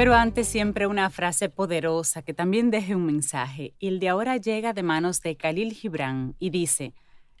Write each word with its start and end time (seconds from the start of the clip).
Pero 0.00 0.14
antes 0.14 0.48
siempre 0.48 0.86
una 0.86 1.10
frase 1.10 1.50
poderosa 1.50 2.22
que 2.22 2.32
también 2.32 2.70
deje 2.70 2.94
un 2.94 3.04
mensaje. 3.04 3.74
Y 3.78 3.88
el 3.88 4.00
de 4.00 4.08
ahora 4.08 4.38
llega 4.38 4.72
de 4.72 4.82
manos 4.82 5.20
de 5.20 5.36
Khalil 5.36 5.74
Gibran 5.74 6.36
y 6.38 6.48
dice, 6.48 6.94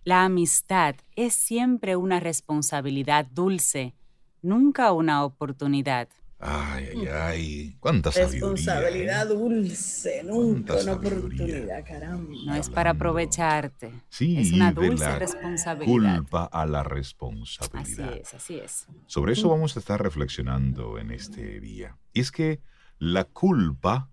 la 0.04 0.26
amistad 0.26 0.94
es 1.16 1.32
siempre 1.32 1.96
una 1.96 2.20
responsabilidad 2.20 3.24
dulce 3.24 3.94
nunca 4.42 4.92
una 4.92 5.24
oportunidad. 5.24 6.10
Ay, 6.42 6.88
ay, 6.96 7.06
ay, 7.06 7.76
cuánta 7.80 8.10
Responsabilidad 8.10 9.28
dulce, 9.28 10.22
nunca 10.24 10.74
una 10.76 10.94
oportunidad, 10.94 11.84
caramba. 11.84 12.32
No 12.46 12.54
es 12.54 12.70
para 12.70 12.90
aprovecharte. 12.90 13.92
Sí, 14.08 14.38
es 14.38 14.52
una 14.52 14.72
dulce 14.72 15.04
de 15.04 15.10
la 15.10 15.18
responsabilidad. 15.18 16.16
Culpa 16.16 16.44
a 16.44 16.64
la 16.64 16.82
responsabilidad. 16.82 18.08
Así 18.08 18.20
es, 18.20 18.34
así 18.34 18.58
es. 18.58 18.86
Sobre 19.06 19.34
eso 19.34 19.50
vamos 19.50 19.76
a 19.76 19.80
estar 19.80 20.02
reflexionando 20.02 20.98
en 20.98 21.10
este 21.10 21.60
día. 21.60 21.98
Y 22.14 22.20
es 22.20 22.32
que 22.32 22.62
la 22.98 23.24
culpa 23.24 24.10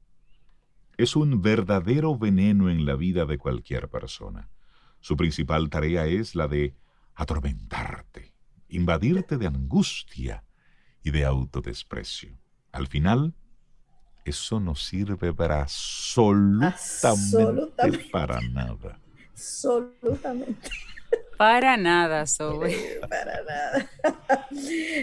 es 0.98 1.16
un 1.16 1.42
verdadero 1.42 2.18
veneno 2.18 2.70
en 2.70 2.86
la 2.86 2.96
vida 2.96 3.26
de 3.26 3.38
cualquier 3.38 3.88
persona. 3.88 4.50
Su 5.00 5.16
principal 5.16 5.70
tarea 5.70 6.08
es 6.08 6.36
la 6.36 6.50
de 6.50 6.76
atormentarte, 7.16 8.34
invadirte 8.68 9.38
de 9.38 9.48
angustia 9.48 10.44
y 11.08 11.12
de 11.12 11.24
autodesprecio. 11.24 12.38
Al 12.74 12.88
final, 12.88 13.34
eso 14.26 14.60
no 14.60 14.76
sirve 14.76 15.34
para 15.34 15.62
absolutamente, 15.62 18.10
para 18.12 18.42
nada. 18.42 19.00
Absolutamente. 19.32 20.70
Para 21.38 21.78
nada, 21.78 22.26
Zoe. 22.26 23.00
Para 23.10 23.42
nada. 23.44 23.90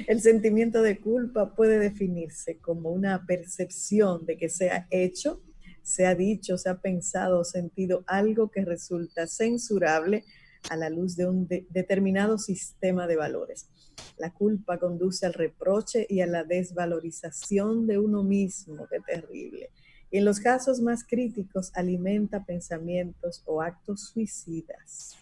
El 0.06 0.20
sentimiento 0.20 0.82
de 0.82 0.98
culpa 0.98 1.54
puede 1.54 1.78
definirse 1.78 2.58
como 2.58 2.90
una 2.90 3.24
percepción 3.24 4.26
de 4.26 4.36
que 4.36 4.50
se 4.50 4.70
ha 4.70 4.86
hecho, 4.90 5.40
se 5.82 6.06
ha 6.06 6.14
dicho, 6.14 6.58
se 6.58 6.68
ha 6.68 6.80
pensado 6.80 7.38
o 7.38 7.44
sentido 7.44 8.04
algo 8.06 8.50
que 8.50 8.64
resulta 8.64 9.26
censurable 9.26 10.24
a 10.70 10.76
la 10.76 10.90
luz 10.90 11.16
de 11.16 11.26
un 11.26 11.46
determinado 11.46 12.38
sistema 12.38 13.06
de 13.06 13.16
valores. 13.16 13.68
La 14.16 14.32
culpa 14.32 14.78
conduce 14.78 15.26
al 15.26 15.34
reproche 15.34 16.06
y 16.08 16.20
a 16.20 16.26
la 16.26 16.44
desvalorización 16.44 17.86
de 17.86 17.98
uno 17.98 18.22
mismo, 18.22 18.86
qué 18.88 19.00
terrible. 19.00 19.70
Y 20.10 20.18
en 20.18 20.24
los 20.24 20.40
casos 20.40 20.80
más 20.80 21.04
críticos 21.04 21.72
alimenta 21.74 22.44
pensamientos 22.44 23.42
o 23.46 23.60
actos 23.60 24.10
suicidas. 24.10 25.16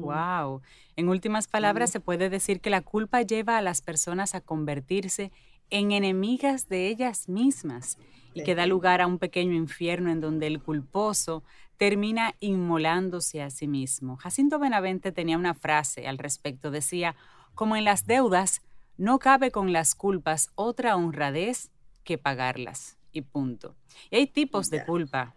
wow. 0.00 0.62
En 0.96 1.08
últimas 1.08 1.48
palabras, 1.48 1.90
se 1.90 2.00
puede 2.00 2.30
decir 2.30 2.60
que 2.60 2.70
la 2.70 2.80
culpa 2.80 3.22
lleva 3.22 3.58
a 3.58 3.62
las 3.62 3.82
personas 3.82 4.34
a 4.34 4.40
convertirse 4.40 5.32
en 5.70 5.92
enemigas 5.92 6.68
de 6.68 6.88
ellas 6.88 7.28
mismas 7.28 7.98
y 8.34 8.42
que 8.42 8.54
da 8.54 8.66
lugar 8.66 9.00
a 9.00 9.06
un 9.06 9.18
pequeño 9.18 9.54
infierno 9.54 10.10
en 10.10 10.20
donde 10.20 10.46
el 10.46 10.62
culposo 10.62 11.42
termina 11.76 12.34
inmolándose 12.40 13.42
a 13.42 13.50
sí 13.50 13.66
mismo. 13.66 14.16
Jacinto 14.16 14.58
Benavente 14.58 15.12
tenía 15.12 15.38
una 15.38 15.54
frase 15.54 16.06
al 16.06 16.18
respecto, 16.18 16.70
decía, 16.70 17.16
como 17.54 17.76
en 17.76 17.84
las 17.84 18.06
deudas, 18.06 18.62
no 18.96 19.18
cabe 19.18 19.50
con 19.50 19.72
las 19.72 19.94
culpas 19.94 20.50
otra 20.54 20.96
honradez 20.96 21.70
que 22.04 22.18
pagarlas. 22.18 22.98
Y 23.12 23.22
punto. 23.22 23.76
Y 24.10 24.16
hay 24.16 24.26
tipos 24.26 24.70
de 24.70 24.84
culpa. 24.84 25.34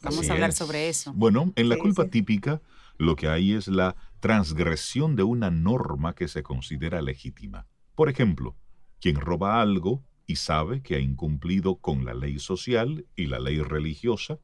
Vamos 0.00 0.30
a 0.30 0.32
hablar 0.32 0.52
sobre 0.52 0.88
eso. 0.88 1.12
Bueno, 1.14 1.52
en 1.56 1.68
la 1.68 1.76
culpa 1.76 2.06
típica 2.06 2.62
lo 2.96 3.16
que 3.16 3.28
hay 3.28 3.52
es 3.52 3.68
la 3.68 3.96
transgresión 4.20 5.14
de 5.14 5.22
una 5.22 5.50
norma 5.50 6.14
que 6.14 6.26
se 6.26 6.42
considera 6.42 7.00
legítima. 7.02 7.66
Por 7.94 8.08
ejemplo, 8.08 8.56
quien 9.00 9.16
roba 9.16 9.60
algo 9.60 10.02
y 10.26 10.36
sabe 10.36 10.82
que 10.82 10.96
ha 10.96 10.98
incumplido 10.98 11.76
con 11.76 12.04
la 12.04 12.14
ley 12.14 12.38
social 12.38 13.06
y 13.14 13.26
la 13.26 13.38
ley 13.38 13.60
religiosa, 13.60 14.40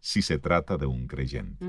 si 0.00 0.22
se 0.22 0.38
trata 0.38 0.76
de 0.76 0.86
un 0.86 1.06
creyente. 1.06 1.64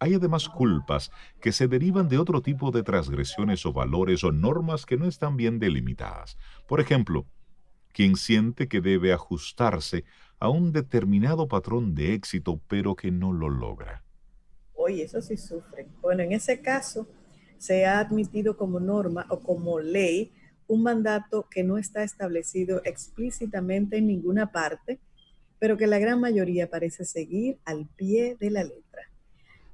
Hay 0.00 0.14
además 0.14 0.48
culpas 0.48 1.10
que 1.40 1.52
se 1.52 1.66
derivan 1.66 2.08
de 2.08 2.18
otro 2.18 2.40
tipo 2.40 2.70
de 2.70 2.82
transgresiones 2.82 3.66
o 3.66 3.72
valores 3.72 4.22
o 4.22 4.30
normas 4.30 4.86
que 4.86 4.96
no 4.96 5.06
están 5.06 5.36
bien 5.36 5.58
delimitadas. 5.58 6.38
Por 6.66 6.80
ejemplo, 6.80 7.26
quien 7.92 8.16
siente 8.16 8.68
que 8.68 8.80
debe 8.80 9.12
ajustarse 9.12 10.04
a 10.38 10.48
un 10.48 10.72
determinado 10.72 11.48
patrón 11.48 11.94
de 11.94 12.14
éxito 12.14 12.60
pero 12.68 12.94
que 12.94 13.10
no 13.10 13.32
lo 13.32 13.48
logra. 13.48 14.04
Oye, 14.74 15.02
eso 15.02 15.20
sí 15.20 15.36
sufre. 15.36 15.88
Bueno, 16.00 16.22
en 16.22 16.32
ese 16.32 16.60
caso 16.60 17.08
se 17.58 17.84
ha 17.86 17.98
admitido 17.98 18.56
como 18.56 18.78
norma 18.78 19.26
o 19.30 19.40
como 19.40 19.80
ley 19.80 20.32
un 20.68 20.82
mandato 20.82 21.48
que 21.50 21.64
no 21.64 21.78
está 21.78 22.04
establecido 22.04 22.82
explícitamente 22.84 23.96
en 23.96 24.06
ninguna 24.06 24.52
parte, 24.52 25.00
pero 25.58 25.76
que 25.76 25.86
la 25.86 25.98
gran 25.98 26.20
mayoría 26.20 26.70
parece 26.70 27.04
seguir 27.04 27.58
al 27.64 27.86
pie 27.96 28.36
de 28.38 28.50
la 28.50 28.64
letra. 28.64 29.10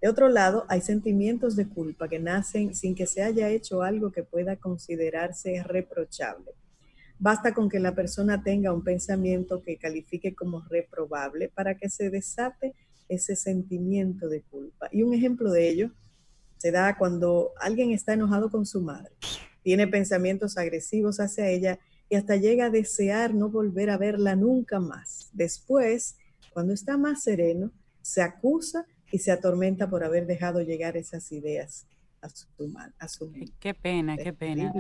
De 0.00 0.08
otro 0.08 0.28
lado, 0.28 0.66
hay 0.68 0.80
sentimientos 0.80 1.56
de 1.56 1.66
culpa 1.66 2.08
que 2.08 2.18
nacen 2.18 2.74
sin 2.74 2.94
que 2.94 3.06
se 3.06 3.22
haya 3.22 3.48
hecho 3.48 3.82
algo 3.82 4.12
que 4.12 4.22
pueda 4.22 4.56
considerarse 4.56 5.62
reprochable. 5.62 6.52
Basta 7.18 7.54
con 7.54 7.68
que 7.68 7.80
la 7.80 7.94
persona 7.94 8.42
tenga 8.42 8.72
un 8.72 8.84
pensamiento 8.84 9.62
que 9.62 9.78
califique 9.78 10.34
como 10.34 10.60
reprobable 10.60 11.48
para 11.48 11.76
que 11.76 11.88
se 11.88 12.10
desate 12.10 12.74
ese 13.08 13.36
sentimiento 13.36 14.28
de 14.28 14.42
culpa. 14.42 14.88
Y 14.92 15.02
un 15.02 15.14
ejemplo 15.14 15.50
de 15.50 15.68
ello 15.68 15.90
se 16.58 16.70
da 16.70 16.98
cuando 16.98 17.52
alguien 17.60 17.92
está 17.92 18.12
enojado 18.14 18.50
con 18.50 18.66
su 18.66 18.80
madre, 18.82 19.12
tiene 19.62 19.86
pensamientos 19.86 20.58
agresivos 20.58 21.18
hacia 21.20 21.48
ella 21.48 21.78
y 22.14 22.16
hasta 22.16 22.36
llega 22.36 22.66
a 22.66 22.70
desear 22.70 23.34
no 23.34 23.48
volver 23.48 23.90
a 23.90 23.98
verla 23.98 24.36
nunca 24.36 24.78
más. 24.78 25.30
Después, 25.32 26.16
cuando 26.52 26.72
está 26.72 26.96
más 26.96 27.24
sereno, 27.24 27.72
se 28.02 28.22
acusa 28.22 28.86
y 29.10 29.18
se 29.18 29.32
atormenta 29.32 29.90
por 29.90 30.04
haber 30.04 30.24
dejado 30.24 30.60
llegar 30.60 30.96
esas 30.96 31.32
ideas 31.32 31.88
a 32.22 32.28
su, 32.28 32.46
a 33.00 33.08
su. 33.08 33.32
Qué 33.58 33.74
pena, 33.74 34.16
qué 34.16 34.32
pena. 34.32 34.72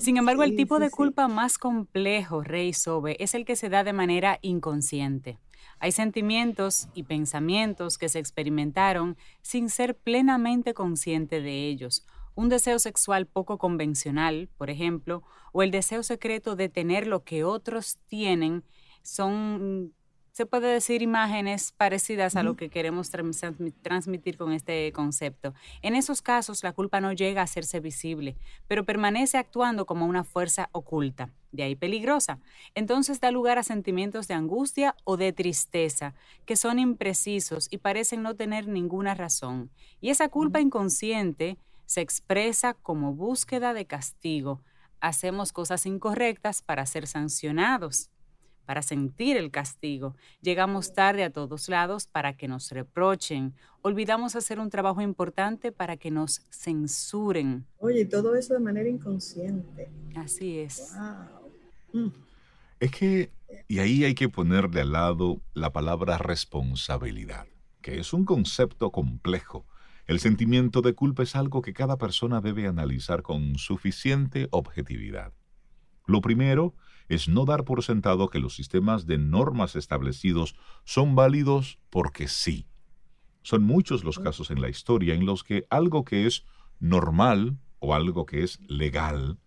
Sin 0.00 0.16
embargo, 0.16 0.42
el 0.42 0.56
tipo 0.56 0.80
de 0.80 0.90
culpa 0.90 1.28
más 1.28 1.58
complejo, 1.58 2.42
Rey 2.42 2.72
Sobe, 2.72 3.16
es 3.20 3.36
el 3.36 3.44
que 3.44 3.54
se 3.54 3.68
da 3.68 3.84
de 3.84 3.92
manera 3.92 4.40
inconsciente. 4.42 5.38
Hay 5.78 5.92
sentimientos 5.92 6.88
y 6.92 7.04
pensamientos 7.04 7.98
que 7.98 8.08
se 8.08 8.18
experimentaron 8.18 9.16
sin 9.42 9.70
ser 9.70 9.96
plenamente 9.96 10.74
consciente 10.74 11.40
de 11.40 11.68
ellos 11.68 12.04
un 12.40 12.48
deseo 12.48 12.78
sexual 12.78 13.26
poco 13.26 13.58
convencional, 13.58 14.48
por 14.56 14.70
ejemplo, 14.70 15.22
o 15.52 15.62
el 15.62 15.70
deseo 15.70 16.02
secreto 16.02 16.56
de 16.56 16.70
tener 16.70 17.06
lo 17.06 17.22
que 17.22 17.44
otros 17.44 17.98
tienen, 18.06 18.64
son, 19.02 19.92
se 20.32 20.46
puede 20.46 20.68
decir, 20.68 21.02
imágenes 21.02 21.72
parecidas 21.72 22.36
a 22.36 22.42
lo 22.42 22.56
que 22.56 22.70
queremos 22.70 23.10
transmitir 23.82 24.38
con 24.38 24.52
este 24.52 24.90
concepto. 24.92 25.52
En 25.82 25.94
esos 25.94 26.22
casos, 26.22 26.62
la 26.62 26.72
culpa 26.72 26.98
no 27.02 27.12
llega 27.12 27.42
a 27.42 27.44
hacerse 27.44 27.78
visible, 27.78 28.38
pero 28.66 28.86
permanece 28.86 29.36
actuando 29.36 29.84
como 29.84 30.06
una 30.06 30.24
fuerza 30.24 30.70
oculta, 30.72 31.30
de 31.52 31.64
ahí 31.64 31.76
peligrosa. 31.76 32.38
Entonces 32.74 33.20
da 33.20 33.30
lugar 33.30 33.58
a 33.58 33.62
sentimientos 33.62 34.28
de 34.28 34.34
angustia 34.34 34.96
o 35.04 35.18
de 35.18 35.34
tristeza, 35.34 36.14
que 36.46 36.56
son 36.56 36.78
imprecisos 36.78 37.68
y 37.70 37.76
parecen 37.76 38.22
no 38.22 38.34
tener 38.34 38.66
ninguna 38.66 39.14
razón. 39.14 39.70
Y 40.00 40.08
esa 40.08 40.30
culpa 40.30 40.62
inconsciente, 40.62 41.58
se 41.90 42.02
expresa 42.02 42.74
como 42.74 43.14
búsqueda 43.14 43.74
de 43.74 43.84
castigo. 43.84 44.62
Hacemos 45.00 45.50
cosas 45.50 45.86
incorrectas 45.86 46.62
para 46.62 46.86
ser 46.86 47.08
sancionados, 47.08 48.10
para 48.64 48.80
sentir 48.80 49.36
el 49.36 49.50
castigo. 49.50 50.14
Llegamos 50.40 50.92
tarde 50.92 51.24
a 51.24 51.30
todos 51.30 51.68
lados 51.68 52.06
para 52.06 52.36
que 52.36 52.46
nos 52.46 52.70
reprochen. 52.70 53.56
Olvidamos 53.82 54.36
hacer 54.36 54.60
un 54.60 54.70
trabajo 54.70 55.00
importante 55.00 55.72
para 55.72 55.96
que 55.96 56.12
nos 56.12 56.42
censuren. 56.52 57.66
Oye, 57.78 58.04
todo 58.04 58.36
eso 58.36 58.54
de 58.54 58.60
manera 58.60 58.88
inconsciente. 58.88 59.90
Así 60.14 60.60
es. 60.60 60.94
Mm. 61.92 62.10
Es 62.78 62.90
que, 62.92 63.32
y 63.66 63.80
ahí 63.80 64.04
hay 64.04 64.14
que 64.14 64.28
poner 64.28 64.70
de 64.70 64.82
al 64.82 64.92
lado 64.92 65.42
la 65.54 65.72
palabra 65.72 66.18
responsabilidad, 66.18 67.48
que 67.82 67.98
es 67.98 68.12
un 68.12 68.24
concepto 68.24 68.92
complejo 68.92 69.66
El 70.06 70.20
sentimiento 70.20 70.82
de 70.82 70.94
culpa 70.94 71.22
es 71.22 71.36
algo 71.36 71.62
que 71.62 71.72
cada 71.72 71.98
persona 71.98 72.40
debe 72.40 72.66
analizar 72.66 73.22
con 73.22 73.56
suficiente 73.56 74.48
objetividad. 74.50 75.32
Lo 76.06 76.20
primero 76.20 76.74
es 77.08 77.28
no 77.28 77.44
dar 77.44 77.64
por 77.64 77.82
sentado 77.82 78.28
que 78.28 78.38
los 78.38 78.54
sistemas 78.54 79.06
de 79.06 79.18
normas 79.18 79.76
establecidos 79.76 80.56
son 80.84 81.14
válidos 81.14 81.78
porque 81.90 82.28
sí. 82.28 82.66
Son 83.42 83.62
muchos 83.62 84.04
los 84.04 84.18
casos 84.18 84.50
en 84.50 84.60
la 84.60 84.68
historia 84.68 85.14
en 85.14 85.26
los 85.26 85.44
que 85.44 85.66
algo 85.70 86.04
que 86.04 86.26
es 86.26 86.44
normal 86.78 87.58
o 87.78 87.94
algo 87.94 88.26
que 88.26 88.42
es 88.42 88.60
legal 88.68 89.38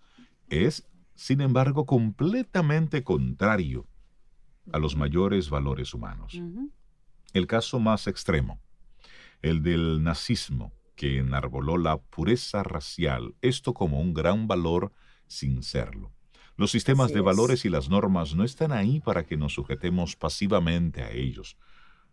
es, 0.50 0.90
sin 1.16 1.42
embargo, 1.42 1.86
completamente 1.86 3.04
contrario 3.04 3.88
a 4.72 4.80
los 4.80 4.96
mayores 4.96 5.50
valores 5.50 5.94
humanos. 5.94 6.40
El 7.34 7.48
caso 7.48 7.80
más 7.80 8.08
extremo, 8.08 8.60
el 9.44 9.62
del 9.62 10.02
nazismo, 10.02 10.74
que 10.96 11.20
enarboló 11.20 11.78
la 11.78 11.98
pureza 11.98 12.64
racial, 12.64 13.36
esto 13.42 13.74
como 13.74 14.00
un 14.00 14.14
gran 14.14 14.48
valor 14.48 14.92
sin 15.28 15.62
serlo. 15.62 16.12
Los 16.56 16.72
sistemas 16.72 17.12
de 17.14 17.22
valores 17.22 17.66
y 17.66 17.70
las 17.70 17.90
normas 17.90 18.36
no 18.36 18.44
están 18.44 18.72
ahí 18.72 19.00
para 19.00 19.26
que 19.26 19.38
nos 19.38 19.54
sujetemos 19.54 20.16
pasivamente 20.16 21.04
a 21.04 21.12
ellos, 21.12 21.58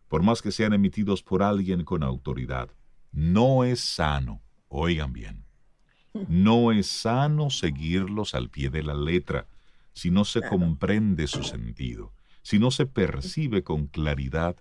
por 0.09 0.23
más 0.23 0.43
que 0.43 0.51
sean 0.51 0.73
emitidos 0.73 1.23
por 1.23 1.43
alguien 1.43 1.85
con 1.85 2.03
autoridad. 2.03 2.69
No 3.13 3.65
es 3.65 3.81
sano, 3.81 4.43
oigan 4.69 5.13
bien, 5.13 5.45
no 6.29 6.73
es 6.73 6.89
sano 6.89 7.51
seguirlos 7.51 8.35
al 8.35 8.51
pie 8.51 8.71
de 8.71 8.83
la 8.83 8.95
letra 8.95 9.47
si 9.93 10.11
no 10.11 10.25
se 10.25 10.41
comprende 10.43 11.27
su 11.27 11.45
sentido, 11.45 12.13
si 12.43 12.59
no 12.59 12.71
se 12.71 12.87
percibe 12.87 13.63
con 13.63 13.87
claridad 13.87 14.57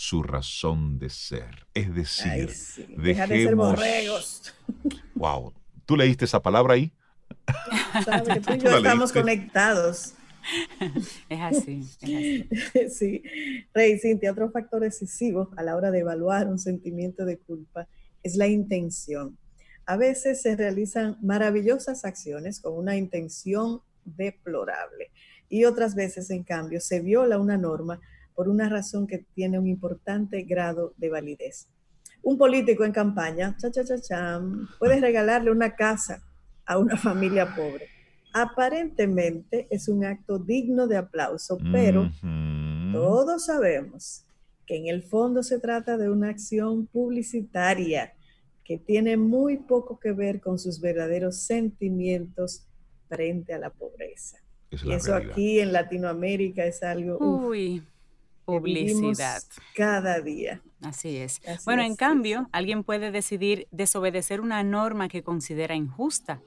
su 0.00 0.22
razón 0.22 0.98
de 0.98 1.10
ser. 1.10 1.66
Es 1.74 1.94
decir, 1.94 2.50
Deja 2.96 3.26
de 3.26 3.44
ser 3.44 3.54
borregos. 3.54 4.54
Wow, 5.14 5.52
¿tú 5.84 5.94
leíste 5.94 6.24
esa 6.24 6.40
palabra 6.40 6.72
ahí? 6.72 6.90
Sabes 8.06 8.28
que 8.32 8.40
tú 8.40 8.54
y 8.54 8.58
yo 8.64 8.78
estamos 8.78 9.12
conectados. 9.12 10.14
Es 11.28 11.40
así, 11.42 11.86
es 12.00 12.74
así. 12.74 12.88
Sí. 12.88 13.22
Rey, 13.74 13.98
Cintia, 13.98 14.32
otro 14.32 14.50
factor 14.50 14.80
decisivo 14.80 15.50
a 15.58 15.62
la 15.62 15.76
hora 15.76 15.90
de 15.90 15.98
evaluar 15.98 16.48
un 16.48 16.58
sentimiento 16.58 17.26
de 17.26 17.36
culpa 17.36 17.86
es 18.22 18.36
la 18.36 18.46
intención. 18.46 19.36
A 19.84 19.98
veces 19.98 20.40
se 20.40 20.56
realizan 20.56 21.18
maravillosas 21.20 22.06
acciones 22.06 22.60
con 22.60 22.72
una 22.72 22.96
intención 22.96 23.82
deplorable 24.06 25.10
y 25.50 25.66
otras 25.66 25.94
veces, 25.94 26.30
en 26.30 26.42
cambio, 26.42 26.80
se 26.80 27.00
viola 27.00 27.36
una 27.36 27.58
norma 27.58 28.00
por 28.34 28.48
una 28.48 28.68
razón 28.68 29.06
que 29.06 29.18
tiene 29.34 29.58
un 29.58 29.66
importante 29.66 30.42
grado 30.42 30.94
de 30.96 31.10
validez. 31.10 31.68
Un 32.22 32.36
político 32.36 32.84
en 32.84 32.92
campaña, 32.92 33.56
cha, 33.58 33.70
cha, 33.70 33.84
cha, 33.84 34.00
cha, 34.00 34.40
puede 34.78 35.00
regalarle 35.00 35.50
una 35.50 35.74
casa 35.74 36.22
a 36.66 36.78
una 36.78 36.96
familia 36.96 37.54
pobre. 37.54 37.88
Aparentemente 38.32 39.66
es 39.70 39.88
un 39.88 40.04
acto 40.04 40.38
digno 40.38 40.86
de 40.86 40.98
aplauso, 40.98 41.58
pero 41.72 42.10
todos 42.92 43.46
sabemos 43.46 44.24
que 44.66 44.76
en 44.76 44.86
el 44.86 45.02
fondo 45.02 45.42
se 45.42 45.58
trata 45.58 45.96
de 45.96 46.10
una 46.10 46.28
acción 46.28 46.86
publicitaria 46.86 48.12
que 48.64 48.78
tiene 48.78 49.16
muy 49.16 49.56
poco 49.56 49.98
que 49.98 50.12
ver 50.12 50.40
con 50.40 50.58
sus 50.60 50.80
verdaderos 50.80 51.38
sentimientos 51.38 52.66
frente 53.08 53.52
a 53.52 53.58
la 53.58 53.70
pobreza. 53.70 54.38
y 54.70 54.92
eso 54.92 55.14
aquí 55.14 55.58
en 55.58 55.72
Latinoamérica 55.72 56.64
es 56.64 56.82
algo... 56.84 57.18
Uy 57.18 57.82
publicidad. 58.58 59.42
Cada 59.74 60.20
día. 60.20 60.62
Así 60.82 61.16
es. 61.16 61.40
bueno, 61.64 61.82
en 61.82 61.96
cambio, 61.96 62.48
alguien 62.52 62.84
puede 62.84 63.10
decidir 63.10 63.68
desobedecer 63.70 64.40
una 64.40 64.62
norma 64.62 65.08
que 65.08 65.22
considera 65.22 65.74
injusta. 65.74 66.40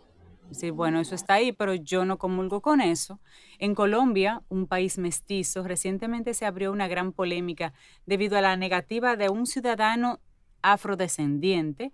Sí, 0.51 0.69
bueno, 0.69 0.99
eso 0.99 1.15
está 1.15 1.35
ahí, 1.35 1.51
pero 1.51 1.73
yo 1.73 2.05
no 2.05 2.17
comulgo 2.17 2.61
con 2.61 2.81
eso. 2.81 3.19
En 3.59 3.73
Colombia, 3.73 4.41
un 4.49 4.67
país 4.67 4.97
mestizo, 4.97 5.63
recientemente 5.63 6.33
se 6.33 6.45
abrió 6.45 6.71
una 6.71 6.87
gran 6.87 7.11
polémica 7.11 7.73
debido 8.05 8.37
a 8.37 8.41
la 8.41 8.55
negativa 8.55 9.15
de 9.15 9.29
un 9.29 9.47
ciudadano 9.47 10.19
afrodescendiente 10.61 11.91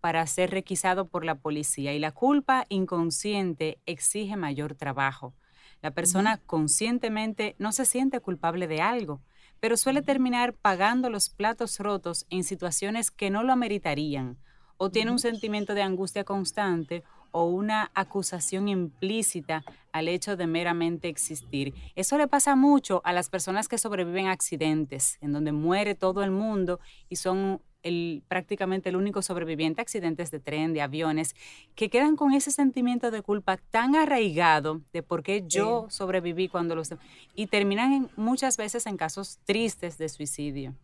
para 0.00 0.26
ser 0.26 0.50
requisado 0.50 1.06
por 1.08 1.24
la 1.24 1.36
policía 1.36 1.94
y 1.94 2.00
la 2.00 2.10
culpa 2.10 2.66
inconsciente 2.68 3.78
exige 3.86 4.36
mayor 4.36 4.74
trabajo. 4.74 5.34
La 5.80 5.92
persona 5.92 6.38
conscientemente 6.38 7.56
no 7.58 7.72
se 7.72 7.84
siente 7.84 8.20
culpable 8.20 8.66
de 8.66 8.80
algo, 8.80 9.20
pero 9.62 9.76
suele 9.76 10.02
terminar 10.02 10.54
pagando 10.54 11.08
los 11.08 11.28
platos 11.28 11.78
rotos 11.78 12.26
en 12.30 12.42
situaciones 12.42 13.12
que 13.12 13.30
no 13.30 13.44
lo 13.44 13.52
ameritarían, 13.52 14.36
o 14.76 14.90
tiene 14.90 15.12
un 15.12 15.20
sentimiento 15.20 15.74
de 15.74 15.82
angustia 15.82 16.24
constante 16.24 17.04
o 17.30 17.44
una 17.44 17.92
acusación 17.94 18.66
implícita 18.66 19.62
al 19.92 20.08
hecho 20.08 20.36
de 20.36 20.48
meramente 20.48 21.06
existir. 21.06 21.74
Eso 21.94 22.18
le 22.18 22.26
pasa 22.26 22.56
mucho 22.56 23.02
a 23.04 23.12
las 23.12 23.30
personas 23.30 23.68
que 23.68 23.78
sobreviven 23.78 24.26
a 24.26 24.32
accidentes, 24.32 25.16
en 25.20 25.32
donde 25.32 25.52
muere 25.52 25.94
todo 25.94 26.24
el 26.24 26.32
mundo 26.32 26.80
y 27.08 27.14
son 27.14 27.62
el, 27.82 28.22
prácticamente 28.28 28.88
el 28.88 28.96
único 28.96 29.22
sobreviviente 29.22 29.80
a 29.80 29.82
accidentes 29.82 30.30
de 30.30 30.40
tren, 30.40 30.72
de 30.72 30.82
aviones, 30.82 31.34
que 31.74 31.90
quedan 31.90 32.16
con 32.16 32.32
ese 32.32 32.50
sentimiento 32.50 33.10
de 33.10 33.22
culpa 33.22 33.56
tan 33.56 33.96
arraigado 33.96 34.80
de 34.92 35.02
por 35.02 35.22
qué 35.22 35.44
yo 35.46 35.86
sobreviví 35.90 36.48
cuando 36.48 36.74
los... 36.74 36.94
y 37.34 37.46
terminan 37.46 38.10
muchas 38.16 38.56
veces 38.56 38.86
en 38.86 38.96
casos 38.96 39.38
tristes 39.44 39.98
de 39.98 40.08
suicidio. 40.08 40.74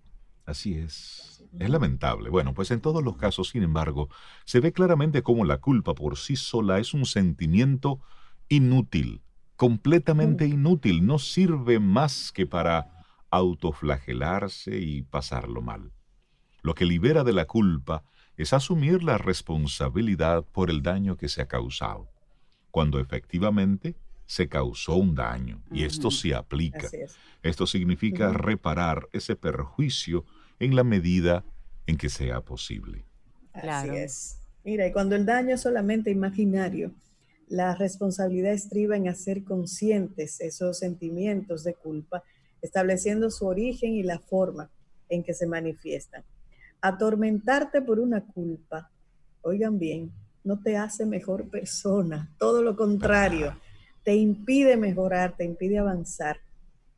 Así 0.48 0.74
es. 0.74 1.44
Es 1.58 1.70
lamentable. 1.70 2.30
Bueno, 2.30 2.54
pues 2.54 2.70
en 2.70 2.80
todos 2.80 3.04
los 3.04 3.16
casos, 3.16 3.50
sin 3.50 3.62
embargo, 3.62 4.08
se 4.44 4.60
ve 4.60 4.72
claramente 4.72 5.22
cómo 5.22 5.44
la 5.44 5.58
culpa 5.58 5.94
por 5.94 6.16
sí 6.16 6.36
sola 6.36 6.78
es 6.78 6.94
un 6.94 7.04
sentimiento 7.04 8.00
inútil, 8.48 9.20
completamente 9.56 10.46
mm. 10.46 10.52
inútil. 10.52 11.06
No 11.06 11.18
sirve 11.18 11.80
más 11.80 12.32
que 12.32 12.46
para 12.46 13.04
autoflagelarse 13.30 14.78
y 14.78 15.02
pasarlo 15.02 15.60
mal. 15.60 15.92
Lo 16.62 16.74
que 16.74 16.84
libera 16.84 17.24
de 17.24 17.32
la 17.32 17.46
culpa 17.46 18.04
es 18.36 18.52
asumir 18.52 19.02
la 19.02 19.18
responsabilidad 19.18 20.44
por 20.44 20.70
el 20.70 20.82
daño 20.82 21.16
que 21.16 21.28
se 21.28 21.42
ha 21.42 21.48
causado, 21.48 22.08
cuando 22.70 23.00
efectivamente 23.00 23.96
se 24.26 24.48
causó 24.48 24.96
un 24.96 25.14
daño, 25.14 25.62
y 25.72 25.84
esto 25.84 26.10
se 26.10 26.34
aplica. 26.34 26.88
Esto 27.42 27.66
significa 27.66 28.32
reparar 28.32 29.08
ese 29.12 29.36
perjuicio 29.36 30.24
en 30.60 30.76
la 30.76 30.84
medida 30.84 31.44
en 31.86 31.96
que 31.96 32.10
sea 32.10 32.42
posible. 32.42 33.04
Así 33.52 33.88
es. 33.88 34.38
Mira, 34.64 34.86
y 34.86 34.92
cuando 34.92 35.16
el 35.16 35.24
daño 35.24 35.54
es 35.54 35.62
solamente 35.62 36.10
imaginario, 36.10 36.92
la 37.48 37.74
responsabilidad 37.74 38.52
estriba 38.52 38.96
en 38.96 39.08
hacer 39.08 39.42
conscientes 39.44 40.40
esos 40.40 40.78
sentimientos 40.78 41.64
de 41.64 41.74
culpa, 41.74 42.22
estableciendo 42.60 43.30
su 43.30 43.46
origen 43.46 43.94
y 43.94 44.02
la 44.02 44.18
forma 44.18 44.70
en 45.08 45.24
que 45.24 45.32
se 45.32 45.46
manifiestan. 45.46 46.22
Atormentarte 46.80 47.82
por 47.82 47.98
una 47.98 48.24
culpa, 48.24 48.90
oigan 49.42 49.78
bien, 49.78 50.12
no 50.44 50.60
te 50.60 50.76
hace 50.76 51.04
mejor 51.04 51.48
persona, 51.48 52.30
todo 52.38 52.62
lo 52.62 52.76
contrario, 52.76 53.58
te 54.02 54.14
impide 54.14 54.76
mejorar, 54.76 55.36
te 55.36 55.44
impide 55.44 55.78
avanzar. 55.78 56.40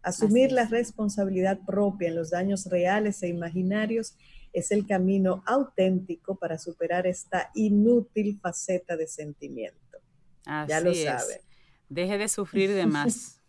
Asumir 0.03 0.53
la 0.53 0.67
responsabilidad 0.67 1.59
propia 1.67 2.09
en 2.09 2.15
los 2.15 2.31
daños 2.31 2.67
reales 2.67 3.23
e 3.23 3.29
imaginarios 3.29 4.15
es 4.53 4.71
el 4.71 4.87
camino 4.87 5.43
auténtico 5.47 6.37
para 6.37 6.59
superar 6.59 7.07
esta 7.07 7.51
inútil 7.55 8.39
faceta 8.41 8.97
de 8.97 9.07
sentimiento. 9.07 9.99
ya 10.45 10.81
lo 10.81 10.95
sabe. 10.95 11.43
Deje 11.89 12.19
de 12.19 12.29
sufrir 12.29 12.73
de 12.73 12.87
más. 12.87 13.37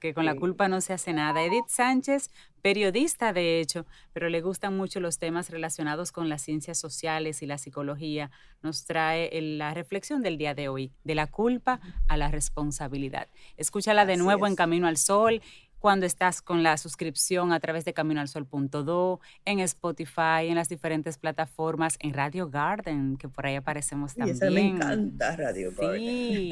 que 0.00 0.14
con 0.14 0.24
la 0.24 0.34
culpa 0.34 0.68
no 0.68 0.80
se 0.80 0.92
hace 0.92 1.12
nada. 1.12 1.42
Edith 1.42 1.68
Sánchez, 1.68 2.30
periodista 2.62 3.32
de 3.32 3.60
hecho, 3.60 3.86
pero 4.12 4.28
le 4.28 4.40
gustan 4.40 4.76
mucho 4.76 4.98
los 4.98 5.18
temas 5.18 5.50
relacionados 5.50 6.10
con 6.10 6.28
las 6.28 6.42
ciencias 6.42 6.78
sociales 6.78 7.42
y 7.42 7.46
la 7.46 7.58
psicología, 7.58 8.30
nos 8.62 8.84
trae 8.84 9.30
la 9.40 9.72
reflexión 9.74 10.22
del 10.22 10.38
día 10.38 10.54
de 10.54 10.68
hoy, 10.68 10.92
de 11.04 11.14
la 11.14 11.26
culpa 11.26 11.80
a 12.08 12.16
la 12.16 12.28
responsabilidad. 12.28 13.28
Escúchala 13.56 14.06
de 14.06 14.16
nuevo 14.16 14.46
en 14.46 14.56
Camino 14.56 14.88
al 14.88 14.96
Sol 14.96 15.42
cuando 15.80 16.06
estás 16.06 16.42
con 16.42 16.62
la 16.62 16.76
suscripción 16.76 17.52
a 17.52 17.58
través 17.58 17.84
de 17.84 17.92
caminoalsol.do, 17.92 19.20
en 19.44 19.60
Spotify, 19.60 20.46
en 20.46 20.54
las 20.54 20.68
diferentes 20.68 21.18
plataformas, 21.18 21.96
en 22.00 22.14
Radio 22.14 22.48
Garden, 22.48 23.16
que 23.16 23.28
por 23.28 23.46
ahí 23.46 23.56
aparecemos 23.56 24.14
también. 24.14 24.36
Y 24.40 24.54
me 24.54 24.68
encanta 24.68 25.34
Radio 25.36 25.72
Garden. 25.72 26.00
Sí, 26.00 26.50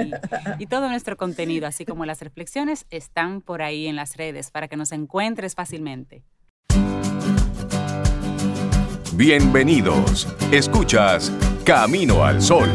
y 0.58 0.66
todo 0.66 0.88
nuestro 0.88 1.16
contenido, 1.16 1.66
así 1.66 1.84
como 1.84 2.04
las 2.06 2.20
reflexiones, 2.22 2.86
están 2.90 3.42
por 3.42 3.62
ahí 3.62 3.86
en 3.86 3.96
las 3.96 4.16
redes 4.16 4.50
para 4.50 4.66
que 4.66 4.76
nos 4.76 4.92
encuentres 4.92 5.54
fácilmente. 5.54 6.24
Bienvenidos. 9.14 10.28
Escuchas 10.52 11.32
Camino 11.64 12.24
al 12.24 12.40
Sol. 12.40 12.70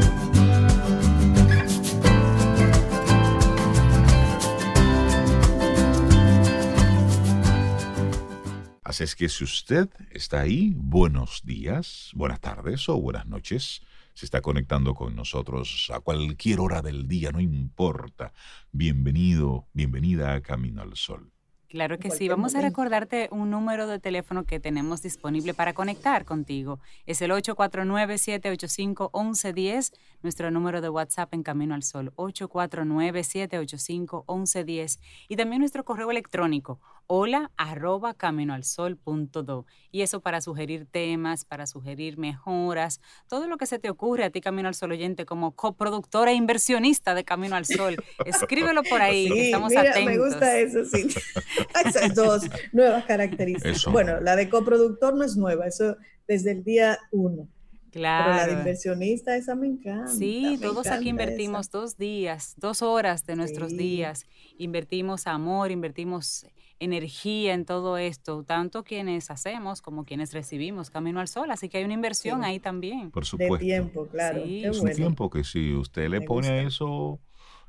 Así 8.93 9.05
es 9.05 9.15
que 9.15 9.27
si 9.27 9.43
usted 9.43 9.89
está 10.11 10.41
ahí, 10.41 10.71
buenos 10.75 11.41
días, 11.43 12.11
buenas 12.13 12.39
tardes 12.39 12.87
o 12.89 13.01
buenas 13.01 13.25
noches. 13.25 13.81
Se 14.13 14.23
está 14.23 14.41
conectando 14.41 14.93
con 14.93 15.15
nosotros 15.15 15.89
a 15.91 15.99
cualquier 15.99 16.59
hora 16.59 16.83
del 16.83 17.07
día, 17.07 17.31
no 17.31 17.39
importa. 17.39 18.33
Bienvenido, 18.71 19.65
bienvenida 19.73 20.33
a 20.33 20.41
Camino 20.41 20.83
al 20.83 20.95
Sol. 20.95 21.33
Claro 21.73 21.97
que 21.97 22.11
sí. 22.11 22.29
Vamos 22.29 22.53
a 22.53 22.61
recordarte 22.61 23.29
un 23.31 23.49
número 23.49 23.87
de 23.87 23.97
teléfono 23.97 24.45
que 24.45 24.59
tenemos 24.59 25.01
disponible 25.01 25.55
para 25.55 25.73
conectar 25.73 26.23
contigo. 26.23 26.79
Es 27.07 27.19
el 27.23 27.31
849-785-1110, 27.31 29.91
nuestro 30.23 30.49
número 30.51 30.81
de 30.81 30.89
WhatsApp 30.89 31.33
en 31.33 31.43
Camino 31.43 31.75
al 31.75 31.83
Sol, 31.83 32.11
849-785-1110. 32.15 34.99
Y 35.27 35.35
también 35.35 35.59
nuestro 35.59 35.85
correo 35.85 36.09
electrónico, 36.09 36.79
hola 37.07 37.51
arroba 37.57 38.13
caminoalsol.do. 38.13 39.65
Y 39.91 40.01
eso 40.01 40.21
para 40.21 40.41
sugerir 40.41 40.87
temas, 40.89 41.45
para 41.45 41.67
sugerir 41.67 42.17
mejoras, 42.17 43.01
todo 43.27 43.47
lo 43.47 43.57
que 43.57 43.65
se 43.65 43.79
te 43.79 43.89
ocurre 43.89 44.23
a 44.23 44.29
ti, 44.29 44.41
Camino 44.41 44.67
al 44.67 44.75
Sol 44.75 44.91
oyente, 44.91 45.25
como 45.25 45.51
coproductora 45.51 46.31
e 46.31 46.35
inversionista 46.35 47.13
de 47.13 47.23
Camino 47.23 47.55
al 47.55 47.65
Sol. 47.65 47.95
Escríbelo 48.25 48.83
por 48.83 49.01
ahí, 49.01 49.29
que 49.29 49.45
estamos 49.45 49.69
mira, 49.69 49.91
atentos. 49.91 50.05
Me 50.05 50.17
gusta 50.17 50.57
eso, 50.57 50.85
sí. 50.85 51.07
Esas 51.85 52.15
dos 52.15 52.43
nuevas 52.71 53.05
características. 53.05 53.77
Eso. 53.77 53.91
Bueno, 53.91 54.19
la 54.21 54.35
de 54.35 54.49
coproductor 54.49 55.15
no 55.15 55.23
es 55.23 55.35
nueva, 55.35 55.67
eso 55.67 55.97
desde 56.27 56.51
el 56.51 56.63
día 56.63 56.99
uno. 57.11 57.47
Claro. 57.93 58.25
Pero 58.25 58.35
la 58.37 58.47
de 58.47 58.53
inversionista, 58.59 59.35
esa 59.37 59.55
me 59.55 59.67
encanta. 59.67 60.07
Sí, 60.11 60.43
me 60.51 60.57
todos 60.57 60.87
aquí 60.87 61.09
encanta 61.09 61.09
invertimos 61.09 61.67
esa. 61.67 61.77
dos 61.77 61.97
días, 61.97 62.53
dos 62.57 62.81
horas 62.81 63.25
de 63.25 63.35
nuestros 63.35 63.69
Sí. 63.71 63.77
días. 63.77 64.25
Invertimos 64.57 65.27
amor, 65.27 65.71
invertimos 65.71 66.45
energía 66.79 67.53
en 67.53 67.65
todo 67.65 67.97
esto, 67.97 68.43
tanto 68.43 68.83
quienes 68.83 69.29
hacemos 69.31 69.81
como 69.81 70.03
quienes 70.05 70.33
recibimos 70.33 70.89
Camino 70.89 71.19
al 71.19 71.27
Sol. 71.27 71.49
Así 71.51 71.69
que 71.69 71.77
hay 71.77 71.83
una 71.85 71.93
inversión 71.93 72.41
Sí. 72.41 72.45
ahí 72.47 72.59
también. 72.59 73.11
Por 73.11 73.23
De 73.23 73.27
supuesto. 73.29 73.57
tiempo, 73.59 74.07
claro. 74.07 74.43
Sí. 74.43 74.61
Qué 74.63 74.67
Es 74.69 74.75
un 74.77 74.81
bueno. 74.81 74.95
tiempo 74.95 75.29
que 75.29 75.43
si 75.43 75.73
usted 75.73 76.09
le 76.09 76.19
Me 76.19 76.25
pone 76.25 76.47
a 76.47 76.63
gusta. 76.63 76.67
eso 76.67 77.19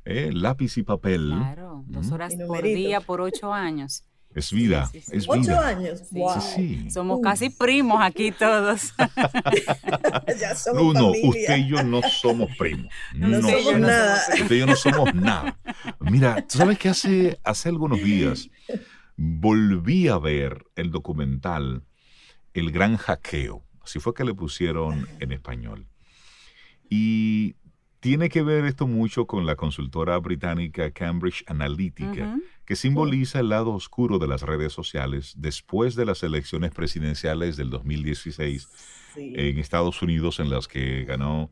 eh, 0.06 0.30
lápiz 0.32 0.76
y 0.78 0.82
papel, 0.82 1.28
Claro, 1.34 1.84
dos 1.86 2.10
horas 2.12 2.34
por 2.46 2.62
día 2.62 3.00
por 3.00 3.20
ocho 3.20 3.52
años. 3.52 4.04
Es 4.34 4.52
vida, 4.52 4.86
sí, 4.86 5.00
sí. 5.00 5.10
es 5.16 5.24
Ocho 5.28 5.40
vida. 5.40 5.66
años. 5.68 6.00
Sí. 6.00 6.18
Wow. 6.18 6.40
Sí, 6.40 6.80
sí. 6.84 6.90
Somos 6.90 7.18
Uf. 7.18 7.24
casi 7.24 7.50
primos 7.50 7.98
aquí 8.02 8.32
todos. 8.32 8.92
ya 10.40 10.54
somos 10.54 10.82
No, 10.82 10.92
no, 10.92 11.06
familia. 11.12 11.28
usted 11.30 11.56
y 11.58 11.68
yo 11.68 11.82
no 11.82 12.02
somos 12.02 12.50
primos. 12.56 12.92
No, 13.14 13.28
No, 13.28 13.40
somos 13.42 13.62
somos- 13.64 13.80
nada. 13.80 14.22
Usted 14.40 14.54
y 14.54 14.58
yo 14.58 14.66
no 14.66 14.76
somos 14.76 15.14
nada. 15.14 15.56
Mira, 16.00 16.44
¿tú 16.46 16.58
sabes 16.58 16.78
que 16.78 16.88
hace, 16.88 17.38
hace 17.44 17.68
algunos 17.68 18.02
días 18.02 18.48
volví 19.16 20.08
a 20.08 20.18
ver 20.18 20.64
el 20.76 20.90
documental 20.90 21.84
El 22.52 22.70
Gran 22.72 22.96
Hackeo? 22.96 23.64
Así 23.82 24.00
fue 24.00 24.14
que 24.14 24.24
le 24.24 24.34
pusieron 24.34 25.06
en 25.20 25.32
español. 25.32 25.86
Y 26.88 27.56
tiene 28.04 28.28
que 28.28 28.42
ver 28.42 28.66
esto 28.66 28.86
mucho 28.86 29.26
con 29.26 29.46
la 29.46 29.56
consultora 29.56 30.18
británica 30.18 30.90
Cambridge 30.90 31.42
Analytica, 31.46 32.38
que 32.66 32.76
simboliza 32.76 33.40
el 33.40 33.48
lado 33.48 33.72
oscuro 33.72 34.18
de 34.18 34.28
las 34.28 34.42
redes 34.42 34.74
sociales 34.74 35.32
después 35.38 35.94
de 35.94 36.04
las 36.04 36.22
elecciones 36.22 36.70
presidenciales 36.70 37.56
del 37.56 37.70
2016 37.70 38.68
Sí. 39.14 39.32
en 39.36 39.58
Estados 39.58 40.02
Unidos 40.02 40.38
en 40.38 40.50
las 40.50 40.68
que 40.68 41.04
ganó 41.04 41.50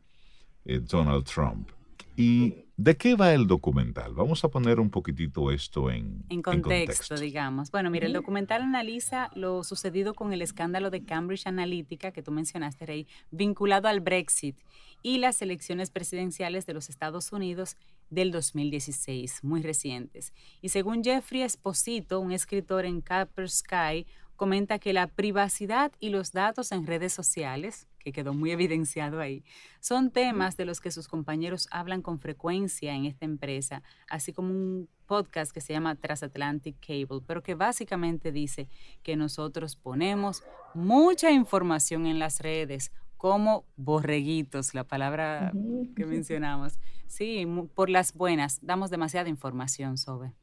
eh, 0.65 0.79
Donald 0.79 1.23
Trump. 1.23 1.69
¿Y 2.15 2.55
de 2.77 2.97
qué 2.97 3.15
va 3.15 3.33
el 3.33 3.47
documental? 3.47 4.13
Vamos 4.13 4.43
a 4.43 4.49
poner 4.49 4.79
un 4.79 4.89
poquitito 4.89 5.49
esto 5.49 5.89
en, 5.89 6.23
En 6.29 6.41
contexto, 6.41 7.15
digamos. 7.15 7.71
Bueno, 7.71 7.89
mira, 7.89 8.05
el 8.05 8.13
documental 8.13 8.61
analiza 8.61 9.31
lo 9.33 9.63
sucedido 9.63 10.13
con 10.13 10.33
el 10.33 10.41
escándalo 10.43 10.91
de 10.91 11.03
Cambridge 11.03 11.47
Analytica 11.47 12.11
que 12.11 12.21
tú 12.21 12.31
mencionaste, 12.31 12.85
Rey, 12.85 13.07
vinculado 13.31 13.87
al 13.87 14.01
Brexit 14.01 14.57
y 15.03 15.19
las 15.19 15.41
elecciones 15.41 15.91
presidenciales 15.91 16.65
de 16.65 16.73
los 16.73 16.89
Estados 16.89 17.31
Unidos 17.31 17.77
del 18.09 18.31
2016, 18.31 19.43
muy 19.43 19.61
recientes. 19.61 20.33
Y 20.61 20.69
según 20.69 21.03
Jeffrey 21.03 21.41
Esposito, 21.41 22.19
un 22.19 22.31
escritor 22.31 22.85
en 22.85 23.01
Capper 23.01 23.49
Sky, 23.49 24.07
comenta 24.35 24.79
que 24.79 24.93
la 24.93 25.07
privacidad 25.07 25.91
y 25.99 26.09
los 26.09 26.31
datos 26.31 26.71
en 26.71 26.87
redes 26.87 27.13
sociales, 27.13 27.87
que 27.99 28.11
quedó 28.11 28.33
muy 28.33 28.51
evidenciado 28.51 29.19
ahí, 29.19 29.43
son 29.79 30.11
temas 30.11 30.57
de 30.57 30.65
los 30.65 30.81
que 30.81 30.91
sus 30.91 31.07
compañeros 31.07 31.67
hablan 31.71 32.01
con 32.01 32.19
frecuencia 32.19 32.93
en 32.93 33.05
esta 33.05 33.25
empresa, 33.25 33.83
así 34.09 34.33
como 34.33 34.49
un 34.49 34.89
podcast 35.05 35.51
que 35.51 35.61
se 35.61 35.73
llama 35.73 35.95
Transatlantic 35.95 36.75
Cable, 36.79 37.21
pero 37.25 37.43
que 37.43 37.55
básicamente 37.55 38.31
dice 38.31 38.67
que 39.03 39.15
nosotros 39.15 39.75
ponemos 39.75 40.43
mucha 40.73 41.31
información 41.31 42.05
en 42.05 42.19
las 42.19 42.39
redes 42.39 42.91
como 43.23 43.63
borreguitos, 43.77 44.73
la 44.73 44.83
palabra 44.83 45.53
que 45.95 46.05
mencionamos. 46.05 46.73
Sí, 47.07 47.47
por 47.73 47.89
las 47.89 48.13
buenas, 48.13 48.59
damos 48.61 48.89
demasiada 48.89 49.29
información 49.29 49.97
sobre. 49.97 50.33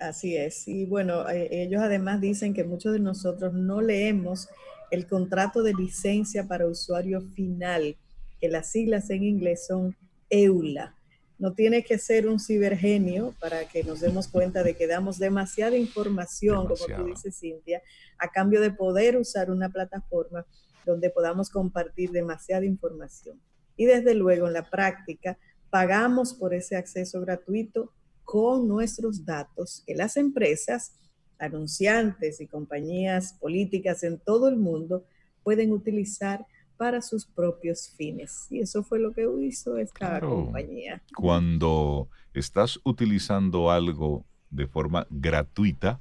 Así 0.00 0.36
es. 0.36 0.66
Y 0.66 0.84
bueno, 0.84 1.30
eh, 1.30 1.62
ellos 1.62 1.80
además 1.80 2.20
dicen 2.20 2.52
que 2.52 2.64
muchos 2.64 2.92
de 2.92 2.98
nosotros 2.98 3.54
no 3.54 3.80
leemos 3.80 4.48
el 4.90 5.06
contrato 5.06 5.62
de 5.62 5.74
licencia 5.74 6.48
para 6.48 6.66
usuario 6.66 7.20
final, 7.20 7.96
que 8.40 8.48
las 8.48 8.72
siglas 8.72 9.10
en 9.10 9.22
inglés 9.22 9.68
son 9.68 9.96
EULA. 10.28 10.96
No 11.38 11.52
tiene 11.52 11.84
que 11.84 11.98
ser 11.98 12.26
un 12.26 12.40
cibergenio 12.40 13.32
para 13.38 13.68
que 13.68 13.84
nos 13.84 14.00
demos 14.00 14.26
cuenta 14.26 14.64
de 14.64 14.74
que 14.74 14.88
damos 14.88 15.20
demasiada 15.20 15.76
información, 15.76 16.66
como 16.66 16.96
tú 16.96 17.06
dices, 17.06 17.38
Cintia, 17.38 17.80
a 18.18 18.26
cambio 18.32 18.60
de 18.60 18.72
poder 18.72 19.16
usar 19.16 19.52
una 19.52 19.68
plataforma 19.68 20.44
donde 20.86 21.10
podamos 21.10 21.50
compartir 21.50 22.10
demasiada 22.10 22.64
información. 22.64 23.40
Y 23.76 23.86
desde 23.86 24.14
luego, 24.14 24.46
en 24.46 24.52
la 24.52 24.68
práctica, 24.70 25.38
pagamos 25.70 26.34
por 26.34 26.54
ese 26.54 26.76
acceso 26.76 27.20
gratuito 27.20 27.92
con 28.22 28.68
nuestros 28.68 29.24
datos 29.24 29.82
que 29.86 29.94
las 29.94 30.16
empresas, 30.16 30.94
anunciantes 31.38 32.40
y 32.40 32.46
compañías 32.46 33.34
políticas 33.34 34.02
en 34.04 34.18
todo 34.18 34.48
el 34.48 34.56
mundo 34.56 35.04
pueden 35.42 35.72
utilizar 35.72 36.46
para 36.76 37.02
sus 37.02 37.26
propios 37.26 37.90
fines. 37.96 38.46
Y 38.50 38.60
eso 38.60 38.82
fue 38.82 38.98
lo 38.98 39.12
que 39.12 39.26
hizo 39.42 39.76
esta 39.76 39.94
Claro. 39.98 40.30
compañía. 40.30 41.02
Cuando 41.16 42.08
estás 42.32 42.80
utilizando 42.84 43.70
algo 43.70 44.24
de 44.50 44.66
forma 44.66 45.06
gratuita, 45.10 46.00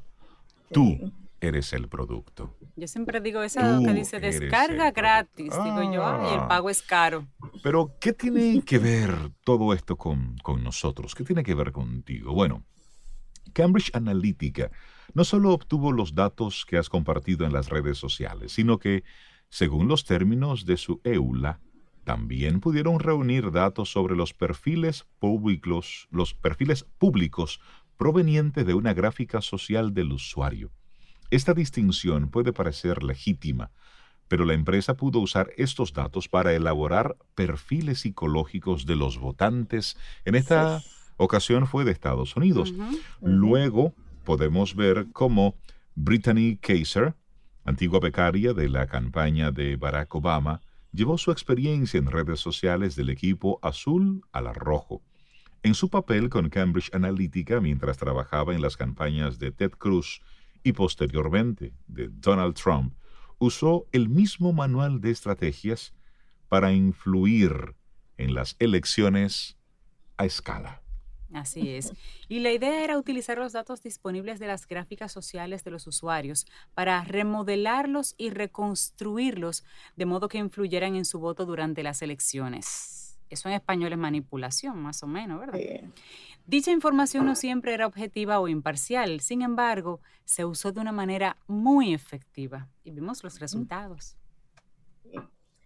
tú. 0.71 1.11
Eres 1.47 1.73
el 1.73 1.87
producto. 1.87 2.55
Yo 2.75 2.87
siempre 2.87 3.21
digo 3.21 3.41
eso 3.43 3.59
Tú 3.59 3.85
que 3.85 3.93
dice 3.93 4.19
descarga 4.19 4.91
gratis. 4.91 5.51
Digo 5.63 5.91
yo, 5.93 6.03
Ah. 6.05 6.33
el 6.33 6.47
pago 6.47 6.69
es 6.69 6.81
caro. 6.81 7.27
Pero, 7.63 7.95
¿qué 7.99 8.13
tiene 8.13 8.61
que 8.63 8.79
ver 8.79 9.11
todo 9.43 9.73
esto 9.73 9.95
con, 9.97 10.35
con 10.43 10.63
nosotros? 10.63 11.15
¿Qué 11.15 11.23
tiene 11.23 11.43
que 11.43 11.53
ver 11.55 11.71
contigo? 11.71 12.33
Bueno, 12.33 12.63
Cambridge 13.53 13.91
Analytica 13.93 14.71
no 15.13 15.23
solo 15.23 15.51
obtuvo 15.51 15.91
los 15.91 16.15
datos 16.15 16.65
que 16.65 16.77
has 16.77 16.89
compartido 16.89 17.45
en 17.45 17.53
las 17.53 17.69
redes 17.69 17.97
sociales, 17.97 18.51
sino 18.53 18.79
que, 18.79 19.03
según 19.49 19.87
los 19.87 20.05
términos 20.05 20.65
de 20.65 20.77
su 20.77 21.01
EULA, 21.03 21.59
también 22.03 22.59
pudieron 22.59 22.99
reunir 22.99 23.51
datos 23.51 23.91
sobre 23.91 24.15
los 24.15 24.33
perfiles 24.33 25.05
públicos, 25.19 26.07
los 26.11 26.33
perfiles 26.33 26.85
públicos 26.97 27.61
provenientes 27.97 28.65
de 28.65 28.73
una 28.73 28.93
gráfica 28.93 29.39
social 29.41 29.93
del 29.93 30.11
usuario. 30.11 30.71
Esta 31.33 31.55
distinción 31.55 32.29
puede 32.29 32.53
parecer 32.53 33.01
legítima, 33.01 33.71
pero 34.27 34.45
la 34.45 34.53
empresa 34.53 34.95
pudo 34.95 35.17
usar 35.17 35.49
estos 35.57 35.91
datos 35.91 36.29
para 36.29 36.53
elaborar 36.53 37.17
perfiles 37.33 38.01
psicológicos 38.01 38.85
de 38.85 38.95
los 38.95 39.17
votantes. 39.17 39.97
En 40.25 40.35
esta 40.35 40.83
ocasión 41.17 41.65
fue 41.65 41.85
de 41.85 41.91
Estados 41.91 42.35
Unidos. 42.35 42.71
Luego 43.19 43.95
podemos 44.23 44.75
ver 44.75 45.07
cómo 45.11 45.55
Brittany 45.95 46.59
Kaiser, 46.61 47.15
antigua 47.65 47.99
becaria 47.99 48.53
de 48.53 48.69
la 48.69 48.85
campaña 48.85 49.49
de 49.49 49.75
Barack 49.75 50.13
Obama, 50.13 50.61
llevó 50.91 51.17
su 51.17 51.31
experiencia 51.31 51.97
en 51.97 52.11
redes 52.11 52.41
sociales 52.41 52.95
del 52.95 53.09
equipo 53.09 53.57
azul 53.63 54.21
a 54.33 54.41
la 54.41 54.53
rojo. 54.53 55.01
En 55.63 55.73
su 55.73 55.89
papel 55.89 56.29
con 56.29 56.49
Cambridge 56.49 56.93
Analytica 56.93 57.59
mientras 57.59 57.97
trabajaba 57.97 58.53
en 58.53 58.61
las 58.61 58.77
campañas 58.77 59.39
de 59.39 59.51
Ted 59.51 59.71
Cruz 59.71 60.21
y 60.63 60.73
posteriormente 60.73 61.73
de 61.87 62.09
Donald 62.09 62.55
Trump, 62.55 62.95
usó 63.37 63.87
el 63.91 64.09
mismo 64.09 64.53
manual 64.53 65.01
de 65.01 65.11
estrategias 65.11 65.93
para 66.47 66.71
influir 66.71 67.75
en 68.17 68.33
las 68.33 68.55
elecciones 68.59 69.57
a 70.17 70.25
escala. 70.25 70.81
Así 71.33 71.75
es. 71.75 71.91
Y 72.29 72.39
la 72.39 72.51
idea 72.51 72.83
era 72.83 72.97
utilizar 72.97 73.39
los 73.39 73.53
datos 73.53 73.81
disponibles 73.81 74.39
de 74.39 74.47
las 74.47 74.67
gráficas 74.67 75.11
sociales 75.11 75.63
de 75.63 75.71
los 75.71 75.87
usuarios 75.87 76.45
para 76.75 77.03
remodelarlos 77.03 78.13
y 78.17 78.29
reconstruirlos 78.29 79.63
de 79.95 80.05
modo 80.05 80.27
que 80.27 80.37
influyeran 80.37 80.95
en 80.95 81.05
su 81.05 81.19
voto 81.19 81.45
durante 81.45 81.81
las 81.81 82.03
elecciones. 82.03 83.02
Eso 83.33 83.49
en 83.49 83.55
español 83.55 83.91
es 83.91 83.97
manipulación, 83.97 84.77
más 84.77 85.01
o 85.01 85.07
menos, 85.07 85.39
¿verdad? 85.39 85.59
Dicha 86.45 86.71
información 86.71 87.25
no 87.25 87.35
siempre 87.35 87.73
era 87.73 87.87
objetiva 87.87 88.39
o 88.39 88.47
imparcial, 88.47 89.21
sin 89.21 89.41
embargo, 89.41 90.01
se 90.23 90.45
usó 90.45 90.71
de 90.71 90.81
una 90.81 90.91
manera 90.91 91.37
muy 91.47 91.93
efectiva 91.93 92.69
y 92.83 92.91
vimos 92.91 93.23
los 93.23 93.39
resultados. 93.39 94.17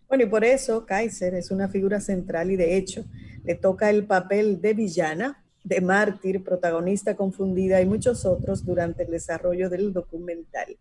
Bueno, 0.08 0.24
y 0.24 0.28
por 0.28 0.46
eso 0.46 0.86
Kaiser 0.86 1.34
es 1.34 1.52
una 1.52 1.68
figura 1.68 2.00
central 2.00 2.52
y 2.52 2.56
de 2.56 2.78
hecho 2.78 3.04
le 3.44 3.56
toca 3.56 3.90
el 3.90 4.06
papel 4.06 4.62
de 4.62 4.74
villana, 4.74 5.44
de 5.64 5.82
mártir, 5.82 6.44
protagonista 6.44 7.16
confundida 7.16 7.82
y 7.82 7.86
muchos 7.86 8.26
otros 8.26 8.64
durante 8.66 9.04
el 9.04 9.12
desarrollo 9.12 9.70
del 9.70 9.92
documental. 9.92 10.78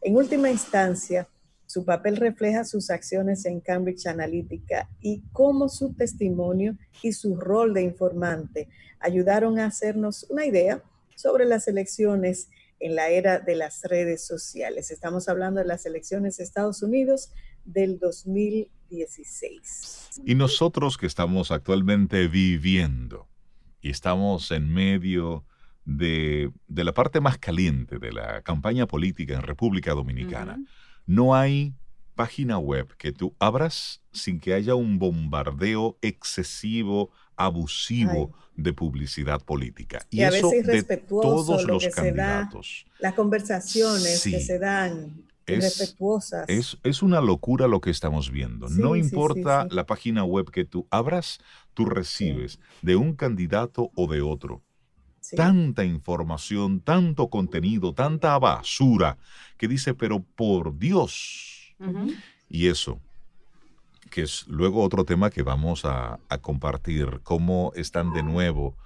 En 0.00 0.16
última 0.16 0.50
instancia, 0.50 1.28
su 1.70 1.84
papel 1.84 2.16
refleja 2.16 2.64
sus 2.64 2.90
acciones 2.90 3.44
en 3.44 3.60
Cambridge 3.60 4.06
Analytica 4.06 4.88
y 5.00 5.22
cómo 5.30 5.68
su 5.68 5.94
testimonio 5.94 6.76
y 7.00 7.12
su 7.12 7.36
rol 7.36 7.74
de 7.74 7.82
informante 7.82 8.68
ayudaron 8.98 9.60
a 9.60 9.66
hacernos 9.66 10.26
una 10.30 10.44
idea 10.44 10.82
sobre 11.14 11.44
las 11.44 11.68
elecciones 11.68 12.48
en 12.80 12.96
la 12.96 13.10
era 13.10 13.38
de 13.38 13.54
las 13.54 13.84
redes 13.84 14.26
sociales. 14.26 14.90
Estamos 14.90 15.28
hablando 15.28 15.60
de 15.60 15.66
las 15.66 15.86
elecciones 15.86 16.38
de 16.38 16.44
Estados 16.44 16.82
Unidos 16.82 17.30
del 17.64 18.00
2016. 18.00 20.22
Y 20.24 20.34
nosotros 20.34 20.98
que 20.98 21.06
estamos 21.06 21.52
actualmente 21.52 22.26
viviendo 22.26 23.28
y 23.80 23.90
estamos 23.90 24.50
en 24.50 24.74
medio 24.74 25.44
de, 25.84 26.50
la 26.66 26.94
parte 26.94 27.20
más 27.20 27.38
caliente 27.38 28.00
de 28.00 28.10
la 28.10 28.42
campaña 28.42 28.88
política 28.88 29.34
en 29.34 29.42
República 29.42 29.92
Dominicana, 29.92 30.58
no 31.10 31.34
hay 31.34 31.74
página 32.14 32.58
web 32.58 32.94
que 32.96 33.10
tú 33.10 33.34
abras 33.40 34.00
sin 34.12 34.38
que 34.38 34.54
haya 34.54 34.76
un 34.76 35.00
bombardeo 35.00 35.98
excesivo, 36.02 37.10
abusivo 37.34 38.32
de 38.54 38.72
publicidad 38.72 39.40
política. 39.42 40.06
Y, 40.08 40.22
eso 40.22 40.50
de 40.50 40.82
todos 41.08 41.64
los 41.64 41.84
candidatos. 41.88 42.86
las 43.00 43.14
conversaciones 43.14 44.22
que 44.22 44.40
se 44.40 44.60
dan 44.60 45.24
es, 45.46 45.96
Es, 46.84 47.02
una 47.02 47.20
locura 47.20 47.66
lo 47.66 47.80
que 47.80 47.90
estamos 47.90 48.30
viendo. 48.30 48.68
no 48.68 48.94
importa 48.94 49.66
la 49.68 49.86
página 49.86 50.22
web 50.22 50.48
que 50.52 50.64
tú 50.64 50.86
abras, 50.90 51.40
tú 51.74 51.86
recibes 51.86 52.60
de 52.82 52.94
un 52.94 53.14
candidato 53.14 53.90
o 53.96 54.06
de 54.06 54.20
otro. 54.20 54.62
Tanta 55.36 55.84
información, 55.84 56.80
tanto 56.80 57.28
contenido, 57.28 57.94
tanta 57.94 58.38
basura, 58.38 59.18
que 59.56 59.68
dice, 59.68 59.94
pero 59.94 60.20
por 60.20 60.78
Dios. 60.78 61.74
Y 62.48 62.68
eso, 62.68 63.00
que 64.10 64.22
es 64.22 64.46
luego 64.48 64.82
otro 64.82 65.04
tema 65.04 65.30
que 65.30 65.42
vamos 65.42 65.84
a, 65.84 66.20
a 66.28 66.38
compartir, 66.38 67.20
cómo 67.22 67.72
están 67.74 68.12
de 68.12 68.22
nuevo 68.22 68.76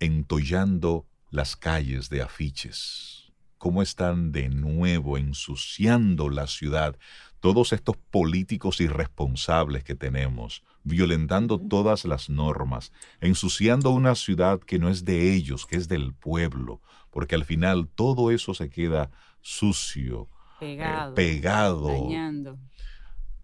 entollando 0.00 1.06
las 1.30 1.56
calles 1.56 2.08
de 2.08 2.22
afiches 2.22 3.18
cómo 3.58 3.82
están 3.82 4.32
de 4.32 4.48
nuevo 4.48 5.18
ensuciando 5.18 6.30
la 6.30 6.46
ciudad 6.46 6.96
todos 7.40 7.72
estos 7.72 7.96
políticos 7.96 8.80
irresponsables 8.80 9.84
que 9.84 9.94
tenemos, 9.94 10.64
violentando 10.84 11.58
todas 11.58 12.04
las 12.04 12.30
normas, 12.30 12.92
ensuciando 13.20 13.90
una 13.90 14.14
ciudad 14.14 14.60
que 14.60 14.78
no 14.78 14.88
es 14.88 15.04
de 15.04 15.34
ellos, 15.34 15.66
que 15.66 15.76
es 15.76 15.88
del 15.88 16.14
pueblo, 16.14 16.80
porque 17.10 17.34
al 17.34 17.44
final 17.44 17.88
todo 17.94 18.30
eso 18.30 18.54
se 18.54 18.70
queda 18.70 19.10
sucio, 19.40 20.28
eh, 20.60 20.76
pegado, 20.76 21.14
pegado. 21.14 22.08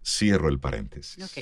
Cierro 0.03 0.49
el 0.49 0.59
paréntesis. 0.59 1.33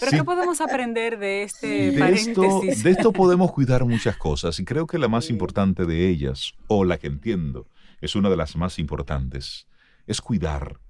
¿Pero 0.00 0.10
qué 0.10 0.24
podemos 0.24 0.60
aprender 0.60 1.18
de 1.18 1.42
este 1.42 1.92
paréntesis? 1.98 2.82
de 2.82 2.90
esto 2.90 3.12
podemos 3.12 3.52
cuidar 3.52 3.84
muchas 3.84 4.16
cosas 4.16 4.58
y 4.58 4.64
creo 4.64 4.86
que 4.86 4.98
la 4.98 5.08
más 5.08 5.28
importante 5.28 5.84
de 5.84 6.08
ellas, 6.08 6.54
o 6.66 6.84
la 6.84 6.98
que 6.98 7.06
entiendo, 7.06 7.66
es 8.00 8.14
una 8.14 8.30
de 8.30 8.36
las 8.36 8.56
más 8.56 8.78
importantes, 8.78 9.66
es 10.06 10.20
cuidar 10.20 10.80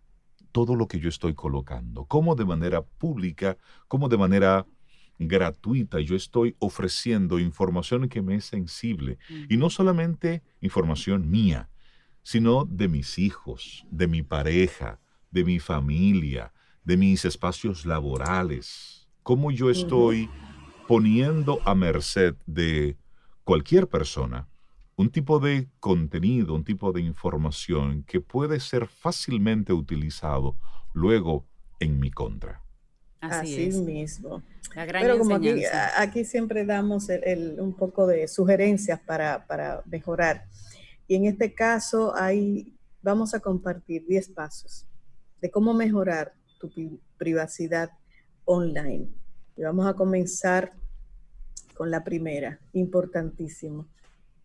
todo 0.53 0.75
lo 0.77 0.89
que 0.89 1.01
yo 1.01 1.09
estoy 1.09 1.35
colocando, 1.35 2.05
cómo 2.05 2.35
de 2.35 2.45
manera 2.45 2.83
pública, 2.83 3.57
cómo 3.89 4.09
de 4.09 4.19
manera 4.19 4.67
gratuita 5.19 6.01
yo 6.01 6.17
estoy 6.17 6.57
ofreciendo 6.59 7.39
información 7.39 8.09
que 8.09 8.23
me 8.23 8.37
es 8.37 8.47
sensible. 8.47 9.19
Y 9.49 9.57
no 9.57 9.71
solamente 9.71 10.43
información 10.61 11.31
mía, 11.31 11.69
sino 12.23 12.65
de 12.65 12.89
mis 12.89 13.19
hijos, 13.19 13.87
de 13.91 14.09
mi 14.09 14.23
pareja, 14.23 15.01
de 15.31 15.45
mi 15.45 15.59
familia, 15.59 16.53
de 16.85 16.97
mis 16.97 17.25
espacios 17.25 17.85
laborales. 17.85 19.09
Cómo 19.23 19.51
yo 19.51 19.71
estoy 19.71 20.29
poniendo 20.89 21.61
a 21.65 21.75
merced 21.75 22.35
de 22.47 22.97
cualquier 23.45 23.89
persona 23.89 24.50
un 25.01 25.11
tipo 25.11 25.41
de 25.41 25.67
contenido, 25.81 26.55
un 26.55 26.63
tipo 26.63 26.93
de 26.93 27.01
información 27.01 28.03
que 28.03 28.21
puede 28.21 28.61
ser 28.61 28.87
fácilmente 28.87 29.73
utilizado 29.73 30.57
luego 30.93 31.47
en 31.79 31.99
mi 31.99 32.11
contra. 32.11 32.63
Así, 33.19 33.71
mismo. 33.71 34.43
Pero 34.75 35.19
como 35.19 35.37
aquí, 35.97 36.25
siempre 36.27 36.67
damos 36.67 37.09
un 37.59 37.73
poco 37.73 38.07
de 38.07 38.29
sugerencias 38.29 39.01
para, 39.01 39.83
mejorar. 39.87 40.45
Y 41.09 41.15
en 41.15 41.25
este 41.25 41.55
caso 41.55 42.15
hay, 42.15 42.77
vamos 43.01 43.33
a 43.33 43.41
compartir 43.41 44.05
10 44.07 44.29
pasos 44.29 44.87
de 45.41 45.51
cómo 45.51 45.73
mejorar 45.73 46.35
tu 46.59 46.71
privacidad 47.17 47.91
online. 48.45 49.09
Y 49.57 49.63
vamos 49.63 49.87
a 49.87 49.95
comenzar 49.95 50.75
con 51.75 51.91
la 51.91 52.05
primera, 52.05 52.61
importantísimo 52.75 53.89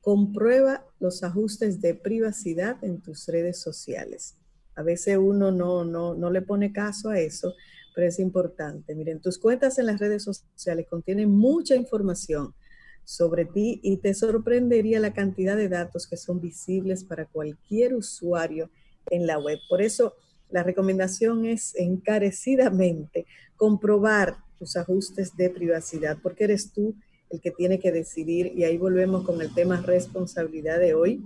comprueba 0.05 0.85
los 0.99 1.23
ajustes 1.23 1.81
de 1.81 1.95
privacidad 1.95 2.77
en 2.83 3.01
tus 3.01 3.27
redes 3.27 3.59
sociales. 3.59 4.35
A 4.75 4.83
veces 4.83 5.17
uno 5.17 5.51
no, 5.51 5.83
no, 5.83 6.13
no 6.13 6.29
le 6.29 6.43
pone 6.43 6.71
caso 6.71 7.09
a 7.09 7.19
eso, 7.19 7.55
pero 7.95 8.05
es 8.05 8.19
importante. 8.19 8.93
Miren, 8.93 9.19
tus 9.19 9.39
cuentas 9.39 9.79
en 9.79 9.87
las 9.87 9.99
redes 9.99 10.21
sociales 10.21 10.85
contienen 10.87 11.31
mucha 11.31 11.75
información 11.75 12.53
sobre 13.03 13.45
ti 13.45 13.79
y 13.81 13.97
te 13.97 14.13
sorprendería 14.13 14.99
la 14.99 15.11
cantidad 15.11 15.57
de 15.57 15.69
datos 15.69 16.05
que 16.05 16.17
son 16.17 16.39
visibles 16.39 17.03
para 17.03 17.25
cualquier 17.25 17.95
usuario 17.95 18.69
en 19.09 19.25
la 19.25 19.39
web. 19.39 19.57
Por 19.67 19.81
eso 19.81 20.13
la 20.51 20.61
recomendación 20.61 21.47
es 21.47 21.73
encarecidamente 21.73 23.25
comprobar 23.57 24.37
tus 24.59 24.75
ajustes 24.75 25.35
de 25.35 25.49
privacidad, 25.49 26.19
porque 26.21 26.43
eres 26.43 26.71
tú 26.71 26.93
el 27.29 27.41
que 27.41 27.51
tiene 27.51 27.79
que 27.79 27.91
decidir, 27.91 28.51
y 28.55 28.63
ahí 28.63 28.77
volvemos 28.77 29.23
con 29.23 29.41
el 29.41 29.53
tema 29.53 29.81
responsabilidad 29.81 30.79
de 30.79 30.93
hoy. 30.93 31.23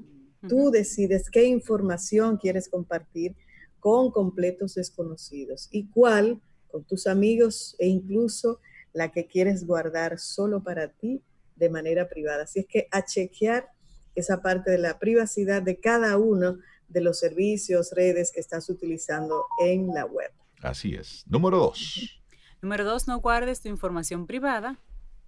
Tú 0.48 0.72
decides 0.72 1.30
qué 1.30 1.46
información 1.46 2.38
quieres 2.38 2.70
compartir 2.70 3.36
con 3.80 4.12
completos 4.12 4.76
desconocidos 4.76 5.68
y 5.72 5.88
cuál 5.90 6.42
con 6.70 6.84
tus 6.84 7.08
amigos 7.08 7.76
e 7.80 7.88
incluso 7.88 8.60
la 8.94 9.12
que 9.12 9.28
quieres 9.28 9.66
guardar 9.66 10.20
solo 10.20 10.64
para 10.64 10.90
ti 10.90 11.22
de 11.56 11.70
manera 11.70 12.08
privada. 12.08 12.44
Así 12.44 12.60
es 12.60 12.68
que 12.68 12.88
a 12.92 13.04
chequear 13.04 13.70
esa 14.16 14.42
parte 14.42 14.72
de 14.72 14.78
la 14.78 14.98
privacidad 15.00 15.62
de 15.62 15.80
cada 15.80 16.18
uno 16.18 16.58
de 16.88 17.02
los 17.02 17.20
servicios, 17.20 17.92
redes 17.92 18.32
que 18.32 18.40
estás 18.40 18.70
utilizando 18.70 19.46
en 19.64 19.94
la 19.94 20.06
web. 20.06 20.32
Así 20.62 20.96
es. 20.96 21.24
Número 21.28 21.58
dos. 21.58 22.22
Número 22.62 22.84
dos, 22.84 23.08
no 23.08 23.20
guardes 23.20 23.62
tu 23.62 23.70
información 23.70 24.26
privada 24.26 24.80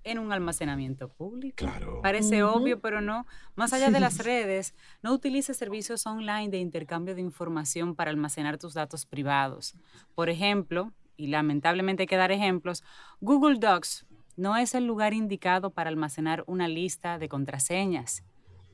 en 0.04 0.20
un 0.20 0.32
almacenamiento 0.32 1.10
público. 1.10 1.58
Claro. 1.58 2.02
Parece 2.02 2.44
obvio, 2.44 2.80
pero 2.80 3.02
no. 3.02 3.26
Más 3.56 3.74
allá 3.74 3.92
de 3.92 4.00
las 4.00 4.18
redes, 4.20 4.74
no 5.02 5.14
utilices 5.14 5.58
servicios 5.58 6.06
online 6.06 6.50
de 6.50 6.58
intercambio 6.58 7.16
de 7.16 7.22
información 7.22 7.96
para 7.96 8.12
almacenar 8.12 8.58
tus 8.58 8.74
datos 8.74 9.06
privados. 9.06 9.76
Por 10.16 10.30
ejemplo, 10.30 10.92
y 11.18 11.28
lamentablemente 11.28 12.04
hay 12.04 12.08
que 12.08 12.18
dar 12.18 12.32
ejemplos, 12.32 12.84
Google 13.20 13.60
Docs 13.60 14.06
no 14.38 14.56
es 14.56 14.74
el 14.74 14.88
lugar 14.88 15.14
indicado 15.14 15.70
para 15.70 15.90
almacenar 15.90 16.44
una 16.48 16.68
lista 16.68 17.20
de 17.20 17.30
contraseñas. 17.30 18.24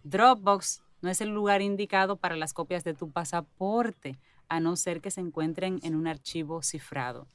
Dropbox 0.03 0.83
no 1.01 1.09
es 1.09 1.19
el 1.19 1.29
lugar 1.29 1.61
indicado 1.61 2.15
para 2.15 2.35
las 2.35 2.53
copias 2.53 2.83
de 2.83 2.93
tu 2.93 3.11
pasaporte, 3.11 4.17
a 4.49 4.59
no 4.59 4.75
ser 4.77 5.01
que 5.01 5.11
se 5.11 5.19
encuentren 5.19 5.79
en 5.83 5.95
un 5.95 6.07
archivo 6.07 6.61
cifrado. 6.63 7.27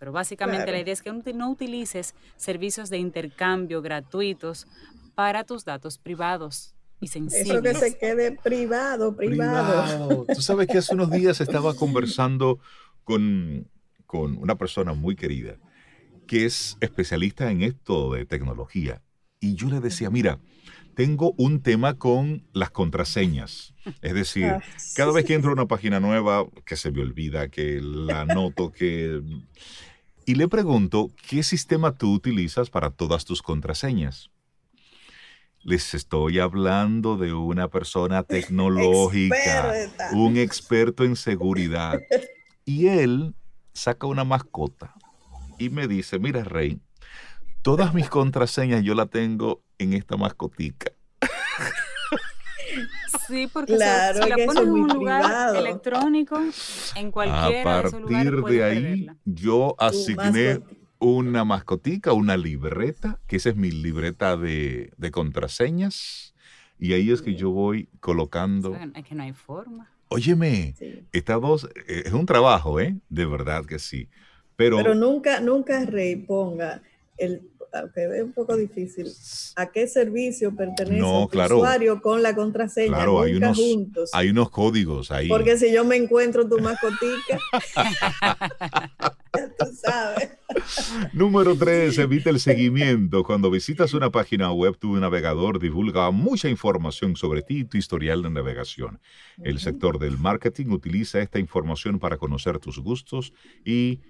Pero 0.00 0.12
básicamente 0.12 0.72
la 0.72 0.80
idea 0.80 0.94
es 0.94 1.02
que 1.02 1.12
no 1.12 1.50
utilices 1.50 2.14
servicios 2.36 2.88
de 2.88 2.96
intercambio 2.96 3.82
gratuitos 3.82 4.66
para 5.14 5.44
tus 5.44 5.66
datos 5.66 5.98
privados 5.98 6.74
y 7.00 7.08
sensibles. 7.08 7.50
Eso 7.50 7.62
que 7.62 7.74
se 7.74 7.98
quede 7.98 8.32
privado, 8.32 9.14
privado. 9.14 10.24
Tú 10.34 10.40
sabes 10.40 10.68
que 10.68 10.78
hace 10.78 10.94
unos 10.94 11.10
días 11.10 11.42
estaba 11.42 11.74
conversando 11.74 12.60
con, 13.04 13.68
con 14.06 14.38
una 14.38 14.56
persona 14.56 14.94
muy 14.94 15.16
querida 15.16 15.58
que 16.26 16.46
es 16.46 16.78
especialista 16.80 17.50
en 17.50 17.60
esto 17.62 18.12
de 18.14 18.24
tecnología. 18.24 19.02
Y 19.38 19.54
yo 19.54 19.68
le 19.68 19.80
decía, 19.80 20.08
mira, 20.08 20.38
tengo 20.94 21.34
un 21.36 21.60
tema 21.60 21.98
con 21.98 22.46
las 22.52 22.70
contraseñas. 22.70 23.74
Es 24.00 24.14
decir, 24.14 24.44
ah, 24.44 24.62
cada 24.94 25.12
vez 25.12 25.24
que 25.24 25.34
entro 25.34 25.50
a 25.50 25.54
una 25.54 25.66
página 25.66 25.98
nueva, 26.00 26.46
que 26.64 26.76
se 26.76 26.90
me 26.90 27.02
olvida, 27.02 27.48
que 27.48 27.80
la 27.82 28.22
anoto, 28.22 28.70
que 28.70 29.20
y 30.30 30.36
le 30.36 30.46
pregunto, 30.46 31.10
¿qué 31.28 31.42
sistema 31.42 31.90
tú 31.96 32.14
utilizas 32.14 32.70
para 32.70 32.90
todas 32.90 33.24
tus 33.24 33.42
contraseñas? 33.42 34.30
Les 35.60 35.92
estoy 35.92 36.38
hablando 36.38 37.16
de 37.16 37.32
una 37.32 37.66
persona 37.66 38.22
tecnológica, 38.34 39.74
un 40.12 40.36
experto 40.36 41.02
en 41.02 41.16
seguridad. 41.16 42.00
Y 42.64 42.86
él 42.86 43.34
saca 43.72 44.06
una 44.06 44.22
mascota 44.22 44.94
y 45.58 45.68
me 45.68 45.88
dice, 45.88 46.20
mira, 46.20 46.44
Rey, 46.44 46.78
todas 47.62 47.92
mis 47.92 48.08
contraseñas 48.08 48.84
yo 48.84 48.94
la 48.94 49.06
tengo 49.06 49.64
en 49.78 49.94
esta 49.94 50.16
mascotica. 50.16 50.92
Sí, 53.30 53.48
porque 53.52 53.76
claro, 53.76 54.22
si, 54.22 54.28
la 54.28 54.36
pones 54.44 54.62
en 54.64 54.70
un 54.70 54.88
lugar 54.88 55.56
electrónico, 55.56 56.40
en 56.96 57.10
cualquiera 57.10 57.78
A 57.78 57.82
partir 57.82 58.42
de, 58.42 58.64
ahí, 58.64 59.06
yo 59.24 59.76
asigné 59.78 60.60
una 60.98 61.44
mascotica, 61.44 62.12
una 62.12 62.36
libreta, 62.36 63.20
que 63.26 63.36
esa 63.36 63.50
es 63.50 63.56
mi 63.56 63.70
libreta 63.70 64.36
de, 64.36 64.90
contraseñas. 65.12 66.34
Y 66.78 66.94
ahí 66.94 67.10
es 67.10 67.22
que 67.22 67.34
yo 67.34 67.50
voy 67.50 67.88
colocando. 68.00 68.76
Es 68.94 69.04
que 69.04 69.14
no 69.14 69.22
hay 69.22 69.32
forma. 69.32 69.90
Óyeme, 70.08 70.74
dos, 71.40 71.68
eh, 71.86 72.02
es 72.06 72.12
un 72.12 72.26
trabajo, 72.26 72.80
¿eh? 72.80 72.96
De 73.08 73.26
verdad 73.26 73.64
que 73.64 73.78
sí. 73.78 74.08
Pero, 74.56 74.78
Pero 74.78 74.94
nunca, 74.94 75.40
nunca 75.40 75.84
Rey 75.84 76.16
ponga 76.16 76.82
el 77.16 77.49
aunque 77.72 78.04
es 78.04 78.22
un 78.22 78.32
poco 78.32 78.56
difícil, 78.56 79.06
a 79.56 79.70
qué 79.70 79.86
servicio 79.86 80.54
pertenece 80.54 80.98
el 80.98 81.52
usuario 81.52 82.00
con 82.00 82.22
la 82.22 82.34
contraseña. 82.34 82.96
Claro, 82.96 83.20
hay 83.22 83.34
unos, 83.34 83.58
hay 84.12 84.28
unos 84.30 84.50
códigos 84.50 85.10
ahí. 85.10 85.28
Porque 85.28 85.56
si 85.56 85.72
yo 85.72 85.84
me 85.84 85.96
encuentro 85.96 86.48
tu 86.48 86.58
mascotica, 86.58 87.38
tú 89.58 89.66
sabes. 89.74 90.30
Número 91.12 91.56
3, 91.56 91.96
evita 91.98 92.30
el 92.30 92.40
seguimiento. 92.40 93.22
Cuando 93.22 93.50
visitas 93.50 93.94
una 93.94 94.10
página 94.10 94.52
web, 94.52 94.76
tu 94.76 94.96
navegador 94.96 95.58
divulga 95.60 96.10
mucha 96.10 96.48
información 96.48 97.16
sobre 97.16 97.42
ti 97.42 97.60
y 97.60 97.64
tu 97.64 97.76
historial 97.78 98.22
de 98.22 98.30
navegación. 98.30 99.00
El 99.42 99.58
sector 99.60 99.98
del 99.98 100.18
marketing 100.18 100.66
utiliza 100.70 101.20
esta 101.20 101.38
información 101.38 101.98
para 101.98 102.16
conocer 102.16 102.58
tus 102.58 102.78
gustos 102.78 103.32
y 103.64 104.00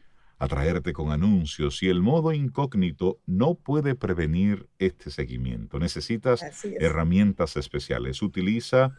atraerte 0.41 0.95
con 0.95 1.13
anuncios 1.13 1.83
y 1.83 1.89
el 1.89 2.01
modo 2.01 2.33
incógnito 2.33 3.21
no 3.27 3.55
puede 3.55 3.95
prevenir 3.95 4.69
este 4.79 5.11
seguimiento. 5.11 5.79
Necesitas 5.79 6.43
herramientas 6.81 7.57
especiales. 7.57 8.23
Utiliza 8.23 8.97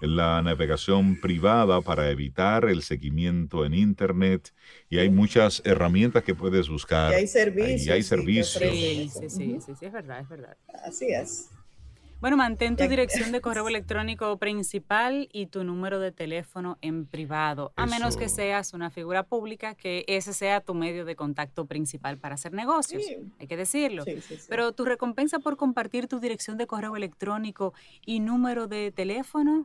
la 0.00 0.40
navegación 0.40 1.20
privada 1.20 1.82
para 1.82 2.08
evitar 2.10 2.64
el 2.64 2.82
seguimiento 2.82 3.66
en 3.66 3.74
Internet 3.74 4.54
y 4.88 4.98
hay 4.98 5.10
muchas 5.10 5.60
herramientas 5.66 6.24
que 6.24 6.34
puedes 6.34 6.70
buscar. 6.70 7.12
Y 7.12 7.16
hay 7.16 7.26
servicios. 7.26 7.86
Y 7.86 7.90
hay 7.90 8.02
servicios. 8.02 8.72
Sí, 8.72 9.10
sí, 9.12 9.28
sí, 9.28 9.58
sí, 9.78 9.84
es 9.84 9.92
verdad, 9.92 10.20
es 10.20 10.28
verdad. 10.30 10.56
Así 10.82 11.12
es. 11.12 11.50
Bueno, 12.20 12.36
mantén 12.36 12.76
tu 12.76 12.86
dirección 12.86 13.32
de 13.32 13.40
correo 13.40 13.66
electrónico 13.72 14.36
principal 14.36 15.30
y 15.32 15.46
tu 15.46 15.64
número 15.64 16.00
de 16.00 16.12
teléfono 16.12 16.76
en 16.82 17.06
privado, 17.06 17.72
a 17.76 17.86
menos 17.86 18.18
que 18.18 18.28
seas 18.28 18.74
una 18.74 18.90
figura 18.90 19.22
pública, 19.22 19.74
que 19.74 20.04
ese 20.06 20.34
sea 20.34 20.60
tu 20.60 20.74
medio 20.74 21.06
de 21.06 21.16
contacto 21.16 21.64
principal 21.64 22.18
para 22.18 22.34
hacer 22.34 22.52
negocios, 22.52 23.04
hay 23.38 23.46
que 23.46 23.56
decirlo. 23.56 24.04
Pero 24.50 24.72
tu 24.72 24.84
recompensa 24.84 25.38
por 25.38 25.56
compartir 25.56 26.08
tu 26.08 26.20
dirección 26.20 26.58
de 26.58 26.66
correo 26.66 26.94
electrónico 26.94 27.72
y 28.04 28.20
número 28.20 28.66
de 28.66 28.92
teléfono, 28.92 29.64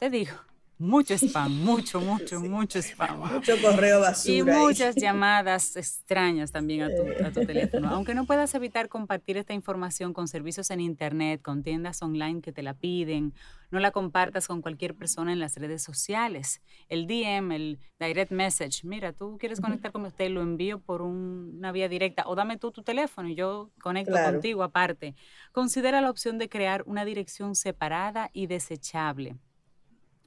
te 0.00 0.10
digo, 0.10 0.34
mucho 0.78 1.14
spam, 1.14 1.52
mucho, 1.64 2.00
mucho, 2.00 2.40
mucho 2.40 2.80
spam. 2.80 3.20
Mucho 3.20 3.54
correo 3.62 4.00
basura. 4.00 4.34
Y 4.34 4.42
muchas 4.42 4.94
llamadas 4.96 5.76
extrañas 5.76 6.50
también 6.50 6.82
a 6.82 6.88
tu, 6.88 7.24
a 7.24 7.30
tu, 7.30 7.46
teléfono. 7.46 7.88
Aunque 7.88 8.14
no 8.14 8.24
puedas 8.24 8.54
evitar 8.54 8.88
compartir 8.88 9.36
esta 9.36 9.54
información 9.54 10.12
con 10.12 10.26
servicios 10.26 10.70
en 10.70 10.80
Internet, 10.80 11.40
con 11.40 11.62
tiendas 11.62 12.02
online 12.02 12.40
que 12.40 12.52
te 12.52 12.62
la 12.62 12.74
piden, 12.74 13.32
no 13.70 13.78
la 13.78 13.90
compartas 13.90 14.48
con 14.48 14.60
cualquier 14.60 14.94
persona 14.94 15.32
en 15.32 15.38
las 15.38 15.56
redes 15.56 15.82
sociales. 15.82 16.60
El 16.88 17.06
DM, 17.06 17.52
el 17.52 17.78
direct 17.98 18.32
message, 18.32 18.80
mira, 18.84 19.12
tú 19.12 19.38
quieres 19.38 19.60
conectar 19.60 19.92
con 19.92 20.04
usted, 20.04 20.30
lo 20.30 20.42
envío 20.42 20.80
por 20.80 21.00
una 21.02 21.72
vía 21.72 21.88
directa 21.88 22.24
o 22.26 22.34
dame 22.34 22.58
tú 22.58 22.72
tu 22.72 22.82
teléfono 22.82 23.28
y 23.28 23.34
yo 23.34 23.70
conecto 23.80 24.14
contigo 24.24 24.62
aparte. 24.62 25.14
Considera 25.52 26.00
la 26.00 26.10
opción 26.10 26.38
de 26.38 26.48
crear 26.48 26.82
una 26.86 27.04
dirección 27.04 27.54
separada 27.54 28.30
y 28.32 28.46
desechable 28.46 29.36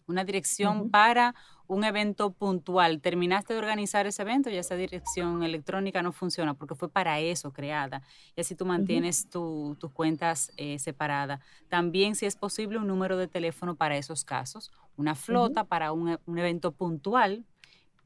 una 0.08 0.24
dirección 0.24 0.90
para 0.90 1.36
un 1.68 1.84
evento 1.84 2.32
puntual. 2.32 3.02
Terminaste 3.02 3.54
de 3.54 3.60
organizar 3.60 4.06
ese 4.06 4.22
evento 4.22 4.50
y 4.50 4.58
esa 4.58 4.76
dirección 4.76 5.44
electrónica 5.44 6.02
no 6.02 6.12
funciona 6.12 6.54
porque 6.54 6.76
fue 6.76 6.90
para 6.90 7.20
eso 7.20 7.52
creada. 7.52 8.04
Y 8.36 8.42
así 8.42 8.56
tú 8.56 8.66
mantienes 8.66 9.30
tus 9.30 9.92
cuentas 9.94 10.52
eh, 10.58 10.78
separadas. 10.80 11.42
También, 11.70 12.16
si 12.16 12.26
es 12.26 12.36
posible, 12.36 12.78
un 12.78 12.88
número 12.88 13.18
de 13.18 13.28
teléfono 13.28 13.76
para 13.76 13.98
esos 13.98 14.24
casos. 14.24 14.72
Una 14.98 15.16
flota 15.16 15.64
para 15.64 15.92
un, 15.92 16.20
un, 16.26 16.38
evento 16.38 16.72
puntual. 16.72 17.44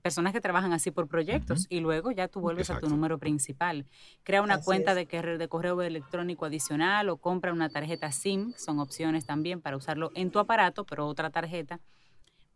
Personas 0.01 0.33
que 0.33 0.41
trabajan 0.41 0.73
así 0.73 0.91
por 0.91 1.07
proyectos 1.07 1.65
y 1.69 1.81
luego 1.81 2.11
ya 2.11 2.27
tú 2.27 2.39
vuelves 2.39 2.69
a 2.69 2.79
tu 2.79 2.89
número 2.89 3.17
principal. 3.17 3.85
Crea 4.23 4.41
una 4.41 4.61
cuenta 4.61 4.95
de, 4.95 5.05
de 5.05 5.47
correo 5.47 5.81
electrónico 5.81 6.45
adicional 6.45 7.09
o 7.09 7.17
compra 7.17 7.51
una 7.51 7.69
tarjeta 7.69 8.11
SIM. 8.11 8.53
Son 8.57 8.79
opciones 8.79 9.25
también 9.25 9.61
para 9.61 9.75
usarlo 9.75 10.11
en 10.15 10.31
tu 10.31 10.39
aparato, 10.39 10.85
pero 10.85 11.07
otra 11.07 11.29
tarjeta 11.29 11.79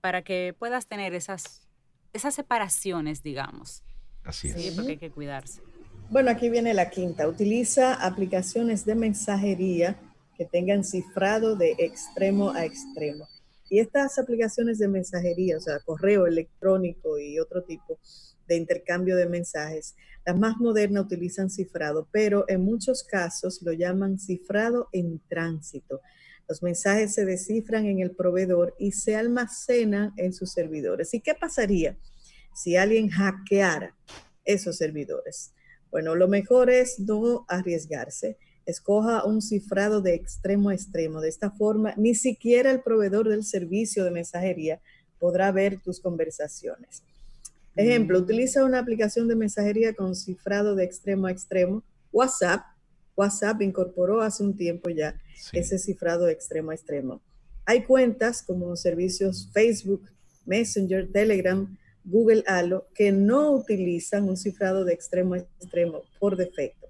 para 0.04 0.22
que 0.22 0.54
puedas 0.60 0.86
tener 0.86 1.14
esas, 1.14 1.66
esas 2.12 2.36
separaciones, 2.36 3.24
digamos. 3.24 3.84
Así 4.26 4.50
es. 4.50 4.62
Sí, 4.62 4.72
porque 4.76 4.92
hay 4.92 4.98
que 4.98 5.12
cuidarse. 5.12 5.62
Bueno, 6.10 6.30
aquí 6.30 6.50
viene 6.50 6.74
la 6.74 6.90
quinta. 6.90 7.26
Utiliza 7.26 7.94
aplicaciones 7.94 8.84
de 8.84 8.96
mensajería 8.96 9.96
que 10.38 10.44
tengan 10.44 10.84
cifrado 10.84 11.56
de 11.56 11.76
extremo 11.80 12.52
a 12.52 12.66
extremo. 12.66 13.30
Y 13.70 13.80
estas 13.80 14.20
aplicaciones 14.20 14.78
de 14.78 14.88
mensajería, 14.88 15.58
o 15.58 15.62
sea, 15.62 15.80
correo 15.80 16.28
electrónico 16.28 17.18
y 17.18 17.40
otro 17.40 17.64
tipo 17.64 18.00
de 18.48 18.58
intercambio 18.58 19.16
de 19.16 19.28
mensajes, 19.28 19.96
las 20.26 20.38
más 20.38 20.58
modernas 20.58 21.06
utilizan 21.06 21.50
cifrado, 21.50 22.08
pero 22.12 22.46
en 22.48 22.62
muchos 22.62 23.04
casos 23.04 23.62
lo 23.62 23.74
llaman 23.74 24.20
cifrado 24.20 24.88
en 24.92 25.20
tránsito. 25.28 26.02
Los 26.48 26.62
mensajes 26.62 27.14
se 27.14 27.26
descifran 27.26 27.86
en 27.86 28.00
el 28.00 28.12
proveedor 28.12 28.76
y 28.78 28.92
se 28.92 29.16
almacenan 29.16 30.14
en 30.18 30.34
sus 30.34 30.52
servidores. 30.52 31.14
¿Y 31.14 31.22
qué 31.22 31.34
pasaría 31.34 31.98
si 32.54 32.76
alguien 32.76 33.10
hackeara 33.10 33.96
esos 34.46 34.78
servidores? 34.78 35.54
Bueno, 35.90 36.16
lo 36.16 36.28
mejor 36.28 36.70
es 36.70 37.00
no 37.00 37.46
arriesgarse. 37.48 38.38
Escoja 38.66 39.26
un 39.26 39.42
cifrado 39.42 40.02
de 40.02 40.14
extremo 40.14 40.70
a 40.70 40.74
extremo. 40.74 41.22
De 41.22 41.30
esta 41.30 41.52
forma, 41.52 41.94
ni 41.98 42.16
siquiera 42.16 42.72
el 42.72 42.82
proveedor 42.82 43.30
del 43.30 43.44
servicio 43.44 44.04
de 44.04 44.12
mensajería 44.12 44.80
podrá 45.20 45.52
ver 45.52 45.80
tus 45.82 46.00
conversaciones. 46.00 47.04
Ejemplo, 47.76 48.20
mm. 48.20 48.24
utiliza 48.24 48.66
una 48.66 48.80
aplicación 48.80 49.28
de 49.28 49.36
mensajería 49.36 49.94
con 49.94 50.16
cifrado 50.16 50.76
de 50.76 50.84
extremo 50.84 51.28
a 51.28 51.32
extremo. 51.32 51.84
WhatsApp 52.12 52.64
WhatsApp 53.16 53.62
incorporó 53.62 54.22
hace 54.22 54.44
un 54.44 54.56
tiempo 54.56 54.90
ya 54.90 55.16
ese 55.52 55.78
cifrado 55.78 56.26
de 56.26 56.34
extremo 56.34 56.72
a 56.72 56.76
extremo. 56.76 57.22
Hay 57.66 57.84
cuentas 57.84 58.42
como 58.42 58.76
servicios 58.76 59.50
Facebook, 59.54 60.10
Messenger, 60.46 61.10
Telegram, 61.12 61.78
Google 62.04 62.44
Halo 62.48 62.88
que 62.94 63.12
no 63.12 63.52
utilizan 63.52 64.28
un 64.28 64.36
cifrado 64.36 64.84
de 64.84 64.94
extremo 64.94 65.36
a 65.36 65.38
extremo 65.38 66.02
por 66.20 66.36
defecto, 66.36 66.83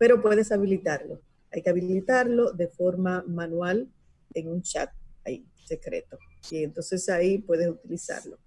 pero 0.00 0.22
puedes 0.22 0.50
habilitarlo. 0.50 1.20
Hay 1.52 1.62
que 1.62 1.68
habilitarlo 1.68 2.52
de 2.52 2.68
forma 2.68 3.22
manual 3.28 3.86
en 4.32 4.48
un 4.48 4.62
chat 4.62 4.90
ahí, 5.26 5.44
secreto. 5.66 6.18
Y 6.50 6.64
entonces 6.64 7.06
ahí 7.10 7.36
puedes 7.36 7.68
utilizarlo. 7.68 8.38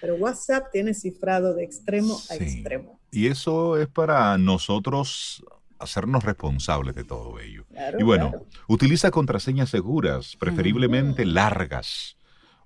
Pero 0.00 0.14
WhatsApp 0.14 0.68
tiene 0.72 0.94
cifrado 0.94 1.54
de 1.54 1.64
extremo 1.64 2.18
a 2.30 2.36
extremo. 2.36 2.98
Y 3.10 3.26
eso 3.26 3.76
es 3.76 3.88
para 3.88 4.38
nosotros 4.38 5.44
hacernos 5.78 6.24
responsables 6.24 6.94
de 6.94 7.04
todo 7.04 7.38
ello. 7.40 7.66
y 7.98 8.02
bueno, 8.02 8.32
utiliza 8.66 9.10
contraseñas 9.10 9.68
seguras, 9.68 10.34
preferiblemente 10.36 11.26
largas. 11.26 12.16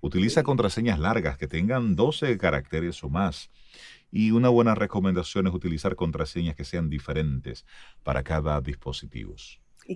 Utiliza 0.02 0.44
contraseñas 0.44 1.00
largas 1.00 1.36
que 1.36 1.48
tengan 1.48 1.96
12 1.96 2.38
caracteres 2.38 3.02
o 3.02 3.08
más. 3.08 3.50
Y 4.10 4.32
una 4.32 4.48
buena 4.48 4.74
recomendación 4.74 5.46
es 5.46 5.54
utilizar 5.54 5.94
contraseñas 5.96 6.56
que 6.56 6.64
sean 6.64 6.88
diferentes 6.90 7.64
para 8.02 8.22
cada 8.22 8.60
dispositivo. 8.60 9.36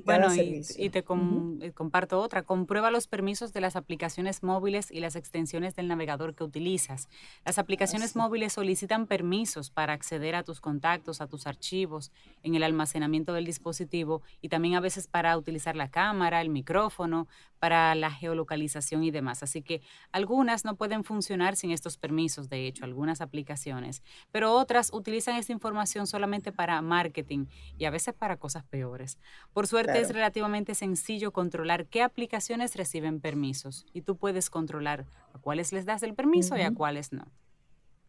Bueno, 0.05 0.35
Y, 0.35 0.91
te 0.91 0.99
eh, 0.99 1.73
comparto 1.73 2.21
otra. 2.21 2.43
Comprueba 2.43 2.91
los 2.91 3.07
permisos 3.07 3.53
de 3.53 3.61
las 3.61 3.77
aplicaciones 3.77 4.43
móviles 4.43 4.91
y 4.91 5.01
las 5.01 5.17
extensiones 5.17 5.77
del 5.77 5.89
navegador 5.89 6.35
que 6.35 6.45
utilizas. 6.45 7.09
Las 7.45 7.59
aplicaciones 7.59 8.17
móviles 8.17 8.53
solicitan 8.53 9.07
permisos 9.07 9.71
para 9.71 9.93
acceder 9.93 10.35
a 10.35 10.43
tus 10.43 10.61
contactos, 10.61 11.21
a 11.21 11.27
tus 11.27 11.47
archivos, 11.47 12.13
en 12.43 12.55
el 12.55 12.63
almacenamiento 12.63 13.33
del 13.33 13.45
dispositivo 13.45 14.23
y 14.41 14.49
también 14.49 14.75
a 14.75 14.81
veces 14.81 15.07
para 15.07 15.37
utilizar 15.37 15.77
la 15.77 15.91
cámara, 15.91 16.41
el 16.41 16.51
micrófono, 16.51 17.29
para 17.59 17.95
la 17.95 18.11
geolocalización 18.11 19.05
y 19.05 19.11
demás. 19.11 19.43
Así 19.43 19.63
que 19.63 19.81
algunas 20.13 20.65
no 20.65 20.77
pueden 20.77 21.03
funcionar 21.03 21.57
sin 21.57 21.71
estos 21.71 21.97
permisos, 21.97 22.51
de 22.51 22.67
hecho, 22.67 22.85
algunas 22.85 23.23
aplicaciones, 23.23 24.03
pero 24.31 24.53
otras 24.53 24.91
utilizan 24.93 25.37
esta 25.37 25.53
información 25.53 26.07
solamente 26.07 26.53
para 26.53 26.83
marketing 26.83 27.47
y 27.79 27.87
a 27.87 27.91
veces 27.91 28.13
para 28.13 28.37
cosas 28.37 28.65
peores. 28.65 29.19
Por 29.55 29.67
suerte 29.67 29.84
es 29.93 30.13
relativamente 30.13 30.75
sencillo 30.75 31.33
controlar 31.33 31.87
qué 31.87 32.03
aplicaciones 32.03 32.77
reciben 32.77 33.21
permisos 33.21 33.87
y 33.93 34.03
tú 34.03 34.17
puedes 34.17 34.51
controlar 34.51 35.07
a 35.33 35.39
cuáles 35.39 35.73
les 35.73 35.85
das 35.85 36.03
el 36.03 36.15
permiso 36.15 36.57
y 36.57 36.63
a 36.63 36.73
cuáles 36.73 37.13
no. 37.13 37.27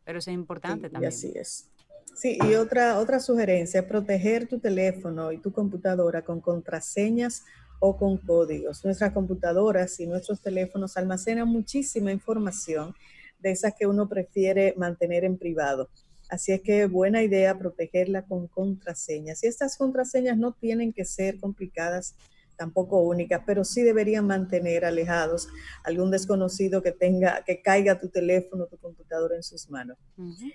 Pero 0.03 0.19
eso 0.19 0.29
es 0.29 0.35
importante 0.35 0.89
también. 0.89 1.11
Y 1.11 1.15
así 1.15 1.33
es. 1.35 1.67
Sí, 2.15 2.37
y 2.41 2.55
otra, 2.55 2.99
otra 2.99 3.19
sugerencia, 3.19 3.87
proteger 3.87 4.47
tu 4.47 4.59
teléfono 4.59 5.33
y 5.33 5.37
tu 5.37 5.51
computadora 5.51 6.21
con 6.21 6.39
contraseñas 6.39 7.43
o 7.79 7.97
con 7.97 8.17
códigos. 8.17 8.85
Nuestras 8.85 9.11
computadoras 9.11 9.99
y 9.99 10.07
nuestros 10.07 10.41
teléfonos 10.41 10.95
almacenan 10.95 11.47
muchísima 11.47 12.11
información 12.11 12.95
de 13.39 13.51
esas 13.51 13.73
que 13.77 13.85
uno 13.85 14.07
prefiere 14.07 14.73
mantener 14.77 15.25
en 15.25 15.37
privado. 15.37 15.89
Así 16.35 16.51
es 16.51 16.61
que 16.61 16.85
buena 16.85 17.23
idea 17.23 17.57
protegerla 17.57 18.23
con 18.23 18.47
contraseñas. 18.47 19.41
Y 19.41 19.47
estas 19.47 19.77
contraseñas 19.77 20.37
no 20.37 20.51
tienen 20.51 20.91
que 20.91 21.05
ser 21.05 21.39
complicadas, 21.39 22.13
tampoco 22.57 22.99
únicas, 22.99 23.41
pero 23.45 23.63
sí 23.63 23.83
deberían 23.83 24.27
mantener 24.27 24.83
alejados 24.83 25.47
algún 25.85 26.11
desconocido 26.11 26.83
que 26.83 26.91
tenga, 26.91 27.41
que 27.45 27.61
caiga 27.61 27.97
tu 27.97 28.09
teléfono, 28.09 28.65
tu 28.65 28.75
computadora 28.75 29.37
en 29.37 29.43
sus 29.43 29.69
manos. 29.69 29.97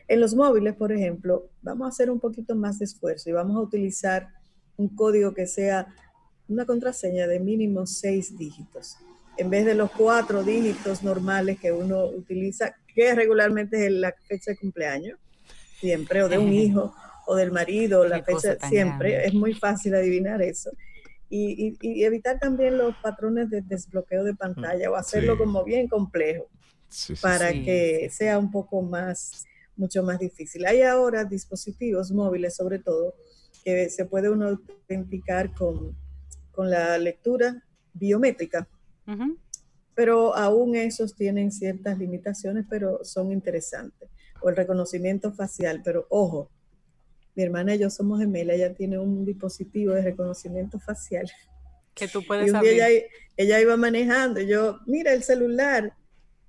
En 0.06 0.20
los 0.20 0.34
móviles, 0.34 0.76
por 0.76 0.92
ejemplo, 0.92 1.48
vamos 1.62 1.86
a 1.86 1.88
hacer 1.88 2.10
un 2.10 2.20
poquito 2.20 2.54
más 2.54 2.78
de 2.78 2.84
esfuerzo 2.84 3.30
y 3.30 3.32
vamos 3.32 3.56
a 3.56 3.60
utilizar 3.60 4.28
un 4.76 4.94
código 4.94 5.32
que 5.32 5.46
sea 5.46 5.94
una 6.46 6.66
contraseña 6.66 7.26
de 7.26 7.40
mínimo 7.40 7.86
seis 7.86 8.36
dígitos, 8.36 8.98
en 9.38 9.48
vez 9.48 9.64
de 9.64 9.74
los 9.74 9.90
cuatro 9.92 10.42
dígitos 10.42 11.02
normales 11.02 11.58
que 11.58 11.72
uno 11.72 12.04
utiliza, 12.04 12.76
que 12.94 13.14
regularmente 13.14 13.86
es 13.86 13.92
la 13.92 14.14
fecha 14.28 14.50
de 14.50 14.58
cumpleaños, 14.58 15.18
siempre, 15.80 16.22
o 16.22 16.28
de 16.28 16.38
un 16.38 16.52
hijo, 16.52 16.94
o 17.26 17.36
del 17.36 17.52
marido, 17.52 18.06
la 18.06 18.22
fecha, 18.22 18.56
siempre, 18.68 19.26
es 19.26 19.34
muy 19.34 19.54
fácil 19.54 19.94
adivinar 19.94 20.42
eso. 20.42 20.70
Y, 21.28 21.76
evitar 22.04 22.38
también 22.38 22.76
los 22.76 22.94
patrones 22.96 23.50
de 23.50 23.62
desbloqueo 23.62 24.24
de 24.24 24.34
pantalla 24.34 24.90
o 24.90 24.96
hacerlo 24.96 25.38
como 25.38 25.62
bien 25.64 25.86
complejo 25.86 26.48
para 27.22 27.52
que 27.52 28.10
sea 28.10 28.38
un 28.38 28.50
poco 28.50 28.82
más, 28.82 29.46
mucho 29.76 30.02
más 30.02 30.18
difícil. 30.18 30.66
Hay 30.66 30.82
ahora 30.82 31.24
dispositivos 31.24 32.10
móviles, 32.10 32.56
sobre 32.56 32.80
todo, 32.80 33.14
que 33.64 33.90
se 33.90 34.04
puede 34.06 34.28
uno 34.28 34.48
autenticar 34.48 35.54
con 35.54 35.96
con 36.60 36.70
la 36.70 36.98
lectura 36.98 37.64
biométrica. 37.94 38.68
Pero 39.94 40.36
aún 40.36 40.76
esos 40.76 41.14
tienen 41.14 41.50
ciertas 41.50 41.98
limitaciones, 41.98 42.66
pero 42.68 43.02
son 43.04 43.32
interesantes. 43.32 44.08
O 44.42 44.48
el 44.48 44.56
reconocimiento 44.56 45.32
facial, 45.32 45.82
pero 45.84 46.06
ojo, 46.08 46.50
mi 47.34 47.42
hermana 47.42 47.74
y 47.74 47.78
yo 47.78 47.90
somos 47.90 48.20
gemelas, 48.20 48.56
ella 48.56 48.74
tiene 48.74 48.98
un 48.98 49.24
dispositivo 49.24 49.94
de 49.94 50.02
reconocimiento 50.02 50.78
facial. 50.78 51.30
Que 51.94 52.08
tú 52.08 52.24
puedes 52.26 52.52
y 52.52 53.02
ella, 53.36 53.60
iba 53.60 53.76
manejando, 53.76 54.40
y 54.40 54.46
yo, 54.46 54.80
mira 54.86 55.12
el 55.12 55.22
celular, 55.22 55.94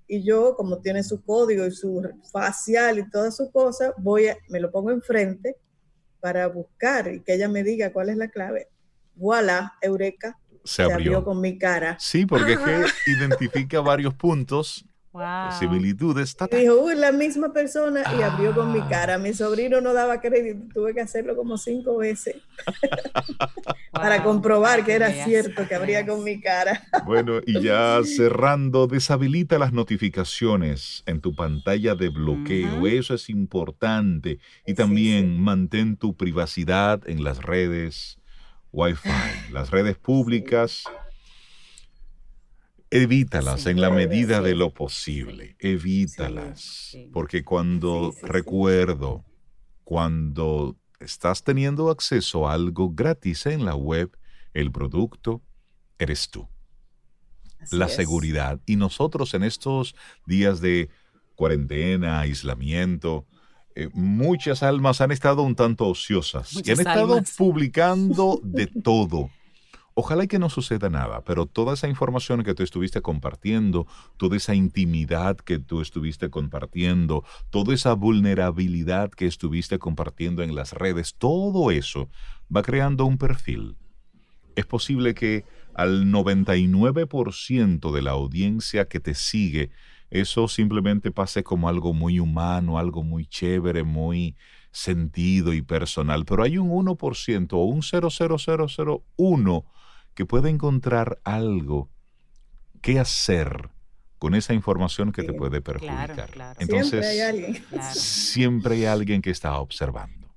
y 0.08 0.23
yo, 0.23 0.56
como 0.56 0.80
tiene 0.80 1.04
su 1.04 1.23
código 1.23 1.65
y 1.65 1.71
su 1.71 2.01
facial 2.32 2.99
y 2.99 3.10
todas 3.10 3.38
sus 3.38 3.49
cosas, 3.49 3.93
voy 3.97 4.27
a, 4.27 4.38
me 4.49 4.60
lo 4.60 4.71
pongo 4.71 4.91
enfrente 4.91 5.56
para 6.19 6.47
buscar 6.47 7.13
y 7.13 7.21
que 7.21 7.34
ella 7.34 7.47
me 7.47 7.63
diga 7.63 7.93
cuál 7.93 8.10
es 8.10 8.17
la 8.17 8.30
clave 8.30 8.67
voilà, 9.15 9.73
Eureka, 9.82 10.38
se 10.63 10.84
abrió. 10.84 11.23
con 11.23 11.39
mi 11.39 11.58
cara. 11.58 11.97
Sí, 11.99 12.25
porque 12.25 12.54
es 12.54 12.60
que 12.60 13.12
identifica 13.12 13.80
varios 13.82 14.13
puntos 14.13 14.86
similitudes. 15.60 16.36
Dijo, 16.52 16.76
uy, 16.76 16.95
la 16.95 17.12
misma 17.12 17.52
persona 17.52 18.04
y 18.17 18.21
abrió 18.21 18.54
con 18.54 18.71
mi 18.71 18.80
ah. 18.80 18.88
cara. 18.89 19.17
Mi 19.17 19.34
sobrino 19.34 19.82
no 19.82 19.93
daba 19.93 20.21
crédito, 20.21 20.74
tuve 20.74 20.93
que 20.93 21.02
hacerlo 21.02 21.36
como 21.36 21.58
cinco 21.58 21.97
veces 21.97 22.36
para 23.91 24.24
comprobar 24.24 24.86
que 24.86 24.93
era 24.93 25.12
cierto 25.12 25.67
que 25.67 25.76
abría 25.76 26.06
con 26.06 26.24
mi 26.24 26.39
cara. 26.39 26.84
bueno, 27.06 27.41
y 27.45 27.62
ya 27.62 28.00
cerrando, 28.06 28.88
deshabilita 28.88 29.60
las 29.60 29.74
notificaciones 29.74 31.04
en 31.06 31.19
tu 31.19 31.36
pantalla 31.36 31.95
de 31.95 32.10
bloqueo. 32.10 32.88
Eso 32.88 33.13
es 33.13 33.30
importante. 33.30 34.39
Y 34.65 34.74
también 34.76 35.39
mantén 35.41 35.97
tu 35.97 36.15
privacidad 36.15 37.02
en 37.08 37.24
las 37.24 37.39
redes 37.39 38.17
Wi-Fi, 38.71 39.52
las 39.52 39.69
redes 39.69 39.97
públicas, 39.97 40.86
evítalas 42.91 43.65
en 43.65 43.80
la 43.80 43.89
medida 43.89 44.41
de 44.41 44.54
lo 44.54 44.73
posible, 44.73 45.56
evítalas, 45.60 46.95
porque 47.13 47.43
cuando 47.43 48.13
recuerdo, 48.21 49.23
cuando 49.86 50.77
estás 50.99 51.43
teniendo 51.43 51.89
acceso 51.89 52.47
a 52.47 52.54
algo 52.54 52.91
gratis 52.91 53.45
en 53.45 53.65
la 53.65 53.75
web, 53.75 54.12
el 54.54 54.71
producto 54.71 55.41
eres 55.97 56.30
tú. 56.30 56.47
la 57.71 57.88
seguridad. 57.88 58.60
Y 58.65 58.75
nosotros 58.75 59.36
en 59.36 59.43
estos 59.43 59.95
días 60.25 60.62
de 60.62 60.89
cuarentena, 61.36 62.19
aislamiento, 62.19 63.27
eh, 63.75 63.89
muchas 63.93 64.63
almas 64.63 64.99
han 64.99 65.12
estado 65.12 65.43
un 65.43 65.56
tanto 65.56 65.88
ociosas 65.88 66.54
y 66.54 66.71
han 66.71 66.80
estado 66.80 67.21
publicando 67.38 68.41
de 68.43 68.67
todo. 68.67 69.30
Ojalá 70.04 70.24
y 70.24 70.28
que 70.28 70.40
no 70.40 70.50
suceda 70.50 70.90
nada, 70.90 71.24
pero 71.24 71.46
toda 71.46 71.76
esa 71.76 71.88
información 71.88 72.42
que 72.42 72.56
tú 72.56 72.64
estuviste 72.64 73.04
compartiendo, 73.04 73.86
toda 74.18 74.36
esa 74.36 74.56
intimidad 74.56 75.38
que 75.38 75.60
tú 75.60 75.80
estuviste 75.80 76.32
compartiendo, 76.32 77.24
toda 77.52 77.76
esa 77.76 77.94
vulnerabilidad 77.94 79.12
que 79.12 79.28
estuviste 79.28 79.78
compartiendo 79.78 80.42
en 80.42 80.56
las 80.56 80.74
redes, 80.74 81.14
todo 81.20 81.70
eso 81.70 82.10
va 82.50 82.64
creando 82.64 83.06
un 83.06 83.20
perfil. 83.20 83.78
Es 84.56 84.66
posible 84.66 85.14
que 85.14 85.46
al 85.76 86.06
99% 86.06 87.92
de 87.92 88.02
la 88.02 88.12
audiencia 88.12 88.86
que 88.86 89.00
te 89.00 89.14
sigue 89.14 89.70
eso 90.10 90.48
simplemente 90.48 91.12
pase 91.12 91.44
como 91.44 91.70
algo 91.70 91.94
muy 91.94 92.20
humano, 92.20 92.80
algo 92.80 93.04
muy 93.04 93.28
chévere, 93.28 93.84
muy 93.84 94.36
sentido 94.72 95.54
y 95.54 95.62
personal. 95.62 96.26
Pero 96.26 96.42
hay 96.42 96.58
un 96.58 96.72
1% 96.72 97.54
o 97.54 97.66
un 97.66 97.84
00001 97.84 99.66
que 100.13 100.26
puede 100.26 100.50
encontrar 100.50 101.19
algo 101.24 101.89
que 102.82 103.00
hacer 103.00 103.69
con 104.17 104.36
esa 104.36 104.54
información 104.54 105.12
que 105.12 105.24
te 105.24 105.34
puede 105.34 105.62
perjudicar. 105.62 106.56
Entonces, 106.60 107.06
siempre 107.06 107.08
hay 107.10 107.19
alguien. 107.19 107.63
Siempre 107.93 108.76
hay 108.76 108.86
alguien 108.86 109.21
que 109.21 109.32
está 109.32 109.58
observando. 109.60 110.28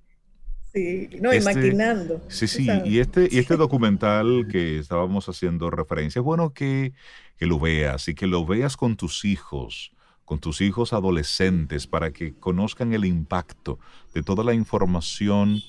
Sí, 0.73 1.09
no, 1.21 1.31
este, 1.31 1.53
imaginando. 1.53 2.21
Sí, 2.29 2.49
sí, 2.49 2.69
y 2.85 2.99
este, 2.99 3.29
y 3.31 3.39
este 3.39 3.57
documental 3.57 4.49
que 4.51 4.79
estábamos 4.79 5.29
haciendo 5.29 5.71
referencia, 5.71 6.19
es 6.19 6.25
bueno 6.25 6.53
que 6.53 6.93
que 7.37 7.47
lo 7.47 7.59
veas 7.59 8.09
y 8.09 8.15
que 8.15 8.27
lo 8.27 8.45
veas 8.47 8.77
con 8.77 8.97
tus 8.97 9.25
hijos, 9.25 9.93
con 10.25 10.39
tus 10.39 10.61
hijos 10.61 10.93
adolescentes, 10.93 11.87
para 11.87 12.13
que 12.13 12.35
conozcan 12.35 12.93
el 12.93 13.05
impacto 13.05 13.79
de 14.15 14.23
toda 14.23 14.45
la 14.45 14.55
información 14.55 15.61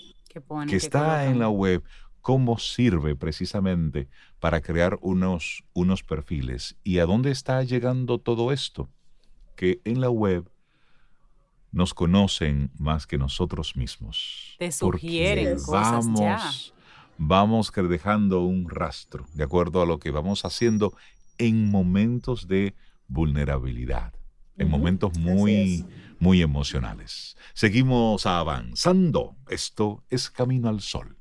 que, 0.67 0.75
está 0.75 1.25
en 1.25 1.39
la 1.39 1.49
web, 1.49 1.83
cómo 2.25 2.57
sirve 2.57 3.15
precisamente 3.15 4.07
para 4.39 4.59
crear 4.59 4.97
unos, 5.03 5.63
unos 5.73 6.01
perfiles. 6.01 6.75
¿Y 6.83 6.97
a 6.97 7.05
dónde 7.05 7.29
está 7.29 7.61
llegando 7.61 8.17
todo 8.17 8.51
esto? 8.51 8.89
Que 9.55 9.79
en 9.85 10.01
la 10.01 10.09
web 10.09 10.49
nos 11.71 11.93
conocen 11.93 12.71
más 12.79 13.05
que 13.05 13.19
nosotros 13.19 13.75
mismos. 13.75 14.55
Te 14.57 14.71
sugieren 14.71 15.53
cosas 15.57 16.07
vamos, 16.07 16.73
Vamos 17.19 17.71
dejando 17.71 18.41
un 18.41 18.71
rastro, 18.71 19.27
de 19.35 19.43
acuerdo 19.43 19.83
a 19.83 19.85
lo 19.85 19.99
que 19.99 20.09
vamos 20.09 20.45
haciendo 20.45 20.97
en 21.37 21.69
momentos 21.69 22.47
de 22.47 22.73
vulnerabilidad, 23.07 24.13
en 24.57 24.71
momentos 24.71 25.15
muy, 25.19 25.85
muy 26.17 26.41
emocionales. 26.41 27.37
Seguimos 27.53 28.25
avanzando. 28.25 29.35
Esto 29.47 30.03
es 30.09 30.31
Camino 30.31 30.69
al 30.69 30.81
Sol. 30.81 31.15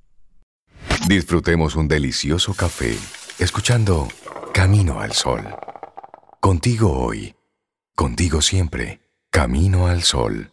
Disfrutemos 1.09 1.77
un 1.77 1.87
delicioso 1.89 2.55
café 2.55 2.97
escuchando 3.39 4.09
Camino 4.53 5.01
al 5.01 5.13
Sol. 5.13 5.43
Contigo 6.41 6.93
hoy, 6.93 7.35
contigo 7.95 8.41
siempre, 8.41 9.01
Camino 9.31 9.87
al 9.87 10.03
Sol. 10.03 10.51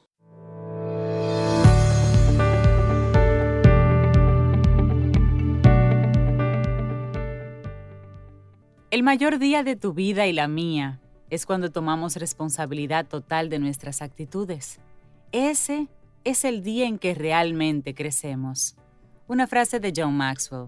El 8.92 9.04
mayor 9.04 9.40
día 9.40 9.64
de 9.64 9.78
tu 9.78 9.94
vida 9.94 10.28
y 10.28 10.34
la 10.34 10.50
mía 10.50 11.00
es 11.30 11.46
cuando 11.46 11.72
tomamos 11.72 12.18
responsabilidad 12.18 13.08
total 13.08 13.50
de 13.50 13.58
nuestras 13.58 14.02
actitudes. 14.02 14.82
Ese 15.32 15.88
es 16.26 16.44
el 16.44 16.62
día 16.62 16.88
en 16.88 17.00
que 17.00 17.14
realmente 17.16 17.96
crecemos. 17.96 18.76
Una 19.32 19.48
frase 19.48 19.80
de 19.80 19.92
John 19.96 20.18
Maxwell. 20.18 20.68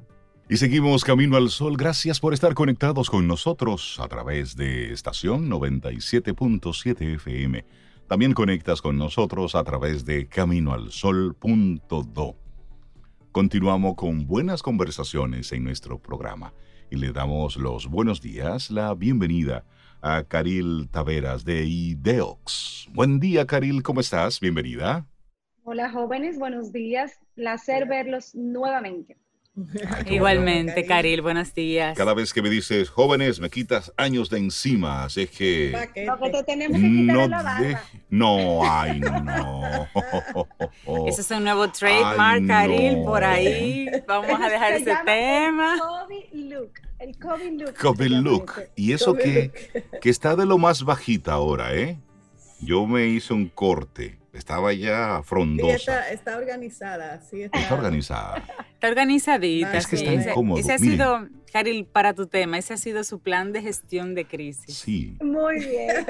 Y 0.50 0.56
seguimos 0.56 1.04
camino 1.04 1.36
al 1.36 1.50
sol. 1.50 1.76
Gracias 1.76 2.22
por 2.22 2.34
estar 2.34 2.54
conectados 2.54 3.10
con 3.10 3.28
nosotros 3.28 4.00
a 4.00 4.08
través 4.08 4.56
de 4.56 4.94
estación 4.94 5.50
97.7 5.50 7.16
FM. 7.16 7.66
También 8.08 8.32
conectas 8.32 8.82
con 8.82 8.98
nosotros 8.98 9.56
a 9.56 9.66
través 9.66 10.06
de 10.06 10.30
caminoalsol.do. 10.30 12.38
Continuamos 13.34 13.96
con 13.96 14.28
buenas 14.28 14.64
conversaciones 14.64 15.52
en 15.52 15.66
nuestro 15.66 16.02
programa 16.02 16.54
y 16.90 16.96
le 16.96 17.12
damos 17.12 17.58
los 17.58 17.88
buenos 17.88 18.22
días, 18.22 18.72
la 18.72 18.94
bienvenida 18.94 19.66
a 20.02 20.24
Caril 20.24 20.88
Taveras 20.90 21.44
de 21.44 21.66
IDEOX. 21.66 22.88
Buen 22.94 23.20
día, 23.20 23.46
Caril, 23.46 23.84
¿cómo 23.84 24.00
estás? 24.00 24.40
Bienvenida. 24.40 25.06
Hola, 25.66 25.90
jóvenes, 25.90 26.38
buenos 26.38 26.74
días. 26.74 27.20
Placer 27.36 27.88
verlos 27.88 28.36
nuevamente. 28.36 29.16
Igualmente, 30.08 30.86
Caril, 30.86 31.22
buenos 31.22 31.54
días. 31.54 31.98
Cada 31.98 32.14
vez 32.14 32.34
que 32.34 32.42
me 32.42 32.50
dices 32.50 32.90
jóvenes, 32.90 33.40
me 33.40 33.50
quitas 33.50 33.94
años 33.96 34.30
de 34.30 34.40
encima, 34.40 35.06
así 35.06 35.22
es 35.22 35.30
que. 35.30 35.72
Lo 36.06 36.20
que 36.20 36.30
te 36.32 36.44
tenemos 36.44 36.82
que 36.82 36.88
quitar 36.88 37.16
no, 37.16 37.28
la 37.30 37.44
barba. 37.44 37.82
no, 38.10 38.70
ay, 38.70 39.00
no. 39.00 39.88
Ese 41.08 41.22
es 41.22 41.32
un 41.32 41.46
nuevo 41.46 41.70
trademark, 41.70 42.42
Ay, 42.42 42.48
Caril, 42.48 43.00
no. 43.00 43.06
por 43.06 43.24
ahí. 43.24 43.88
Vamos 44.06 44.42
a 44.42 44.50
dejar 44.50 44.74
Se 44.74 44.82
ese 44.82 44.96
tema. 45.06 45.76
El 45.76 45.80
COVID 45.80 46.34
look. 46.34 46.72
El 47.00 47.18
COVID 47.18 47.62
look. 47.62 47.74
COVID 47.76 48.12
look. 48.12 48.52
Y 48.76 48.92
eso 48.92 49.14
COVID 49.14 49.24
que, 49.24 49.86
que 50.02 50.10
está 50.10 50.36
de 50.36 50.46
lo 50.46 50.58
más 50.58 50.84
bajita 50.84 51.32
ahora, 51.32 51.74
¿eh? 51.74 51.98
Yo 52.60 52.86
me 52.86 53.08
hice 53.08 53.34
un 53.34 53.48
corte. 53.48 54.23
Estaba 54.34 54.74
ya 54.74 55.18
Sí, 55.20 55.24
frondosa. 55.28 55.76
está, 55.76 56.10
está 56.12 56.38
organizada, 56.38 57.22
sí 57.22 57.44
está. 57.44 57.60
Está 57.60 57.76
organizada. 57.76 58.44
Está 58.74 58.88
organizadita. 58.90 59.78
Es 59.78 59.88
que 59.88 59.98
sí. 59.98 60.06
está 60.06 60.20
Ese- 60.20 60.30
incómodo, 60.32 60.60
Ese 60.60 60.74
ha 60.74 60.78
miren. 60.80 60.94
sido, 60.98 61.28
Caril, 61.52 61.86
para 61.86 62.14
tu 62.16 62.26
tema, 62.26 62.58
ese 62.58 62.74
ha 62.74 62.78
sido 62.78 63.04
su 63.04 63.20
plan 63.20 63.52
de 63.54 63.62
gestión 63.62 64.16
de 64.16 64.26
crisis. 64.26 64.76
Sí. 64.76 65.16
Muy 65.22 65.60
bien. 65.60 66.06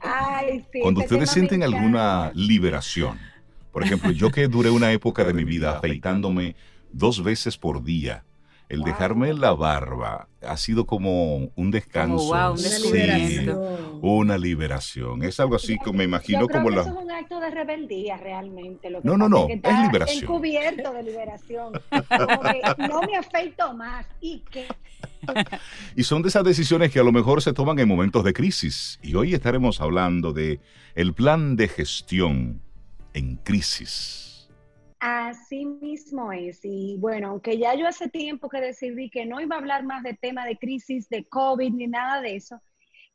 Ay, 0.00 0.64
sí. 0.72 0.80
Cuando 0.80 1.00
este 1.02 1.14
ustedes 1.14 1.30
sienten 1.30 1.62
alguna 1.62 2.32
liberación, 2.34 3.18
por 3.70 3.84
ejemplo, 3.84 4.10
yo 4.10 4.30
que 4.30 4.48
duré 4.48 4.70
una 4.70 4.90
época 4.92 5.24
de 5.24 5.34
mi 5.34 5.44
vida 5.44 5.76
afeitándome 5.76 6.56
dos 6.92 7.22
veces 7.22 7.56
por 7.56 7.84
día, 7.84 8.24
el 8.70 8.78
Wow. 8.78 8.86
dejarme 8.86 9.34
la 9.34 9.52
barba 9.52 10.28
ha 10.40 10.56
sido 10.56 10.86
como 10.86 11.50
un 11.54 11.70
descanso. 11.70 12.16
wow, 12.28 12.52
un 12.52 12.58
Una 12.58 12.58
Sí, 12.58 12.82
liberación. 12.92 13.58
una 14.00 14.38
liberación. 14.38 15.22
Es 15.24 15.38
algo 15.40 15.56
así 15.56 15.76
que 15.84 15.92
me 15.92 16.04
imagino 16.04 16.40
Yo 16.40 16.46
creo 16.46 16.60
como 16.62 16.70
que 16.70 16.76
la... 16.76 16.82
eso 16.82 16.90
es 16.98 17.04
un 17.04 17.10
acto 17.10 17.40
de 17.40 17.50
rebeldía 17.50 18.16
realmente. 18.16 18.88
Lo 18.88 19.02
que 19.02 19.08
No, 19.08 19.18
no, 19.18 19.28
no, 19.28 19.46
que 19.48 19.54
es 19.54 19.56
está 19.58 19.82
liberación. 19.86 20.22
Encubierto 20.24 20.92
de 20.94 21.02
liberación. 21.02 21.72
Como 21.90 22.40
que 22.42 22.88
no 22.88 23.02
me 23.02 23.16
afeito 23.18 23.74
más. 23.74 24.06
¿Y 24.20 24.42
qué? 24.50 24.66
Y 25.96 26.04
son 26.04 26.22
de 26.22 26.28
esas 26.28 26.44
decisiones 26.44 26.90
que 26.92 27.00
a 27.00 27.02
lo 27.02 27.12
mejor 27.12 27.42
se 27.42 27.52
toman 27.52 27.78
en 27.78 27.88
momentos 27.88 28.24
de 28.24 28.32
crisis. 28.32 28.98
Y 29.02 29.14
hoy 29.16 29.34
estaremos 29.34 29.80
hablando 29.80 30.32
de 30.32 30.60
el 30.94 31.12
plan 31.12 31.56
de 31.56 31.68
gestión 31.68 32.62
en 33.14 33.36
crisis. 33.36 34.29
Así 35.00 35.64
mismo 35.64 36.30
es. 36.30 36.60
Y 36.62 36.96
bueno, 36.98 37.28
aunque 37.28 37.56
ya 37.56 37.74
yo 37.74 37.88
hace 37.88 38.10
tiempo 38.10 38.50
que 38.50 38.60
decidí 38.60 39.08
que 39.08 39.24
no 39.24 39.40
iba 39.40 39.56
a 39.56 39.58
hablar 39.58 39.82
más 39.84 40.02
de 40.02 40.12
tema 40.12 40.44
de 40.44 40.58
crisis, 40.58 41.08
de 41.08 41.24
COVID, 41.24 41.72
ni 41.72 41.86
nada 41.86 42.20
de 42.20 42.36
eso, 42.36 42.60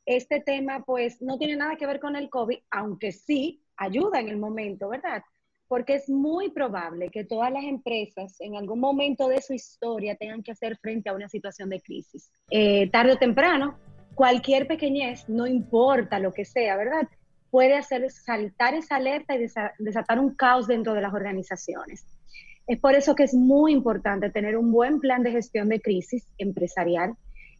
este 0.04 0.40
tema 0.40 0.82
pues 0.84 1.22
no 1.22 1.38
tiene 1.38 1.56
nada 1.56 1.76
que 1.76 1.86
ver 1.86 2.00
con 2.00 2.16
el 2.16 2.28
COVID, 2.28 2.58
aunque 2.72 3.12
sí 3.12 3.62
ayuda 3.76 4.18
en 4.18 4.28
el 4.28 4.36
momento, 4.36 4.88
¿verdad? 4.88 5.22
Porque 5.68 5.94
es 5.94 6.08
muy 6.08 6.50
probable 6.50 7.08
que 7.08 7.24
todas 7.24 7.52
las 7.52 7.64
empresas 7.64 8.40
en 8.40 8.56
algún 8.56 8.80
momento 8.80 9.28
de 9.28 9.40
su 9.40 9.52
historia 9.52 10.16
tengan 10.16 10.42
que 10.42 10.52
hacer 10.52 10.76
frente 10.78 11.08
a 11.08 11.14
una 11.14 11.28
situación 11.28 11.70
de 11.70 11.80
crisis. 11.80 12.32
Eh, 12.50 12.90
tarde 12.90 13.12
o 13.12 13.16
temprano, 13.16 13.78
cualquier 14.16 14.66
pequeñez, 14.66 15.28
no 15.28 15.46
importa 15.46 16.18
lo 16.18 16.32
que 16.32 16.44
sea, 16.44 16.76
¿verdad? 16.76 17.08
Puede 17.50 17.74
hacer 17.74 18.10
saltar 18.10 18.74
esa 18.74 18.96
alerta 18.96 19.34
y 19.34 19.42
desa- 19.42 19.72
desatar 19.78 20.18
un 20.18 20.34
caos 20.34 20.66
dentro 20.66 20.94
de 20.94 21.00
las 21.00 21.14
organizaciones. 21.14 22.04
Es 22.66 22.80
por 22.80 22.94
eso 22.94 23.14
que 23.14 23.24
es 23.24 23.34
muy 23.34 23.72
importante 23.72 24.30
tener 24.30 24.56
un 24.56 24.72
buen 24.72 24.98
plan 25.00 25.22
de 25.22 25.32
gestión 25.32 25.68
de 25.68 25.80
crisis 25.80 26.26
empresarial. 26.38 27.14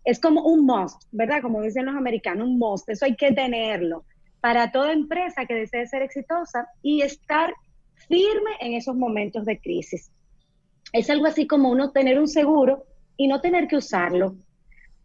Es 0.04 0.20
como 0.20 0.42
un 0.42 0.66
must, 0.66 1.02
¿verdad? 1.12 1.42
Como 1.42 1.62
dicen 1.62 1.86
los 1.86 1.96
americanos, 1.96 2.46
un 2.46 2.58
must. 2.58 2.88
Eso 2.88 3.04
hay 3.04 3.16
que 3.16 3.32
tenerlo 3.32 4.04
para 4.40 4.70
toda 4.70 4.92
empresa 4.92 5.46
que 5.46 5.54
desee 5.54 5.86
ser 5.86 6.02
exitosa 6.02 6.68
y 6.82 7.02
estar 7.02 7.52
firme 8.08 8.50
en 8.60 8.74
esos 8.74 8.96
momentos 8.96 9.44
de 9.44 9.58
crisis. 9.58 10.10
Es 10.92 11.10
algo 11.10 11.26
así 11.26 11.46
como 11.46 11.70
uno 11.70 11.90
tener 11.90 12.18
un 12.18 12.28
seguro 12.28 12.84
y 13.16 13.28
no 13.28 13.40
tener 13.40 13.66
que 13.66 13.76
usarlo, 13.76 14.36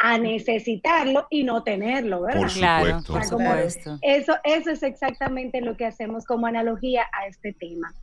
a 0.04 0.18
necesitarlo 0.18 1.28
y 1.30 1.44
no 1.44 1.62
tenerlo, 1.64 2.22
¿verdad? 2.24 2.42
Por 2.42 2.52
Claro, 2.54 2.86
supuesto. 3.02 3.14
por 3.14 3.24
supuesto. 3.24 4.00
Eso, 4.02 4.34
eso 4.44 4.72
es 4.72 4.82
exactamente 4.82 5.62
lo 5.62 5.78
que 5.78 5.86
hacemos 5.86 6.26
como 6.26 6.48
analogía 6.48 7.04
a 7.14 7.28
este 7.28 7.54
tema. 7.54 7.94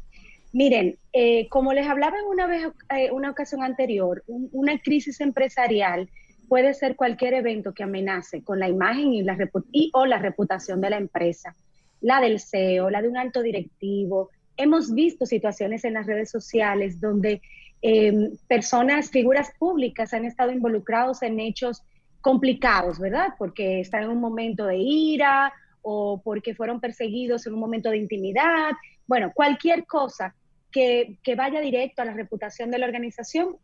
Miren, 0.52 0.96
eh, 1.12 1.48
como 1.48 1.72
les 1.72 1.86
hablaba 1.88 2.16
en 2.18 2.24
una 2.26 2.46
vez, 2.46 2.68
eh, 2.96 3.10
una 3.10 3.30
ocasión 3.30 3.62
anterior, 3.64 4.22
un- 4.28 4.48
una 4.52 4.78
crisis 4.78 5.20
empresarial 5.20 6.08
puede 6.48 6.72
ser 6.72 6.94
cualquier 6.96 7.34
evento 7.34 7.74
que 7.74 7.82
amenace 7.82 8.42
con 8.42 8.58
la 8.60 8.68
imagen 8.68 9.12
y, 9.12 9.22
la 9.22 9.36
y 9.72 9.90
o 9.92 10.06
la 10.06 10.18
reputación 10.18 10.80
de 10.80 10.90
la 10.90 10.96
empresa, 10.96 11.54
la 12.00 12.20
del 12.20 12.38
CEO, 12.40 12.90
la 12.90 13.02
de 13.02 13.08
un 13.08 13.16
alto 13.18 13.42
directivo. 13.42 14.30
Hemos 14.56 14.94
visto 14.94 15.26
situaciones 15.26 15.84
en 15.84 15.94
las 15.94 16.06
redes 16.06 16.30
sociales 16.30 17.00
donde 17.00 17.42
eh, 17.82 18.30
personas, 18.48 19.10
figuras 19.10 19.52
públicas 19.58 20.12
han 20.12 20.24
estado 20.24 20.52
involucrados 20.52 21.22
en 21.22 21.40
hechos 21.40 21.82
complicados, 22.20 22.98
¿verdad? 22.98 23.28
Porque 23.38 23.80
están 23.80 24.04
en 24.04 24.10
un 24.10 24.20
momento 24.20 24.66
de 24.66 24.78
ira 24.78 25.52
o 25.82 26.20
porque 26.22 26.54
fueron 26.54 26.80
perseguidos 26.80 27.46
en 27.46 27.54
un 27.54 27.60
momento 27.60 27.90
de 27.90 27.98
intimidad. 27.98 28.72
Bueno, 29.06 29.32
cualquier 29.34 29.86
cosa 29.86 30.34
que, 30.70 31.18
vaya 31.36 31.60
directo 31.60 32.02
a 32.02 32.04
la 32.04 32.12
reputación 32.12 32.70
de 32.70 32.78
la 32.78 32.86
organización 32.86 33.56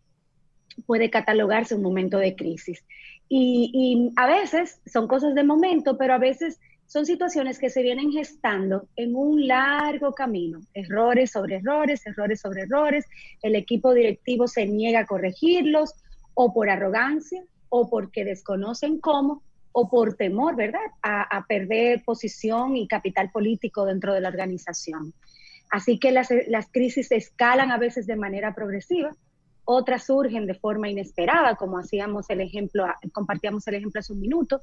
puede 0.87 1.11
catalogarse 1.11 1.75
un 1.75 1.83
momento 1.83 2.19
de 2.19 2.35
crisis. 2.35 2.85
Y 3.29 4.13
a 4.17 4.27
veces 4.27 4.81
son 4.87 5.09
cosas 5.09 5.35
de 5.35 5.45
momento, 5.45 5.97
pero 5.97 6.15
a 6.15 6.19
veces 6.19 6.61
son 6.87 7.07
situaciones 7.07 7.59
que 7.59 7.71
se 7.71 7.83
vienen 7.83 8.13
gestando 8.13 8.89
en 8.97 9.17
un 9.17 9.47
largo 9.47 10.13
camino, 10.13 10.61
errores 10.75 11.33
sobre 11.33 11.57
errores, 11.57 12.07
errores 12.07 12.41
sobre 12.41 12.63
errores, 12.63 13.07
el 13.43 13.57
equipo 13.57 13.95
directivo 13.95 14.47
se 14.47 14.67
niega 14.67 15.01
a 15.01 15.07
corregirlos 15.07 15.95
o 16.35 16.53
por 16.53 16.69
arrogancia 16.69 17.43
o 17.69 17.89
porque 17.89 18.25
desconocen 18.25 19.01
cómo 19.01 19.43
o 19.73 19.89
por 19.89 20.15
temor, 20.15 20.55
¿verdad?, 20.55 20.87
a, 21.03 21.23
a 21.23 21.47
perder 21.47 22.05
posición 22.05 22.77
y 22.77 22.87
capital 22.87 23.31
político 23.33 23.85
dentro 23.85 24.15
de 24.15 24.21
la 24.21 24.29
organización. 24.29 25.13
Así 25.71 25.99
que 25.99 26.13
las, 26.13 26.29
las 26.47 26.71
crisis 26.71 27.11
escalan 27.11 27.73
a 27.73 27.79
veces 27.79 28.07
de 28.07 28.15
manera 28.15 28.55
progresiva, 28.55 29.11
otras 29.65 30.05
surgen 30.05 30.47
de 30.47 30.55
forma 30.55 30.89
inesperada, 30.89 31.57
como 31.57 31.79
hacíamos 31.79 32.31
el 32.31 32.43
ejemplo, 32.43 32.87
compartíamos 33.13 33.67
el 33.67 33.75
ejemplo 33.75 33.99
hace 33.99 34.13
un 34.13 34.21
minuto, 34.21 34.61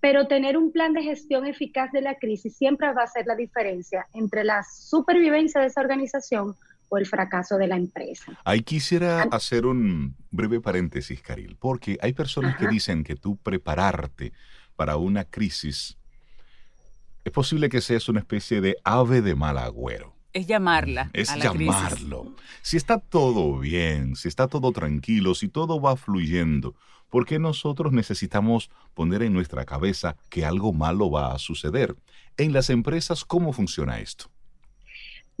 pero 0.00 0.26
tener 0.26 0.56
un 0.56 0.72
plan 0.72 0.92
de 0.92 1.02
gestión 1.02 1.46
eficaz 1.46 1.90
de 1.92 2.02
la 2.02 2.16
crisis 2.16 2.56
siempre 2.56 2.92
va 2.92 3.02
a 3.02 3.06
ser 3.06 3.26
la 3.26 3.34
diferencia 3.34 4.06
entre 4.14 4.44
la 4.44 4.62
supervivencia 4.62 5.60
de 5.60 5.66
esa 5.66 5.80
organización 5.80 6.54
o 6.88 6.98
el 6.98 7.06
fracaso 7.06 7.58
de 7.58 7.66
la 7.66 7.76
empresa. 7.76 8.32
Ahí 8.44 8.60
quisiera 8.60 9.22
hacer 9.22 9.66
un 9.66 10.16
breve 10.30 10.60
paréntesis, 10.60 11.20
Caril, 11.20 11.56
porque 11.58 11.98
hay 12.00 12.12
personas 12.12 12.56
que 12.56 12.66
dicen 12.68 13.04
que 13.04 13.14
tú 13.14 13.36
prepararte 13.36 14.32
para 14.76 14.96
una 14.96 15.24
crisis 15.24 15.98
es 17.28 17.32
posible 17.32 17.68
que 17.68 17.82
seas 17.82 18.08
una 18.08 18.20
especie 18.20 18.62
de 18.62 18.76
ave 18.84 19.20
de 19.20 19.34
mal 19.34 19.58
agüero. 19.58 20.17
Es 20.32 20.46
llamarla. 20.46 21.10
Es 21.12 21.30
a 21.30 21.36
la 21.36 21.50
crisis. 21.50 21.74
llamarlo. 21.74 22.34
Si 22.62 22.76
está 22.76 22.98
todo 22.98 23.58
bien, 23.58 24.14
si 24.16 24.28
está 24.28 24.48
todo 24.48 24.72
tranquilo, 24.72 25.34
si 25.34 25.48
todo 25.48 25.80
va 25.80 25.96
fluyendo, 25.96 26.74
¿por 27.08 27.26
qué 27.26 27.38
nosotros 27.38 27.92
necesitamos 27.92 28.70
poner 28.94 29.22
en 29.22 29.32
nuestra 29.32 29.64
cabeza 29.64 30.16
que 30.28 30.44
algo 30.44 30.72
malo 30.72 31.10
va 31.10 31.32
a 31.32 31.38
suceder? 31.38 31.96
En 32.36 32.52
las 32.52 32.70
empresas, 32.70 33.24
¿cómo 33.24 33.52
funciona 33.52 34.00
esto? 34.00 34.30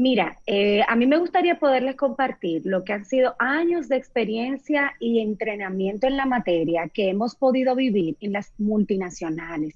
Mira, 0.00 0.38
eh, 0.46 0.82
a 0.86 0.94
mí 0.94 1.08
me 1.08 1.18
gustaría 1.18 1.58
poderles 1.58 1.96
compartir 1.96 2.62
lo 2.64 2.84
que 2.84 2.92
han 2.92 3.04
sido 3.04 3.34
años 3.40 3.88
de 3.88 3.96
experiencia 3.96 4.94
y 5.00 5.18
entrenamiento 5.18 6.06
en 6.06 6.16
la 6.16 6.24
materia 6.24 6.88
que 6.88 7.08
hemos 7.08 7.34
podido 7.34 7.74
vivir 7.74 8.16
en 8.20 8.32
las 8.32 8.52
multinacionales. 8.58 9.74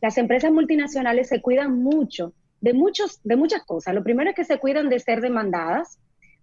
Las 0.00 0.16
empresas 0.16 0.52
multinacionales 0.52 1.28
se 1.28 1.42
cuidan 1.42 1.82
mucho 1.82 2.32
de, 2.60 2.74
muchos, 2.74 3.20
de 3.22 3.36
muchas 3.36 3.64
cosas. 3.64 3.94
Lo 3.94 4.02
primero 4.02 4.30
es 4.30 4.36
que 4.36 4.44
se 4.44 4.58
cuidan 4.58 4.88
de 4.88 5.00
ser 5.00 5.20
demandadas 5.20 5.98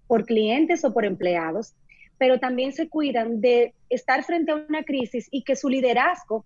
por 0.08 0.26
clientes 0.26 0.84
o 0.86 0.94
por 0.94 1.06
empleados, 1.06 1.76
pero 2.18 2.40
también 2.40 2.72
se 2.72 2.88
cuidan 2.88 3.42
de 3.42 3.74
estar 3.90 4.24
frente 4.24 4.52
a 4.52 4.56
una 4.56 4.84
crisis 4.84 5.28
y 5.32 5.44
que 5.44 5.56
su 5.56 5.70
liderazgo 5.70 6.46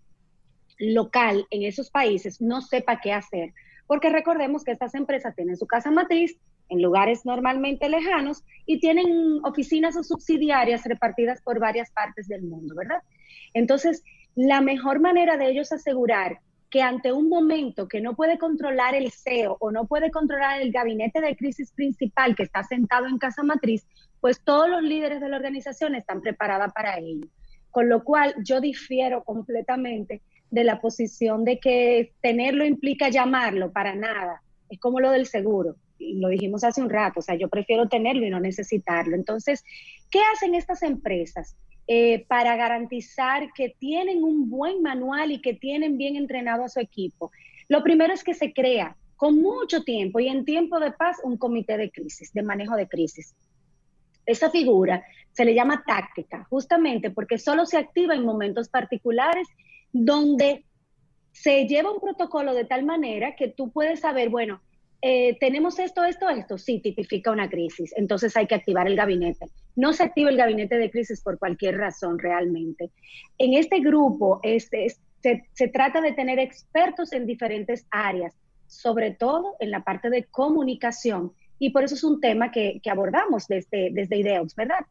local 0.79 1.45
en 1.51 1.63
esos 1.63 1.91
países 1.91 2.41
no 2.41 2.61
sepa 2.61 2.99
qué 3.01 3.13
hacer. 3.13 3.53
Porque 3.85 4.09
recordemos 4.09 4.63
que 4.63 4.71
estas 4.71 4.95
empresas 4.95 5.35
tienen 5.35 5.57
su 5.57 5.67
casa 5.67 5.91
matriz 5.91 6.37
en 6.69 6.81
lugares 6.81 7.25
normalmente 7.25 7.89
lejanos 7.89 8.43
y 8.65 8.79
tienen 8.79 9.39
oficinas 9.43 9.97
o 9.97 10.03
subsidiarias 10.03 10.85
repartidas 10.85 11.41
por 11.41 11.59
varias 11.59 11.91
partes 11.91 12.27
del 12.27 12.43
mundo, 12.43 12.75
¿verdad? 12.75 13.01
Entonces, 13.53 14.03
la 14.35 14.61
mejor 14.61 14.99
manera 14.99 15.37
de 15.37 15.49
ellos 15.49 15.71
asegurar 15.71 16.39
que 16.69 16.81
ante 16.81 17.11
un 17.11 17.29
momento 17.29 17.87
que 17.87 18.01
no 18.01 18.15
puede 18.15 18.37
controlar 18.37 18.93
el 18.93 19.11
CEO 19.11 19.57
o 19.59 19.71
no 19.71 19.87
puede 19.87 20.11
controlar 20.11 20.61
el 20.61 20.71
gabinete 20.71 21.19
de 21.19 21.35
crisis 21.35 21.71
principal 21.71 22.35
que 22.35 22.43
está 22.43 22.63
sentado 22.63 23.07
en 23.07 23.17
casa 23.17 23.43
matriz, 23.43 23.87
pues 24.21 24.41
todos 24.43 24.69
los 24.69 24.83
líderes 24.83 25.19
de 25.19 25.29
la 25.29 25.37
organización 25.37 25.95
están 25.95 26.21
preparados 26.21 26.71
para 26.73 26.99
ello. 26.99 27.27
Con 27.71 27.89
lo 27.89 28.03
cual 28.03 28.35
yo 28.43 28.61
difiero 28.61 29.23
completamente 29.23 30.21
de 30.51 30.63
la 30.63 30.79
posición 30.79 31.43
de 31.43 31.59
que 31.59 32.13
tenerlo 32.21 32.65
implica 32.65 33.09
llamarlo, 33.09 33.71
para 33.71 33.95
nada. 33.95 34.41
Es 34.69 34.79
como 34.79 34.99
lo 34.99 35.11
del 35.11 35.25
seguro, 35.25 35.75
lo 35.99 36.29
dijimos 36.29 36.63
hace 36.63 36.81
un 36.81 36.89
rato, 36.89 37.19
o 37.19 37.23
sea, 37.23 37.35
yo 37.35 37.49
prefiero 37.49 37.87
tenerlo 37.87 38.25
y 38.25 38.29
no 38.29 38.39
necesitarlo. 38.39 39.15
Entonces, 39.15 39.63
¿qué 40.09 40.19
hacen 40.33 40.55
estas 40.55 40.83
empresas? 40.83 41.55
Eh, 41.91 42.23
para 42.27 42.55
garantizar 42.55 43.51
que 43.51 43.75
tienen 43.79 44.23
un 44.23 44.47
buen 44.47 44.83
manual 44.83 45.31
y 45.31 45.41
que 45.41 45.55
tienen 45.55 45.97
bien 45.97 46.15
entrenado 46.15 46.63
a 46.63 46.69
su 46.69 46.79
equipo. 46.79 47.31
Lo 47.67 47.81
primero 47.81 48.13
es 48.13 48.23
que 48.23 48.35
se 48.35 48.53
crea 48.53 48.95
con 49.15 49.41
mucho 49.41 49.83
tiempo 49.83 50.19
y 50.19 50.27
en 50.27 50.45
tiempo 50.45 50.79
de 50.79 50.91
paz 50.91 51.17
un 51.23 51.35
comité 51.37 51.77
de 51.77 51.89
crisis, 51.89 52.31
de 52.31 52.43
manejo 52.43 52.75
de 52.75 52.87
crisis. 52.87 53.33
Esa 54.23 54.51
figura 54.51 55.03
se 55.31 55.45
le 55.45 55.55
llama 55.55 55.83
táctica, 55.83 56.45
justamente 56.51 57.09
porque 57.09 57.39
solo 57.39 57.65
se 57.65 57.79
activa 57.79 58.13
en 58.13 58.23
momentos 58.23 58.69
particulares 58.69 59.47
donde 59.91 60.65
se 61.31 61.65
lleva 61.65 61.91
un 61.91 61.99
protocolo 61.99 62.53
de 62.53 62.65
tal 62.65 62.85
manera 62.85 63.35
que 63.35 63.47
tú 63.47 63.71
puedes 63.71 64.01
saber, 64.01 64.29
bueno, 64.29 64.61
eh, 65.01 65.37
tenemos 65.39 65.79
esto, 65.79 66.03
esto, 66.03 66.29
esto, 66.29 66.57
sí, 66.57 66.79
tipifica 66.79 67.31
una 67.31 67.49
crisis, 67.49 67.93
entonces 67.95 68.35
hay 68.35 68.47
que 68.47 68.55
activar 68.55 68.85
el 68.87 68.97
gabinete. 68.97 69.45
No 69.75 69.93
se 69.93 70.03
activa 70.03 70.29
el 70.29 70.35
gabinete 70.35 70.77
de 70.77 70.91
crisis 70.91 71.21
por 71.21 71.39
cualquier 71.39 71.77
razón 71.77 72.19
realmente. 72.19 72.91
En 73.37 73.53
este 73.53 73.79
grupo 73.79 74.41
este, 74.43 74.87
se, 75.21 75.67
trata 75.69 76.01
de 76.01 76.11
tener 76.11 76.37
expertos 76.37 77.13
en 77.13 77.25
diferentes 77.25 77.85
áreas, 77.91 78.35
sobre 78.67 79.11
todo 79.11 79.55
en 79.59 79.71
la 79.71 79.83
parte 79.83 80.09
de 80.09 80.25
comunicación, 80.25 81.31
y 81.59 81.69
por 81.69 81.85
eso 81.85 81.95
es 81.95 82.03
un 82.03 82.19
tema 82.19 82.51
que, 82.51 82.81
abordamos 82.89 83.47
desde, 83.47 83.91
desde 83.91 84.17
IDEOX, 84.17 84.55
¿verdad? 84.55 84.85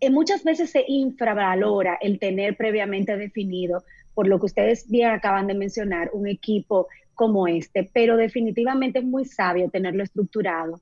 Eh, 0.00 0.08
muchas 0.08 0.42
veces 0.42 0.70
se 0.70 0.84
infravalora 0.88 1.98
el 2.00 2.18
tener 2.18 2.56
previamente 2.56 3.16
definido, 3.18 3.84
por 4.14 4.26
lo 4.26 4.38
que 4.40 4.46
ustedes 4.46 4.88
bien 4.88 5.10
acaban 5.10 5.46
de 5.46 5.54
mencionar, 5.54 6.10
un 6.14 6.26
equipo 6.26 6.88
como 7.20 7.46
este, 7.46 7.90
pero 7.92 8.16
definitivamente 8.16 9.00
es 9.00 9.04
muy 9.04 9.26
sabio 9.26 9.68
tenerlo 9.68 10.02
estructurado. 10.02 10.80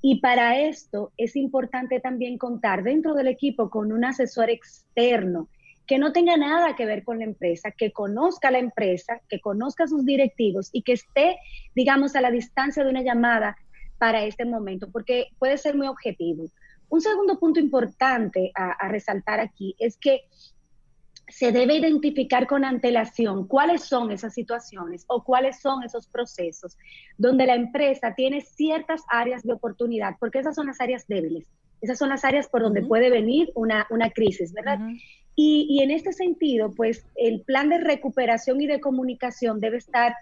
Y 0.00 0.20
para 0.20 0.60
esto 0.60 1.10
es 1.16 1.34
importante 1.34 1.98
también 1.98 2.38
contar 2.38 2.84
dentro 2.84 3.12
del 3.14 3.26
equipo 3.26 3.70
con 3.70 3.90
un 3.90 4.04
asesor 4.04 4.50
externo 4.50 5.48
que 5.88 5.98
no 5.98 6.12
tenga 6.12 6.36
nada 6.36 6.76
que 6.76 6.86
ver 6.86 7.02
con 7.02 7.18
la 7.18 7.24
empresa, 7.24 7.72
que 7.72 7.90
conozca 7.90 8.52
la 8.52 8.60
empresa, 8.60 9.20
que 9.28 9.40
conozca 9.40 9.88
sus 9.88 10.06
directivos 10.06 10.70
y 10.72 10.82
que 10.82 10.92
esté, 10.92 11.38
digamos, 11.74 12.14
a 12.14 12.20
la 12.20 12.30
distancia 12.30 12.84
de 12.84 12.90
una 12.90 13.02
llamada 13.02 13.56
para 13.98 14.22
este 14.22 14.44
momento, 14.44 14.92
porque 14.92 15.30
puede 15.40 15.58
ser 15.58 15.74
muy 15.74 15.88
objetivo. 15.88 16.44
Un 16.88 17.00
segundo 17.00 17.36
punto 17.40 17.58
importante 17.58 18.52
a, 18.54 18.70
a 18.70 18.86
resaltar 18.86 19.40
aquí 19.40 19.74
es 19.80 19.96
que 19.96 20.20
se 21.30 21.52
debe 21.52 21.76
identificar 21.76 22.46
con 22.46 22.64
antelación 22.64 23.46
cuáles 23.46 23.84
son 23.84 24.10
esas 24.10 24.34
situaciones 24.34 25.04
o 25.08 25.22
cuáles 25.22 25.60
son 25.60 25.82
esos 25.82 26.06
procesos 26.06 26.76
donde 27.18 27.46
la 27.46 27.54
empresa 27.54 28.14
tiene 28.14 28.40
ciertas 28.40 29.02
áreas 29.08 29.42
de 29.42 29.52
oportunidad, 29.52 30.16
porque 30.18 30.40
esas 30.40 30.54
son 30.54 30.66
las 30.66 30.80
áreas 30.80 31.06
débiles, 31.06 31.46
esas 31.80 31.98
son 31.98 32.08
las 32.08 32.24
áreas 32.24 32.48
por 32.48 32.62
donde 32.62 32.82
puede 32.82 33.10
venir 33.10 33.50
una, 33.54 33.86
crisis, 34.14 34.52
¿verdad? 34.52 34.78
y, 35.34 35.66
y, 35.70 35.82
en 35.82 35.90
este 35.90 36.12
sentido, 36.12 36.72
pues 36.76 37.06
el 37.16 37.42
plan 37.42 37.68
de 37.68 37.78
recuperación 37.78 38.60
y 38.60 38.66
de 38.66 38.80
comunicación 38.80 39.60
debe 39.60 39.78
estar 39.78 40.14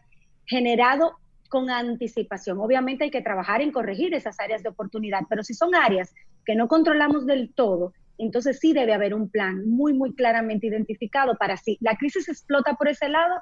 generado 0.46 1.16
con 1.48 1.70
anticipación. 1.70 2.60
Obviamente 2.60 3.04
hay 3.04 3.10
que 3.10 3.22
trabajar 3.22 3.60
en 3.62 3.72
corregir 3.72 4.14
esas 4.14 4.38
áreas 4.38 4.62
de 4.62 4.68
oportunidad, 4.68 5.22
pero 5.28 5.42
si 5.42 5.54
son 5.54 5.74
áreas 5.74 6.14
que 6.44 6.54
no 6.54 6.68
controlamos 6.68 7.26
del 7.26 7.52
todo, 7.52 7.92
entonces 8.18 8.58
sí 8.60 8.72
debe 8.72 8.92
haber 8.92 9.14
un 9.14 9.30
plan 9.30 9.68
muy, 9.68 9.94
muy 9.94 10.14
claramente 10.14 10.66
identificado 10.66 11.36
para 11.36 11.56
si 11.56 11.78
la 11.80 11.96
crisis 11.96 12.28
explota 12.28 12.74
por 12.74 12.88
ese 12.88 13.08
lado, 13.08 13.36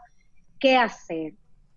¿qué 0.61 0.77
hacer? 0.77 1.33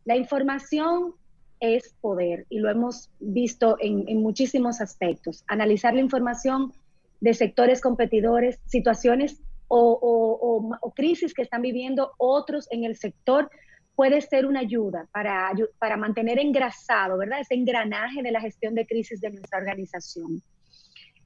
La 0.05 0.17
información 0.17 1.13
es 1.59 1.93
poder 2.01 2.45
y 2.49 2.59
lo 2.59 2.69
hemos 2.69 3.09
visto 3.19 3.77
en, 3.79 4.21
muchísimos 4.21 4.81
aspectos. 4.81 5.43
Analizar 5.47 5.93
la 5.93 6.01
información 6.01 6.73
de 7.21 7.33
sectores 7.33 7.81
competidores, 7.81 8.59
situaciones 8.65 9.41
o, 9.67 10.91
crisis 10.95 11.33
que 11.33 11.43
están 11.43 11.61
viviendo 11.61 12.11
otros 12.17 12.67
en 12.71 12.83
el 12.83 12.97
sector 12.97 13.49
puede 13.95 14.21
ser 14.21 14.45
una 14.45 14.61
ayuda 14.61 15.07
para, 15.11 15.51
para 15.77 15.97
mantener 15.97 16.39
engrasado, 16.39 17.17
¿verdad? 17.17 17.41
Ese 17.41 17.55
engranaje 17.55 18.21
de 18.23 18.31
la 18.31 18.41
gestión 18.41 18.73
de 18.73 18.85
crisis 18.85 19.21
de 19.21 19.29
nuestra 19.29 19.59
organización. 19.59 20.41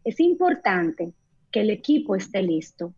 Es 0.03 0.19
importante 0.19 1.13
que 1.54 1.62
el 1.62 1.70
equipo 1.70 2.18
esté 2.18 2.41
listo. 2.41 2.93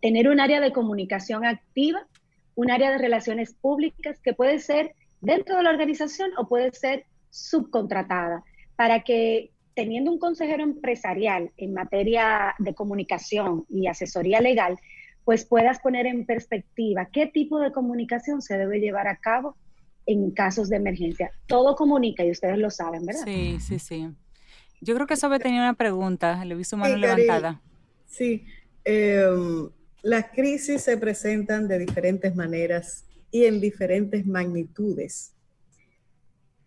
Tener 0.00 0.28
un 0.28 0.38
área 0.38 0.60
de 0.60 0.72
comunicación 0.72 1.44
activa, 1.44 2.06
un 2.54 2.70
área 2.70 2.92
de 2.92 2.98
relaciones 2.98 3.54
públicas 3.54 4.20
que 4.22 4.34
puede 4.34 4.60
ser 4.60 4.94
dentro 5.20 5.56
de 5.56 5.64
la 5.64 5.70
organización 5.70 6.30
o 6.36 6.46
puede 6.46 6.70
ser 6.72 7.06
subcontratada, 7.30 8.44
para 8.76 9.02
que 9.02 9.50
teniendo 9.74 10.12
un 10.12 10.18
consejero 10.18 10.62
empresarial 10.62 11.50
en 11.56 11.72
materia 11.72 12.54
de 12.58 12.74
comunicación 12.74 13.64
y 13.68 13.88
asesoría 13.88 14.40
legal, 14.40 14.78
pues 15.24 15.46
puedas 15.46 15.80
poner 15.80 16.06
en 16.06 16.26
perspectiva 16.26 17.08
qué 17.10 17.26
tipo 17.26 17.58
de 17.58 17.72
comunicación 17.72 18.42
se 18.42 18.58
debe 18.58 18.78
llevar 18.78 19.08
a 19.08 19.16
cabo 19.16 19.56
en 20.06 20.30
casos 20.30 20.68
de 20.68 20.76
emergencia. 20.76 21.30
Todo 21.46 21.74
comunica 21.74 22.22
y 22.24 22.30
ustedes 22.30 22.58
lo 22.58 22.70
saben, 22.70 23.06
¿verdad? 23.06 23.24
Sí, 23.24 23.56
sí, 23.58 23.78
sí. 23.78 24.08
Yo 24.80 24.94
creo 24.94 25.06
que 25.06 25.16
Sobe 25.16 25.38
tenía 25.38 25.60
una 25.60 25.74
pregunta, 25.74 26.44
le 26.44 26.54
he 26.54 26.56
visto 26.56 26.76
mano 26.76 26.96
levantada. 26.96 27.60
Sí, 28.06 28.44
em, 28.84 29.68
las 30.02 30.26
crisis 30.30 30.82
se 30.82 30.96
presentan 30.96 31.66
de 31.66 31.78
diferentes 31.78 32.34
maneras 32.36 33.04
y 33.30 33.46
en 33.46 33.60
diferentes 33.60 34.26
magnitudes. 34.26 35.32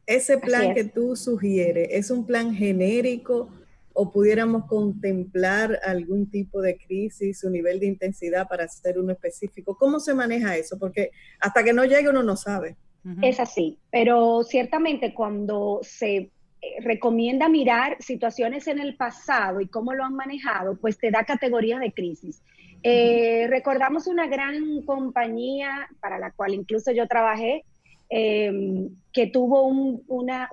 Ese 0.05 0.37
plan 0.37 0.73
que 0.73 0.85
tú 0.85 1.15
sugieres, 1.15 1.89
¿es 1.91 2.09
un 2.09 2.25
plan 2.25 2.53
genérico 2.53 3.49
o 3.93 4.11
pudiéramos 4.11 4.65
contemplar 4.65 5.79
algún 5.83 6.29
tipo 6.29 6.61
de 6.61 6.77
crisis, 6.77 7.39
su 7.39 7.49
nivel 7.49 7.79
de 7.79 7.87
intensidad 7.87 8.47
para 8.47 8.63
hacer 8.65 8.97
uno 8.97 9.11
específico? 9.11 9.77
¿Cómo 9.77 9.99
se 9.99 10.13
maneja 10.13 10.55
eso? 10.55 10.77
Porque 10.79 11.11
hasta 11.39 11.63
que 11.63 11.73
no 11.73 11.83
llegue 11.83 12.09
uno 12.09 12.23
no 12.23 12.35
sabe. 12.35 12.75
Es 13.21 13.39
así, 13.39 13.79
pero 13.89 14.43
ciertamente 14.43 15.13
cuando 15.13 15.79
se 15.81 16.31
recomienda 16.79 17.49
mirar 17.49 17.97
situaciones 17.99 18.67
en 18.67 18.79
el 18.79 18.95
pasado 18.95 19.61
y 19.61 19.67
cómo 19.67 19.93
lo 19.93 20.03
han 20.03 20.15
manejado, 20.15 20.77
pues 20.77 20.97
te 20.97 21.11
da 21.11 21.23
categorías 21.23 21.79
de 21.79 21.91
crisis. 21.91 22.41
Eh, 22.83 23.47
recordamos 23.49 24.07
una 24.07 24.27
gran 24.27 24.81
compañía 24.83 25.89
para 25.99 26.19
la 26.19 26.31
cual 26.31 26.53
incluso 26.53 26.91
yo 26.91 27.07
trabajé, 27.07 27.63
em, 28.09 28.89
que 29.11 29.27
tuvo 29.27 29.63
una, 29.67 30.49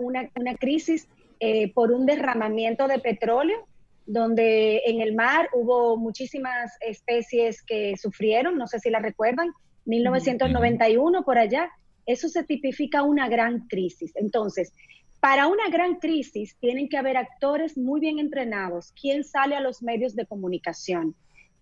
crisis 0.59 1.09
eh, 1.41 1.73
por 1.73 1.93
un 1.93 2.07
derramamiento 2.07 2.89
de 2.89 2.99
petróleo, 2.99 3.67
donde 4.07 4.83
en 4.87 5.01
el 5.01 5.15
mar 5.15 5.49
hubo 5.55 5.97
muchísimas 5.97 6.73
especies 6.81 7.63
que 7.63 7.97
sufrieron, 7.97 8.57
no 8.57 8.67
sé 8.67 8.79
si 8.81 8.91
la 8.91 8.99
recuerdan, 8.99 9.51
1991 9.87 11.25
por 11.25 11.39
allá, 11.39 11.71
eso 12.07 12.29
se 12.29 12.45
tipifica 12.45 13.03
una 13.03 13.29
gran 13.29 13.67
crisis. 13.69 14.13
Entonces, 14.17 14.73
para 15.25 15.47
una 15.47 15.71
gran 15.71 15.95
crisis 15.95 16.55
tienen 16.61 16.87
que 16.87 16.99
haber 16.99 17.17
actores 17.17 17.79
muy 17.79 17.99
bien 17.99 18.19
entrenados. 18.19 18.93
¿Quién 18.93 19.25
sale 19.25 19.57
a 19.57 19.63
los 19.63 19.83
medios 19.83 20.15
de 20.15 20.27
comunicación? 20.27 21.17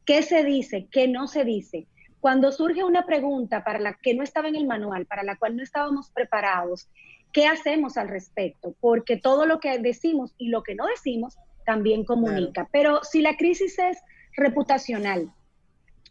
¿Qué 0.05 0.23
se 0.23 0.43
dice? 0.43 0.89
¿Qué 0.91 1.07
no 1.07 1.29
se 1.29 1.45
dice? 1.45 1.87
Cuando 2.19 2.51
surge 2.51 2.83
una 2.83 3.07
pregunta 3.07 3.63
para 3.63 3.79
la 3.79 3.95
que 4.03 4.15
no 4.15 4.25
estaba 4.25 4.49
en 4.49 4.57
el 4.57 4.67
manual, 4.67 5.07
para 5.07 5.23
la 5.23 5.37
cual 5.37 5.55
no 5.55 5.63
estábamos 5.63 6.11
preparados, 6.11 6.89
¿qué 7.33 7.47
hacemos 7.47 7.97
al 7.97 8.09
respecto? 8.09 8.75
Porque 8.81 9.17
todo 9.17 9.47
lo 9.47 9.61
que 9.61 9.79
decimos 9.79 10.35
y 10.39 10.49
lo 10.49 10.65
que 10.65 10.75
no 10.75 10.85
decimos 10.87 11.37
también 11.65 12.05
comunica. 12.05 12.69
Pero 12.73 13.05
si 13.05 13.21
la 13.21 13.37
crisis 13.37 13.79
es 13.79 13.97
reputacional, 14.37 15.33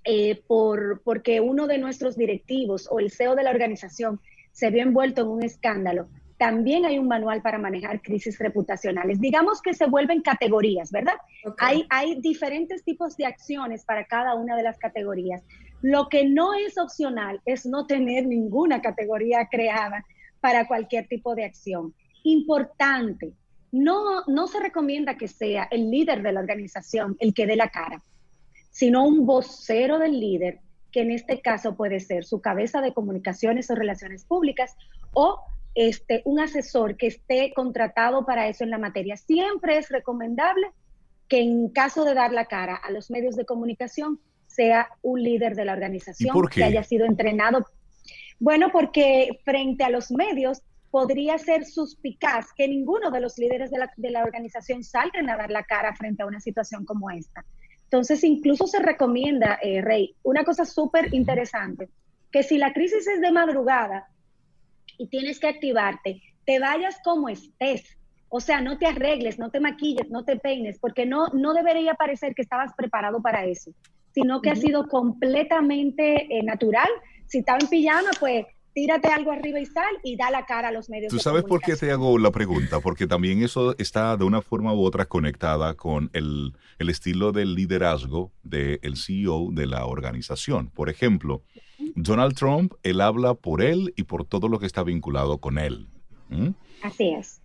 eh, 0.06 0.42
por, 0.48 1.02
porque 1.04 1.42
uno 1.42 1.68
de 1.68 1.80
nuestros 1.80 2.16
directivos 2.16 2.88
o 2.90 3.02
el 3.02 3.12
CEO 3.12 3.36
de 3.36 3.44
la 3.44 3.52
organización 3.52 4.22
se 4.54 4.70
vio 4.70 4.84
envuelto 4.84 5.24
en 5.24 5.28
un 5.28 5.44
escándalo, 5.44 6.08
también 6.42 6.86
hay 6.86 6.98
un 6.98 7.08
manual 7.08 7.44
para 7.44 7.60
manejar 7.60 8.02
crisis 8.02 8.40
reputacionales. 8.40 9.22
Digamos 9.22 9.62
que 9.62 9.76
se 9.76 9.86
vuelven 9.86 10.24
categorías, 10.24 10.90
¿verdad? 10.90 11.14
Hay, 11.60 11.86
hay 11.92 12.20
diferentes 12.20 12.84
tipos 12.84 13.16
de 13.16 13.28
acciones 13.28 13.86
para 13.86 14.06
cada 14.06 14.34
una 14.34 14.56
de 14.56 14.64
las 14.64 14.80
categorías. 14.80 15.44
Lo 15.84 16.10
que 16.10 16.28
no 16.28 16.56
es 16.56 16.80
opcional 16.80 17.40
es 17.46 17.68
no 17.68 17.86
tener 17.86 18.26
ninguna 18.26 18.82
categoría 18.82 19.50
creada 19.52 20.04
para 20.40 20.66
cualquier 20.66 21.08
tipo 21.08 21.36
de 21.36 21.46
acción. 21.46 21.94
Importante, 22.24 23.34
no, 23.72 24.24
no 24.26 24.48
se 24.48 24.60
recomienda 24.60 25.18
que 25.18 25.28
sea 25.28 25.68
el 25.70 25.92
líder 25.92 26.24
de 26.24 26.32
la 26.32 26.40
organización 26.40 27.18
el 27.20 27.36
que 27.36 27.46
dé 27.46 27.56
la 27.56 27.70
cara, 27.70 28.02
sino 28.72 29.06
un 29.06 29.28
vocero 29.28 30.00
del 30.00 30.20
líder, 30.20 30.58
que 30.92 31.02
en 31.02 31.12
este 31.12 31.40
caso 31.40 31.76
puede 31.76 32.00
ser 32.00 32.26
su 32.26 32.42
cabeza 32.42 32.82
de 32.82 32.96
comunicaciones 32.96 33.70
o 33.70 33.76
relaciones 33.76 34.26
públicas 34.26 34.76
o 35.14 35.40
este, 35.76 36.22
un 36.26 36.40
asesor 36.40 36.98
que 36.98 37.08
esté 37.08 37.54
contratado 37.54 38.26
para 38.26 38.48
eso 38.48 38.64
en 38.64 38.70
la 38.70 38.78
materia. 38.78 39.18
Siempre 39.18 39.78
es 39.78 39.90
recomendable 39.90 40.68
que 41.28 41.42
en 41.42 41.70
caso 41.70 42.04
de 42.04 42.14
dar 42.14 42.34
la 42.34 42.46
cara 42.46 42.76
a 42.76 42.92
los 42.92 43.10
medios 43.10 43.36
de 43.36 43.46
comunicación 43.46 44.20
sea 44.48 44.90
un 45.02 45.24
líder 45.24 45.56
de 45.56 45.66
la 45.66 45.74
organización 45.74 46.36
que 46.54 46.64
haya 46.64 46.84
sido 46.84 47.06
entrenado. 47.06 47.66
Bueno, 48.40 48.70
porque 48.72 49.40
frente 49.46 49.84
a 49.84 49.90
los 49.90 50.12
medios 50.12 50.62
podría 50.90 51.38
ser 51.38 51.66
suspicaz 51.66 52.48
que 52.56 52.68
ninguno 52.68 53.12
de 53.12 53.22
los 53.22 53.38
líderes 53.38 53.72
de 53.72 53.78
la, 53.78 53.92
de 53.96 54.12
la 54.12 54.24
organización 54.24 54.84
salgan 54.84 55.30
a 55.30 55.38
dar 55.38 55.52
la 55.52 55.64
cara 55.64 55.96
frente 55.96 56.24
a 56.24 56.26
una 56.26 56.42
situación 56.42 56.86
como 56.86 57.10
esta. 57.10 57.46
Entonces, 57.84 58.24
incluso 58.24 58.68
se 58.68 58.80
recomienda, 58.80 59.58
eh, 59.62 59.82
Rey, 59.82 60.16
una 60.24 60.44
cosa 60.44 60.66
súper 60.66 61.14
interesante, 61.14 61.90
que 62.32 62.44
si 62.44 62.58
la 62.58 62.74
crisis 62.74 63.08
es 63.08 63.22
de 63.22 63.32
madrugada, 63.32 64.08
y 65.02 65.08
tienes 65.08 65.40
que 65.40 65.48
activarte, 65.48 66.22
te 66.46 66.60
vayas 66.60 67.00
como 67.04 67.28
estés. 67.28 67.98
O 68.30 68.40
sea, 68.40 68.62
no 68.62 68.78
te 68.78 68.86
arregles, 68.86 69.40
no 69.40 69.50
te 69.50 69.60
maquilles, 69.60 70.12
no 70.12 70.24
te 70.24 70.38
peines, 70.38 70.78
porque 70.80 71.08
no, 71.08 71.28
no 71.34 71.56
debería 71.56 71.96
parecer 71.96 72.36
que 72.36 72.44
estabas 72.44 72.72
preparado 72.78 73.20
para 73.20 73.46
eso, 73.46 73.72
sino 74.14 74.42
que 74.42 74.52
ha 74.52 74.56
sido 74.56 74.88
completamente 74.88 76.38
eh, 76.38 76.44
natural. 76.44 76.88
Si 77.26 77.40
estaba 77.40 77.58
en 77.60 77.68
pijama, 77.68 78.12
pues 78.20 78.46
tírate 78.74 79.10
algo 79.10 79.32
arriba 79.32 79.60
y 79.60 79.66
sal 79.66 80.00
y 80.04 80.16
da 80.16 80.32
la 80.32 80.46
cara 80.46 80.70
a 80.70 80.72
los 80.72 80.90
medios. 80.90 81.12
¿Tú 81.12 81.20
sabes 81.20 81.44
por 81.44 81.62
qué 81.62 81.76
te 81.76 81.92
hago 81.92 82.18
la 82.18 82.32
pregunta? 82.32 82.80
Porque 82.80 83.08
también 83.08 83.44
eso 83.44 83.76
está 83.78 84.18
de 84.18 84.24
una 84.24 84.42
forma 84.42 84.74
u 84.74 84.84
otra 84.84 85.06
conectada 85.06 85.74
con 85.76 86.10
el, 86.14 86.54
el 86.80 86.90
estilo 86.90 87.32
del 87.32 87.56
liderazgo 87.56 88.32
del 88.44 88.96
CEO 88.98 89.50
de 89.52 89.66
la 89.66 89.86
organización. 89.86 90.70
Por 90.70 90.90
ejemplo, 90.90 91.44
Donald 91.96 92.36
Trump, 92.36 92.74
él 92.84 93.02
habla 93.02 93.34
por 93.34 93.62
él 93.62 93.94
y 93.96 94.04
por 94.04 94.26
todo 94.26 94.48
lo 94.48 94.60
que 94.60 94.66
está 94.66 94.84
vinculado 94.84 95.40
con 95.40 95.58
él. 95.58 95.88
Así 96.82 97.10
es. 97.10 97.42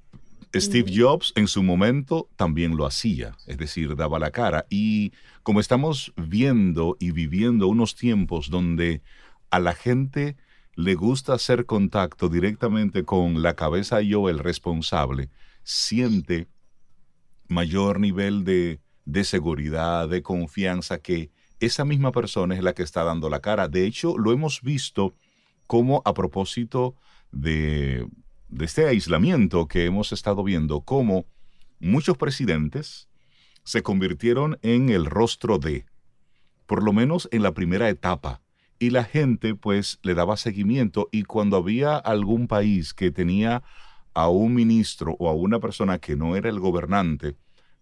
Steve 0.55 0.91
Jobs 0.95 1.33
en 1.37 1.49
su 1.49 1.63
momento 1.63 2.29
también 2.37 2.77
lo 2.77 2.87
hacía, 2.87 3.37
es 3.47 3.59
decir, 3.59 3.97
daba 3.97 4.19
la 4.19 4.31
cara. 4.31 4.67
Y 4.71 5.13
como 5.43 5.61
estamos 5.61 6.13
viendo 6.17 6.97
y 6.99 7.11
viviendo 7.11 7.69
unos 7.69 7.95
tiempos 7.95 8.49
donde 8.49 9.03
a 9.51 9.59
la 9.61 9.75
gente 9.75 10.37
le 10.77 10.95
gusta 10.95 11.35
hacer 11.35 11.67
contacto 11.67 12.29
directamente 12.29 13.05
con 13.05 13.43
la 13.43 13.55
cabeza 13.55 14.01
yo, 14.03 14.29
el 14.29 14.39
responsable, 14.39 15.31
siente 15.65 16.47
mayor 17.49 17.99
nivel 17.99 18.45
de, 18.45 18.81
de 19.05 19.25
seguridad, 19.25 20.09
de 20.09 20.23
confianza 20.23 20.99
que 20.99 21.31
esa 21.59 21.85
misma 21.85 22.13
persona 22.13 22.55
es 22.55 22.63
la 22.63 22.75
que 22.75 22.83
está 22.83 23.03
dando 23.03 23.29
la 23.31 23.41
cara. 23.41 23.69
De 23.69 23.87
hecho, 23.87 24.17
lo 24.19 24.33
hemos 24.33 24.63
visto 24.63 25.15
como 25.67 26.03
a 26.05 26.15
propósito 26.15 26.95
de, 27.33 28.07
este 28.61 28.87
aislamiento 28.87 29.67
que 29.67 29.85
hemos 29.85 30.13
estado 30.13 30.43
viendo, 30.43 30.81
como 30.81 31.27
muchos 31.81 32.17
presidentes 32.17 33.09
se 33.65 33.83
convirtieron 33.83 34.59
en 34.63 34.91
el 34.91 35.07
rostro 35.07 35.59
de, 35.59 35.87
por 36.67 36.83
lo 36.83 36.93
menos 36.93 37.29
en 37.33 37.43
la 37.43 37.53
primera 37.53 37.89
etapa, 37.89 38.41
y 38.79 38.91
la 38.91 39.05
gente 39.05 39.55
pues 39.55 39.99
le 40.03 40.15
daba 40.15 40.37
seguimiento 40.37 41.09
y 41.13 41.23
cuando 41.23 41.57
había 41.57 41.97
algún 41.97 42.47
país 42.47 42.95
que 42.95 43.11
tenía 43.11 43.63
a 44.15 44.29
un 44.29 44.55
ministro 44.55 45.17
o 45.19 45.29
a 45.29 45.35
una 45.35 45.61
persona 45.61 45.99
que 45.99 46.17
no 46.17 46.37
era 46.37 46.49
el 46.49 46.61
gobernante, 46.61 47.37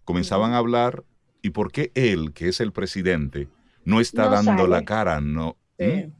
comenzaban 0.05 0.53
a 0.53 0.59
hablar 0.59 1.05
y 1.43 1.51
por 1.51 1.71
qué 1.71 1.93
él, 1.95 2.33
que 2.33 2.49
es 2.49 2.61
el 2.61 2.73
presidente, 2.73 3.49
no 3.85 4.01
está 4.01 4.29
dando 4.29 4.67
la 4.67 4.85
cara, 4.85 5.21
no. 5.21 5.57
¿Mm? 5.79 6.11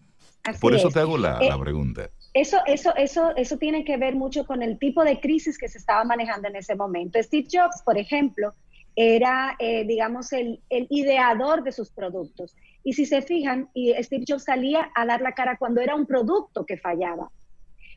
Por 0.61 0.75
eso 0.75 0.91
te 0.91 1.01
hago 1.01 1.17
la, 1.17 1.39
eh, 1.41 1.51
pregunta. 1.59 2.11
Eso, 2.35 2.59
eso, 2.67 2.95
eso, 2.97 3.35
eso 3.37 3.57
tiene 3.59 3.85
que 3.85 3.97
ver 3.97 4.15
mucho 4.15 4.45
con 4.45 4.63
el 4.63 4.79
tipo 4.79 5.05
de 5.05 5.21
crisis 5.21 5.57
que 5.57 5.69
se 5.69 5.79
estaba 5.79 6.05
manejando 6.05 6.49
en 6.49 6.57
ese 6.57 6.75
momento. 6.75 7.23
Steve 7.23 7.49
Jobs, 7.51 7.83
por 7.83 7.97
ejemplo, 7.97 8.55
era, 8.97 9.57
eh, 9.59 9.85
digamos, 9.87 10.33
el, 10.33 10.61
el, 10.69 10.87
ideador 10.91 11.63
de 11.63 11.73
sus 11.73 11.91
productos. 11.91 12.55
Y 12.85 12.93
si 12.93 13.07
se 13.07 13.23
fijan, 13.23 13.71
Steve 13.75 14.25
Jobs 14.29 14.45
salía 14.45 14.91
a 14.95 15.07
dar 15.07 15.23
la 15.23 15.33
cara 15.33 15.57
cuando 15.57 15.81
era 15.81 15.95
un 15.95 16.07
producto 16.07 16.67
que 16.67 16.77
fallaba. 16.77 17.31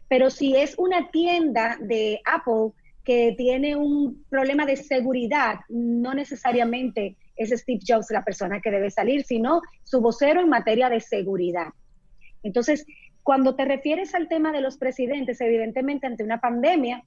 Pero 0.07 0.29
si 0.29 0.55
es 0.55 0.75
una 0.77 1.11
tienda 1.11 1.77
de 1.81 2.21
Apple 2.25 2.71
que 3.03 3.35
tiene 3.37 3.75
un 3.75 4.25
problema 4.29 4.65
de 4.65 4.77
seguridad, 4.77 5.59
no 5.69 6.13
necesariamente 6.13 7.17
es 7.35 7.49
Steve 7.51 7.81
Jobs 7.85 8.11
la 8.11 8.23
persona 8.23 8.61
que 8.61 8.71
debe 8.71 8.89
salir, 8.89 9.23
sino 9.23 9.61
su 9.83 10.01
vocero 10.01 10.41
en 10.41 10.49
materia 10.49 10.89
de 10.89 11.01
seguridad. 11.01 11.67
Entonces, 12.43 12.85
cuando 13.23 13.55
te 13.55 13.65
refieres 13.65 14.15
al 14.15 14.29
tema 14.29 14.53
de 14.53 14.61
los 14.61 14.77
presidentes, 14.77 15.41
evidentemente 15.41 16.07
ante 16.07 16.23
una 16.23 16.39
pandemia 16.39 17.03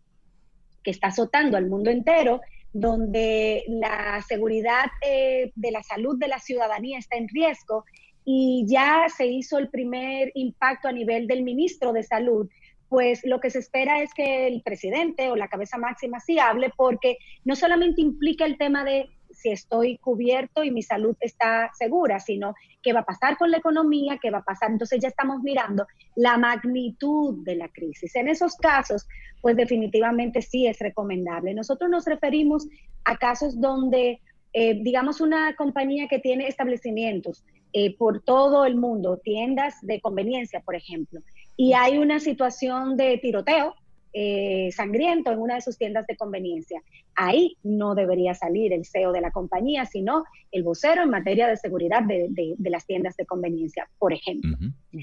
que 0.83 0.91
está 0.91 1.09
azotando 1.09 1.57
al 1.57 1.69
mundo 1.69 1.91
entero, 1.91 2.43
donde 2.73 3.65
la 3.69 4.23
seguridad 4.27 4.87
eh, 5.03 5.53
de 5.55 5.71
la 5.71 5.83
salud 5.83 6.19
de 6.19 6.29
la 6.29 6.39
ciudadanía 6.39 6.99
está 6.99 7.17
en 7.17 7.29
riesgo 7.29 7.85
y 8.25 8.65
ya 8.69 9.07
se 9.15 9.27
hizo 9.27 9.59
el 9.59 9.71
primer 9.71 10.31
impacto 10.35 10.89
a 10.89 10.93
nivel 10.93 11.27
del 11.27 11.43
ministro 11.43 11.93
de 11.93 12.03
salud, 12.03 12.49
pues 12.89 13.21
lo 13.25 13.41
que 13.41 13.51
se 13.51 13.61
espera 13.61 14.03
es 14.03 14.13
que 14.15 14.47
el 14.47 14.63
presidente 14.63 15.31
o 15.31 15.37
la 15.37 15.49
cabeza 15.49 15.79
máxima 15.79 16.21
sí 16.21 16.39
hable 16.39 16.71
porque 16.77 17.17
no 17.45 17.57
solamente 17.57 18.03
implica 18.03 18.45
el 18.45 18.59
tema 18.59 18.85
de 18.85 19.09
si 19.41 19.51
estoy 19.51 19.99
cubierto 19.99 20.63
y 20.63 20.71
mi 20.71 20.83
salud 20.83 21.17
está 21.21 21.71
segura, 21.77 22.21
sino 22.21 22.55
qué 22.83 22.93
va 22.93 23.01
a 23.01 23.05
pasar 23.05 23.37
con 23.37 23.51
la 23.51 23.59
economía, 23.59 24.19
qué 24.21 24.31
va 24.31 24.39
a 24.39 24.45
pasar. 24.45 24.71
Entonces 24.71 25.01
ya 25.01 25.09
estamos 25.09 25.43
mirando 25.43 25.87
la 26.17 26.39
magnitud 26.39 27.45
de 27.45 27.57
la 27.57 27.69
crisis. 27.69 28.15
En 28.17 28.29
esos 28.29 28.57
casos, 28.57 29.07
pues 29.41 29.57
definitivamente 29.57 30.43
sí 30.43 30.67
es 30.67 30.79
recomendable. 30.79 31.55
Nosotros 31.55 31.91
nos 31.91 32.05
referimos 32.05 32.69
a 33.05 33.17
casos 33.17 33.61
donde, 33.61 34.21
eh, 34.53 34.81
digamos, 34.83 35.21
una 35.21 35.55
compañía 35.57 36.09
que 36.09 36.19
tiene 36.19 36.47
establecimientos 36.47 37.45
eh, 37.73 37.97
por 37.97 38.23
todo 38.23 38.65
el 38.65 38.77
mundo, 38.77 39.19
tiendas 39.23 39.75
de 39.83 40.01
conveniencia, 40.01 40.61
por 40.61 40.75
ejemplo, 40.75 41.21
y 41.57 41.73
hay 41.75 41.99
una 41.99 42.19
situación 42.21 42.97
de 42.97 43.19
tiroteo, 43.19 43.75
eh, 44.13 44.71
sangriento 44.73 45.31
en 45.31 45.39
una 45.39 45.55
de 45.55 45.61
sus 45.61 45.79
tiendas 45.79 46.07
de 46.07 46.17
conveniencia. 46.17 46.83
Ahí 47.15 47.57
no 47.63 47.95
debería 47.95 48.35
salir 48.35 48.73
el 48.73 48.85
CEO 48.85 49.13
de 49.13 49.21
la 49.21 49.31
compañía, 49.31 49.85
sino 49.87 50.25
el 50.51 50.63
vocero 50.63 51.03
en 51.03 51.11
materia 51.11 51.47
de 51.49 51.57
seguridad 51.57 52.03
de, 52.03 52.57
las 52.59 52.87
tiendas 52.87 53.17
de 53.17 53.27
conveniencia, 53.27 53.89
por 53.99 54.13
ejemplo. 54.13 54.57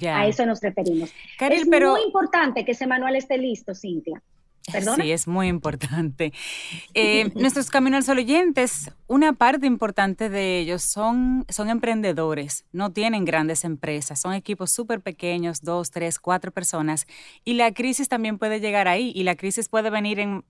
A 0.10 0.28
eso 0.28 0.46
nos 0.46 0.62
referimos. 0.62 1.14
es 1.40 1.68
muy 1.68 2.02
importante 2.06 2.66
que 2.66 2.72
ese 2.72 2.88
manual 2.88 3.16
esté 3.16 3.38
listo, 3.38 3.74
Cintia. 3.74 4.22
Sí, 4.68 5.12
es 5.12 5.28
muy 5.28 5.48
importante. 5.48 6.34
Eh, 6.94 7.32
nuestros 7.36 7.70
Camino 7.70 7.96
al 7.96 8.04
Sol 8.04 8.18
oyentes, 8.18 8.92
una 9.08 9.32
parte 9.34 9.66
importante 9.66 10.30
de 10.30 10.60
ellos 10.60 10.84
son, 10.84 11.46
son 11.48 11.70
emprendedores, 11.70 12.66
no 12.74 12.92
tienen 12.92 13.24
grandes 13.24 13.64
empresas, 13.64 14.20
son 14.20 14.34
equipos 14.34 14.72
súper 14.72 15.02
pequeños, 15.02 15.62
dos, 15.62 15.92
tres, 15.92 16.20
cuatro 16.20 16.52
personas, 16.52 17.08
y 17.46 17.54
la 17.54 17.72
crisis 17.74 18.10
también 18.10 18.38
puede 18.38 18.60
llegar 18.60 18.90
ahí, 18.90 19.14
y 19.16 19.24
la 19.24 19.36
crisis 19.36 19.70
puede 19.70 19.90
venir 19.90 20.20
en 20.20 20.44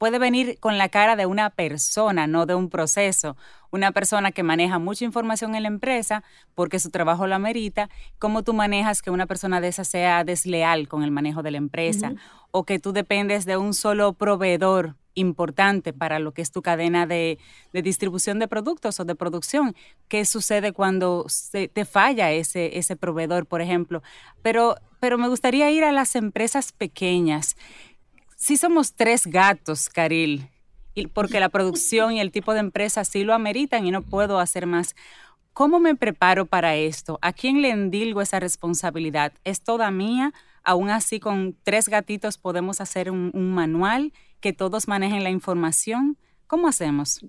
puede 0.00 0.18
venir 0.18 0.58
con 0.60 0.78
la 0.78 0.88
cara 0.88 1.14
de 1.14 1.26
una 1.26 1.50
persona, 1.50 2.26
no 2.26 2.46
de 2.46 2.54
un 2.54 2.70
proceso. 2.70 3.36
Una 3.70 3.92
persona 3.92 4.32
que 4.32 4.42
maneja 4.42 4.78
mucha 4.78 5.04
información 5.04 5.54
en 5.54 5.64
la 5.64 5.68
empresa 5.68 6.24
porque 6.54 6.78
su 6.78 6.88
trabajo 6.88 7.26
la 7.26 7.36
amerita, 7.36 7.90
cómo 8.18 8.42
tú 8.42 8.54
manejas 8.54 9.02
que 9.02 9.10
una 9.10 9.26
persona 9.26 9.60
de 9.60 9.68
esa 9.68 9.84
sea 9.84 10.24
desleal 10.24 10.88
con 10.88 11.02
el 11.02 11.10
manejo 11.10 11.42
de 11.42 11.50
la 11.50 11.58
empresa 11.58 12.14
o 12.50 12.64
que 12.64 12.78
tú 12.78 12.92
dependes 12.94 13.44
de 13.44 13.58
un 13.58 13.74
solo 13.74 14.14
proveedor 14.14 14.96
importante 15.12 15.92
para 15.92 16.18
lo 16.18 16.32
que 16.32 16.40
es 16.40 16.50
tu 16.50 16.62
cadena 16.62 17.06
de, 17.06 17.38
distribución 17.74 18.38
de 18.38 18.48
productos 18.48 19.00
o 19.00 19.04
de 19.04 19.14
producción. 19.14 19.76
¿Qué 20.08 20.24
sucede 20.24 20.72
cuando 20.72 21.26
se, 21.28 21.68
te 21.68 21.84
falla 21.84 22.32
ese, 22.32 22.78
ese 22.78 22.96
proveedor, 22.96 23.44
por 23.44 23.60
ejemplo? 23.60 24.02
Pero, 24.40 24.76
pero 24.98 25.18
me 25.18 25.28
gustaría 25.28 25.70
ir 25.70 25.84
a 25.84 25.92
las 25.92 26.16
empresas 26.16 26.72
pequeñas 26.72 27.54
sí 28.40 28.56
somos 28.56 28.94
tres 28.94 29.26
gatos, 29.26 29.88
Caril, 29.90 30.48
porque 31.12 31.40
la 31.40 31.50
producción 31.50 32.12
y 32.12 32.20
el 32.20 32.32
tipo 32.32 32.54
de 32.54 32.60
empresa 32.60 33.04
sí 33.04 33.22
lo 33.22 33.34
ameritan 33.34 33.86
y 33.86 33.90
no 33.90 34.02
puedo 34.02 34.40
hacer 34.40 34.66
más. 34.66 34.96
¿Cómo 35.52 35.78
me 35.78 35.94
preparo 35.94 36.46
para 36.46 36.74
esto? 36.74 37.18
¿A 37.20 37.34
quién 37.34 37.60
le 37.60 37.70
endilgo 37.70 38.22
esa 38.22 38.40
responsabilidad? 38.40 39.32
¿Es 39.44 39.62
toda 39.62 39.90
mía? 39.90 40.32
Aún 40.64 40.88
así, 40.88 41.20
con 41.20 41.54
tres 41.64 41.88
gatitos 41.88 42.38
podemos 42.38 42.80
hacer 42.80 43.10
un, 43.10 43.30
manual 43.52 44.12
que 44.40 44.54
todos 44.54 44.88
manejen 44.88 45.22
la 45.22 45.30
información. 45.30 46.16
¿Cómo 46.46 46.66
hacemos? 46.66 47.20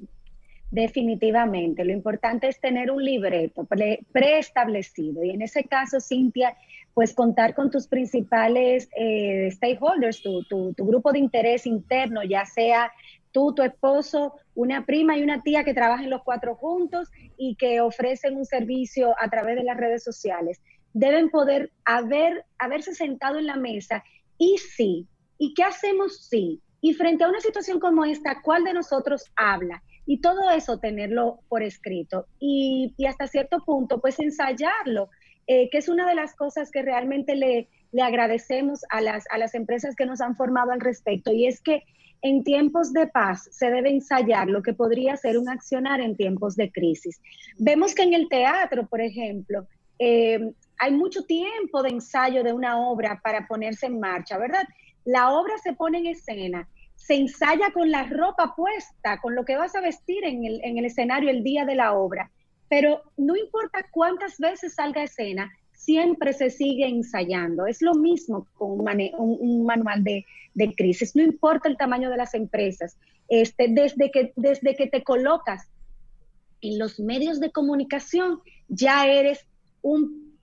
Definitivamente, 0.72 1.84
lo 1.84 1.92
importante 1.92 2.48
es 2.48 2.62
tener 2.62 2.90
un 2.90 3.04
libreto 3.04 3.68
preestablecido 4.14 5.26
y 5.26 5.32
en 5.32 5.42
ese 5.42 5.66
caso, 5.66 6.00
Cintia, 6.00 6.56
pues 6.94 7.14
contar 7.14 7.56
con 7.56 7.72
tus 7.72 7.88
principales 7.88 8.90
eh, 8.96 9.50
stakeholders, 9.52 10.22
tu, 10.22 10.44
tu, 10.44 10.74
grupo 10.78 11.12
de 11.12 11.20
interés 11.20 11.66
interno, 11.66 12.24
ya 12.24 12.46
sea 12.46 12.92
tú, 13.32 13.54
tu 13.54 13.64
esposo, 13.64 14.36
una 14.56 14.86
prima 14.86 15.18
y 15.18 15.24
una 15.24 15.42
tía 15.42 15.64
que 15.64 15.74
trabajen 15.74 16.10
los 16.10 16.24
cuatro 16.24 16.56
juntos 16.56 17.10
y 17.38 17.56
que 17.56 17.80
ofrecen 17.80 18.36
un 18.36 18.46
servicio 18.46 19.16
a 19.20 19.30
través 19.30 19.56
de 19.56 19.64
las 19.64 19.78
redes 19.78 20.04
sociales. 20.04 20.62
Deben 20.94 21.30
poder 21.30 21.72
haber, 21.86 22.46
haberse 22.58 22.94
sentado 22.94 23.40
en 23.40 23.48
la 23.48 23.56
mesa 23.56 24.04
y 24.38 24.58
sí, 24.58 25.08
¿y 25.38 25.54
qué 25.54 25.64
hacemos 25.64 26.28
sí? 26.28 26.62
Y 26.82 26.94
frente 26.94 27.24
a 27.24 27.30
una 27.30 27.40
situación 27.40 27.80
como 27.80 28.04
esta, 28.04 28.42
¿cuál 28.42 28.64
de 28.66 28.74
nosotros 28.74 29.32
habla? 29.36 29.82
Y 30.06 30.20
todo 30.20 30.50
eso 30.50 30.80
tenerlo 30.80 31.40
por 31.48 31.64
escrito 31.64 32.26
y, 32.40 32.94
y 32.98 33.06
hasta 33.06 33.28
cierto 33.28 33.60
punto, 33.64 34.02
pues 34.02 34.20
ensayarlo 34.20 35.10
eh, 35.48 35.70
que 35.70 35.78
es 35.78 35.90
una 35.90 36.08
de 36.08 36.16
las 36.16 36.36
cosas 36.36 36.72
que 36.72 36.82
realmente 36.82 37.36
le, 37.36 37.68
le 37.92 38.02
agradecemos 38.02 38.86
a 38.90 39.02
las, 39.02 39.26
a 39.32 39.38
las 39.38 39.56
empresas 39.56 39.96
que 39.96 40.06
nos 40.06 40.22
han 40.22 40.36
formado 40.36 40.72
al 40.72 40.82
respecto, 40.82 41.32
y 41.32 41.48
es 41.48 41.62
que 41.62 41.84
en 42.22 42.44
tiempos 42.44 42.94
de 42.94 43.08
paz 43.08 43.50
se 43.52 43.72
debe 43.72 43.90
ensayar 43.90 44.48
lo 44.48 44.62
que 44.62 44.74
podría 44.74 45.18
ser 45.18 45.38
un 45.38 45.50
accionar 45.50 46.02
en 46.02 46.16
tiempos 46.16 46.56
de 46.56 46.72
crisis. 46.72 47.20
Vemos 47.58 47.96
que 47.96 48.04
en 48.04 48.14
el 48.14 48.30
teatro, 48.30 48.86
por 48.86 49.02
ejemplo, 49.02 49.66
eh, 49.98 50.52
hay 50.78 50.92
mucho 50.92 51.24
tiempo 51.24 51.82
de 51.84 51.90
ensayo 51.90 52.44
de 52.44 52.54
una 52.54 52.80
obra 52.80 53.20
para 53.24 53.48
ponerse 53.48 53.88
en 53.88 54.00
marcha, 54.00 54.38
¿verdad? 54.38 54.64
La 55.04 55.32
obra 55.32 55.58
se 55.58 55.74
pone 55.74 56.00
en 56.00 56.08
escena, 56.08 56.68
se 56.96 57.16
ensaya 57.16 57.72
con 57.74 57.90
la 57.90 58.04
ropa 58.04 58.54
puesta, 58.56 59.20
con 59.20 59.34
lo 59.34 59.44
que 59.44 59.58
vas 59.58 59.76
a 59.76 59.82
vestir 59.82 60.24
en 60.24 60.46
el, 60.46 60.62
en 60.64 60.78
el 60.78 60.86
escenario 60.86 61.30
el 61.30 61.44
día 61.44 61.66
de 61.66 61.76
la 61.76 61.94
obra 61.94 62.30
pero 62.72 63.02
no 63.18 63.36
importa 63.36 63.86
cuántas 63.92 64.38
veces 64.38 64.76
salga 64.76 65.04
escena, 65.04 65.52
siempre 65.74 66.32
se 66.32 66.50
sigue 66.50 66.88
ensayando. 66.88 67.68
Es 67.68 67.82
lo 67.82 67.96
mismo 67.96 68.48
con 68.54 68.80
un, 68.80 69.66
manual 69.66 70.06
de, 70.06 70.26
crisis, 70.78 71.14
no 71.14 71.22
importa 71.22 71.68
el 71.68 71.76
tamaño 71.76 72.10
de 72.10 72.16
las 72.16 72.34
empresas. 72.34 72.98
Este, 73.28 73.68
desde, 73.68 74.10
que, 74.10 74.32
desde 74.38 74.78
que 74.78 74.88
te 74.88 75.04
colocas 75.04 75.68
en 76.62 76.80
los 76.80 76.98
medios 76.98 77.42
de 77.42 77.52
comunicación, 77.52 78.40
ya 78.70 79.06
eres 79.06 79.46
un, 79.82 80.38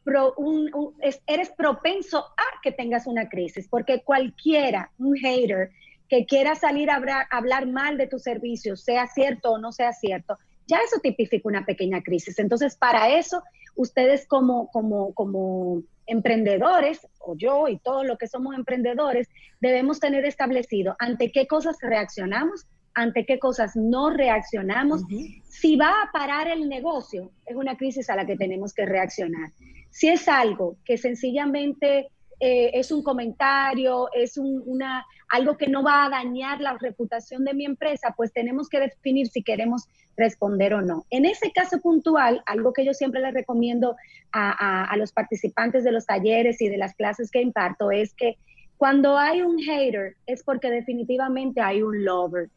eres 1.26 1.48
propenso 1.56 2.18
a 2.18 2.60
que 2.62 2.72
tengas 2.72 3.06
una 3.06 3.30
crisis, 3.30 3.68
porque 3.70 4.02
cualquiera, 4.02 4.90
un 4.98 5.16
hater, 5.16 5.70
que 6.10 6.26
quiera 6.26 6.56
salir 6.56 6.90
a 6.90 7.00
hablar, 7.30 7.66
mal 7.68 7.96
de 7.96 8.06
tu 8.06 8.18
servicio, 8.18 8.76
sea 8.76 9.06
cierto 9.06 9.52
o 9.52 9.58
no 9.58 9.72
sea 9.72 9.94
cierto, 9.94 10.36
ya 10.68 10.78
eso 10.84 11.00
tipifica 11.02 11.48
una 11.48 11.64
pequeña 11.64 12.02
crisis. 12.02 12.38
Entonces, 12.38 12.76
para 12.76 13.18
eso, 13.18 13.42
ustedes 13.74 14.26
como, 14.26 14.70
como, 14.70 15.12
como 15.14 15.82
emprendedores, 16.06 17.06
o 17.18 17.36
yo 17.36 17.68
y 17.68 17.78
todos 17.78 18.06
los 18.06 18.18
que 18.18 18.28
somos 18.28 18.54
emprendedores, 18.54 19.28
debemos 19.60 19.98
tener 19.98 20.24
establecido 20.24 20.94
ante 20.98 21.32
qué 21.32 21.46
cosas 21.46 21.76
reaccionamos, 21.80 22.66
ante 22.94 23.24
qué 23.24 23.38
cosas 23.38 23.76
no 23.76 24.10
reaccionamos. 24.10 25.02
Si 25.48 25.76
va 25.76 26.02
a 26.02 26.12
parar 26.12 26.48
el 26.48 26.68
negocio, 26.68 27.30
es 27.46 27.56
una 27.56 27.76
crisis 27.76 28.10
a 28.10 28.16
la 28.16 28.26
que 28.26 28.36
tenemos 28.36 28.74
que 28.74 28.86
reaccionar. 28.86 29.50
Si 29.90 30.08
es 30.08 30.28
algo 30.28 30.76
que 30.84 30.98
sencillamente 30.98 32.08
eh, 32.40 32.70
es 32.74 32.92
un 32.92 33.02
comentario, 33.02 34.08
es 34.12 34.38
una, 34.38 35.04
algo 35.28 35.56
que 35.56 35.66
no 35.66 35.82
va 35.82 36.04
a 36.04 36.10
dañar 36.10 36.60
la 36.60 36.76
reputación 36.78 37.44
de 37.44 37.54
mi 37.54 37.64
empresa, 37.64 38.14
pues 38.16 38.32
tenemos 38.32 38.68
que 38.68 38.80
definir 38.80 39.28
si 39.28 39.42
queremos 39.42 39.88
responder 40.16 40.74
o 40.74 40.82
no. 40.82 41.06
En 41.10 41.24
ese 41.24 41.50
caso 41.52 41.80
puntual, 41.80 42.42
algo 42.46 42.72
que 42.72 42.84
yo 42.84 42.94
siempre 42.94 43.20
les 43.20 43.34
recomiendo 43.34 43.96
a, 44.32 44.84
a 44.84 44.96
los 44.96 45.12
participantes 45.12 45.84
de 45.84 45.92
los 45.92 46.06
talleres 46.06 46.60
y 46.60 46.68
de 46.68 46.76
las 46.76 46.94
clases 46.94 47.30
que 47.30 47.40
imparto 47.40 47.90
es 47.90 48.14
que 48.14 48.36
cuando 48.76 49.18
hay 49.18 49.42
un 49.42 49.58
hater 49.58 50.16
es 50.26 50.44
porque 50.44 50.70
definitivamente 50.70 51.60
hay 51.60 51.82
un 51.82 52.04
lover. 52.04 52.48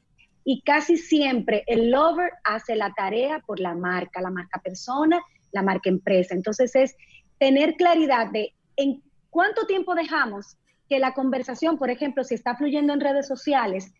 Y 0.43 0.61
casi 0.61 0.97
siempre 0.97 1.63
el 1.67 1.91
lover 1.91 2.31
hace 2.43 2.75
la 2.75 2.93
tarea 2.93 3.39
por 3.45 3.59
la 3.59 3.75
marca, 3.75 4.21
la 4.21 4.31
marca 4.31 4.59
persona, 4.59 5.19
la 5.51 5.63
marca 5.63 5.89
empresa. 5.89 6.35
Entonces 6.35 6.75
es 6.75 6.95
tener 7.39 7.75
claridad 7.75 8.31
de 8.31 8.53
en 8.75 9.01
¿Cuánto 9.31 9.65
tiempo 9.65 9.95
dejamos 9.95 10.57
que 10.89 10.99
la 10.99 11.13
conversación, 11.13 11.77
por 11.77 11.89
ejemplo, 11.89 12.23
si 12.25 12.35
está 12.35 12.55
fluyendo 12.57 12.91
en 12.93 12.99
redes 12.99 13.27
sociales, 13.27 13.93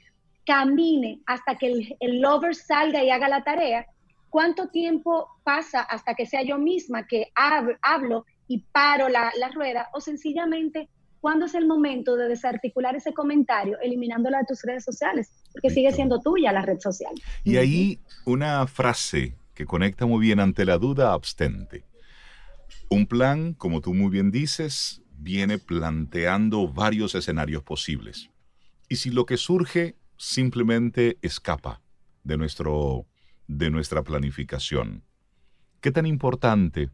camine 0.46 1.22
hasta 1.26 1.56
que 1.56 1.96
el, 2.00 2.22
lover 2.22 2.54
salga 2.54 3.02
y 3.02 3.10
haga 3.10 3.30
la 3.30 3.44
tarea? 3.44 3.88
¿Cuánto 4.30 4.68
tiempo 4.68 5.28
pasa 5.44 5.82
hasta 5.82 6.16
que 6.16 6.26
sea 6.26 6.44
yo 6.44 6.58
misma 6.58 7.08
que 7.08 7.32
hablo 7.34 8.26
y 8.48 8.60
paro 8.74 9.08
la, 9.08 9.32
rueda? 9.54 9.88
O 9.94 10.02
sencillamente, 10.02 10.90
¿cuándo 11.22 11.46
es 11.46 11.56
el 11.56 11.66
momento 11.66 12.18
de 12.18 12.28
desarticular 12.28 12.98
ese 12.98 13.14
comentario 13.14 13.80
eliminándola 13.80 14.40
de 14.40 14.46
tus 14.50 14.62
redes 14.64 14.84
sociales? 14.84 15.32
Porque 15.54 15.70
sigue 15.70 15.94
siendo 15.94 16.20
tuya 16.20 16.52
la 16.52 16.62
red 16.62 16.80
social. 16.80 17.14
Y 17.46 17.56
ahí 17.56 18.00
una 18.26 18.68
frase 18.68 19.38
que 19.54 19.66
conecta 19.66 20.06
muy 20.06 20.20
bien 20.20 20.42
ante 20.42 20.66
la 20.66 20.78
duda 20.78 21.14
abstente. 21.14 21.86
Un 22.90 23.06
plan, 23.06 23.54
como 23.54 23.80
tú 23.80 23.94
muy 23.94 24.10
bien 24.10 24.32
dices, 24.32 25.02
viene 25.22 25.60
planteando 25.60 26.68
varios 26.68 27.14
escenarios 27.14 27.62
posibles. 27.64 28.32
Y 28.90 28.96
si 28.96 29.12
lo 29.12 29.26
que 29.26 29.38
surge 29.38 29.96
simplemente 30.18 31.18
escapa 31.22 31.82
de, 32.24 32.38
nuestro, 32.38 33.06
de 33.48 33.70
nuestra 33.70 34.04
planificación, 34.04 35.04
¿qué 35.80 35.92
tan 35.92 36.08
importante 36.08 36.90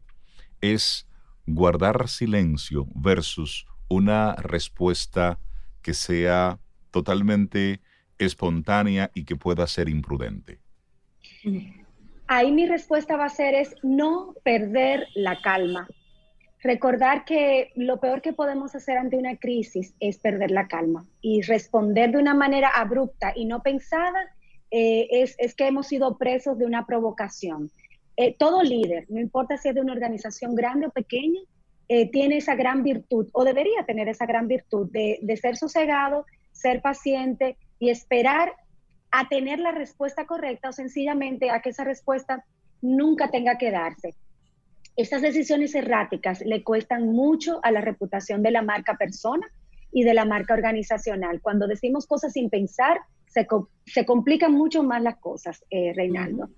es 0.60 1.08
guardar 1.46 2.08
silencio 2.08 2.86
versus 2.94 3.66
una 3.88 4.34
respuesta 4.36 5.38
que 5.80 5.94
sea 5.94 6.60
totalmente 6.90 7.80
espontánea 8.18 9.10
y 9.14 9.24
que 9.24 9.36
pueda 9.36 9.66
ser 9.66 9.88
imprudente? 9.88 10.60
Ahí 12.26 12.52
mi 12.52 12.66
respuesta 12.66 13.16
va 13.16 13.24
a 13.24 13.30
ser 13.30 13.54
es 13.54 13.74
no 13.82 14.34
perder 14.44 15.06
la 15.14 15.40
calma 15.40 15.88
recordar 16.60 17.24
que 17.24 17.70
lo 17.76 18.00
peor 18.00 18.20
que 18.20 18.32
podemos 18.32 18.74
hacer 18.74 18.98
ante 18.98 19.16
una 19.16 19.36
crisis 19.36 19.94
es 20.00 20.18
perder 20.18 20.50
la 20.50 20.66
calma 20.66 21.06
y 21.20 21.42
responder 21.42 22.10
de 22.10 22.18
una 22.18 22.34
manera 22.34 22.68
abrupta 22.68 23.32
y 23.34 23.44
no 23.44 23.62
pensada 23.62 24.34
eh, 24.70 25.08
es, 25.38 25.54
que 25.54 25.66
hemos 25.66 25.86
sido 25.86 26.18
presos 26.18 26.58
de 26.58 26.66
una 26.66 26.84
provocación. 26.84 27.70
Eh, 28.16 28.34
todo 28.36 28.62
líder, 28.62 29.06
no 29.08 29.20
importa 29.20 29.56
si 29.56 29.68
es 29.68 29.74
de 29.74 29.80
una 29.80 29.92
organización 29.92 30.54
grande 30.54 30.88
o 30.88 30.90
pequeña, 30.90 31.40
eh, 31.88 32.10
tiene 32.10 32.38
esa 32.38 32.54
gran 32.54 32.82
virtud 32.82 33.28
o 33.32 33.44
debería 33.44 33.84
tener 33.86 34.08
esa 34.08 34.26
gran 34.26 34.48
virtud 34.48 34.90
de, 34.90 35.20
de 35.22 35.36
ser 35.36 35.56
sosegado, 35.56 36.26
ser 36.52 36.82
paciente 36.82 37.56
y 37.78 37.90
esperar 37.90 38.52
a 39.10 39.28
tener 39.28 39.58
la 39.58 39.70
respuesta 39.70 40.26
correcta 40.26 40.68
o 40.68 40.72
sencillamente 40.72 41.50
a 41.50 41.60
que 41.60 41.70
esa 41.70 41.84
respuesta 41.84 42.44
nunca 42.82 43.30
tenga 43.30 43.56
que 43.56 43.70
darse. 43.70 44.14
Estas 44.98 45.22
decisiones 45.22 45.76
erráticas 45.76 46.40
le 46.40 46.64
cuestan 46.64 47.12
mucho 47.12 47.60
a 47.62 47.70
la 47.70 47.80
reputación 47.80 48.42
de 48.42 48.50
la 48.50 48.62
marca 48.62 48.96
persona 48.96 49.46
y 49.92 50.02
de 50.02 50.12
la 50.12 50.24
marca 50.24 50.54
organizacional. 50.54 51.40
Cuando 51.40 51.68
decimos 51.68 52.04
cosas 52.08 52.32
sin 52.32 52.50
pensar, 52.50 52.98
se, 53.28 53.46
se 53.86 54.04
complican 54.04 54.52
mucho 54.52 54.82
más 54.82 55.00
las 55.00 55.16
cosas, 55.18 55.64
eh, 55.70 55.92
Reinaldo. 55.94 56.48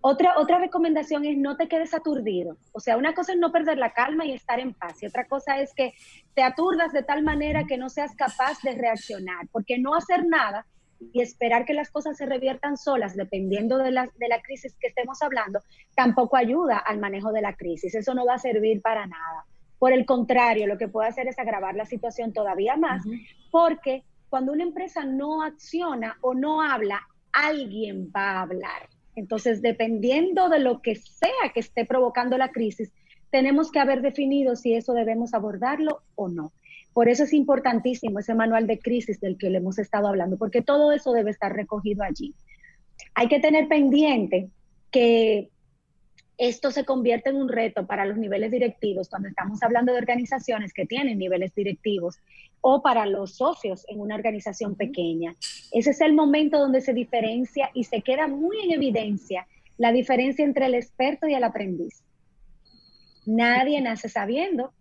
Otra, 0.00 0.36
otra 0.38 0.58
recomendación 0.58 1.24
es 1.24 1.38
no 1.38 1.56
te 1.56 1.68
quedes 1.68 1.94
aturdido. 1.94 2.56
O 2.72 2.80
sea, 2.80 2.96
una 2.96 3.14
cosa 3.14 3.32
es 3.32 3.38
no 3.38 3.52
perder 3.52 3.78
la 3.78 3.92
calma 3.92 4.26
y 4.26 4.32
estar 4.32 4.58
en 4.58 4.74
paz. 4.74 5.00
Y 5.00 5.06
otra 5.06 5.28
cosa 5.28 5.60
es 5.60 5.72
que 5.72 5.94
te 6.34 6.42
aturdas 6.42 6.92
de 6.92 7.04
tal 7.04 7.22
manera 7.22 7.62
que 7.62 7.78
no 7.78 7.88
seas 7.88 8.16
capaz 8.16 8.60
de 8.64 8.74
reaccionar. 8.74 9.46
Porque 9.52 9.78
no 9.78 9.94
hacer 9.94 10.26
nada 10.26 10.66
y 11.12 11.20
esperar 11.20 11.64
que 11.64 11.74
las 11.74 11.90
cosas 11.90 12.16
se 12.16 12.26
reviertan 12.26 12.76
solas, 12.76 13.16
dependiendo 13.16 13.78
de 13.78 13.90
la, 13.90 14.08
de 14.16 14.28
la 14.28 14.40
crisis 14.42 14.74
que 14.80 14.88
estemos 14.88 15.22
hablando, 15.22 15.60
tampoco 15.94 16.36
ayuda 16.36 16.78
al 16.78 16.98
manejo 16.98 17.32
de 17.32 17.42
la 17.42 17.54
crisis. 17.54 17.94
Eso 17.94 18.14
no 18.14 18.26
va 18.26 18.34
a 18.34 18.38
servir 18.38 18.80
para 18.82 19.06
nada. 19.06 19.44
Por 19.78 19.92
el 19.92 20.06
contrario, 20.06 20.66
lo 20.66 20.78
que 20.78 20.88
puede 20.88 21.08
hacer 21.08 21.28
es 21.28 21.38
agravar 21.38 21.74
la 21.74 21.84
situación 21.84 22.32
todavía 22.32 22.76
más, 22.76 23.04
porque 23.50 24.04
cuando 24.28 24.52
una 24.52 24.62
empresa 24.62 25.04
no 25.04 25.42
acciona 25.42 26.16
o 26.20 26.34
no 26.34 26.62
habla, 26.62 27.00
alguien 27.32 28.10
va 28.14 28.32
a 28.32 28.42
hablar. 28.42 28.88
Entonces, 29.16 29.62
dependiendo 29.62 30.48
de 30.48 30.58
lo 30.58 30.80
que 30.80 30.96
sea 30.96 31.52
que 31.52 31.60
esté 31.60 31.84
provocando 31.84 32.36
la 32.38 32.50
crisis, 32.50 32.92
tenemos 33.30 33.70
que 33.70 33.80
haber 33.80 34.00
definido 34.00 34.56
si 34.56 34.74
eso 34.74 34.92
debemos 34.92 35.34
abordarlo 35.34 36.02
o 36.14 36.28
no. 36.28 36.52
Por 36.94 37.08
eso 37.08 37.24
es 37.24 37.32
importantísimo 37.32 38.20
ese 38.20 38.34
manual 38.34 38.66
de 38.66 38.78
crisis 38.78 39.20
del 39.20 39.36
que 39.36 39.50
le 39.50 39.58
hemos 39.58 39.78
estado 39.78 40.08
hablando, 40.08 40.38
porque 40.38 40.62
todo 40.62 40.92
eso 40.92 41.12
debe 41.12 41.30
estar 41.30 41.52
recogido 41.52 42.02
allí. 42.02 42.34
Hay 43.14 43.28
que 43.28 43.40
tener 43.40 43.68
pendiente 43.68 44.48
que 44.90 45.50
esto 46.38 46.70
se 46.70 46.84
convierte 46.84 47.30
en 47.30 47.36
un 47.36 47.48
reto 47.48 47.86
para 47.86 48.04
los 48.04 48.16
niveles 48.16 48.50
directivos 48.50 49.08
cuando 49.08 49.28
estamos 49.28 49.62
hablando 49.62 49.92
de 49.92 49.98
organizaciones 49.98 50.72
que 50.72 50.86
tienen 50.86 51.18
niveles 51.18 51.54
directivos 51.54 52.18
o 52.60 52.82
para 52.82 53.06
los 53.06 53.36
socios 53.36 53.84
en 53.88 54.00
una 54.00 54.14
organización 54.14 54.74
pequeña. 54.74 55.34
Ese 55.72 55.90
es 55.90 56.00
el 56.00 56.14
momento 56.14 56.58
donde 56.58 56.80
se 56.80 56.92
diferencia 56.92 57.70
y 57.74 57.84
se 57.84 58.02
queda 58.02 58.26
muy 58.26 58.56
en 58.64 58.72
evidencia 58.72 59.46
la 59.76 59.92
diferencia 59.92 60.44
entre 60.44 60.66
el 60.66 60.74
experto 60.74 61.26
y 61.26 61.34
el 61.34 61.44
aprendiz. 61.44 62.02
Nadie 63.26 63.80
nace 63.80 64.08
sabiendo, 64.08 64.72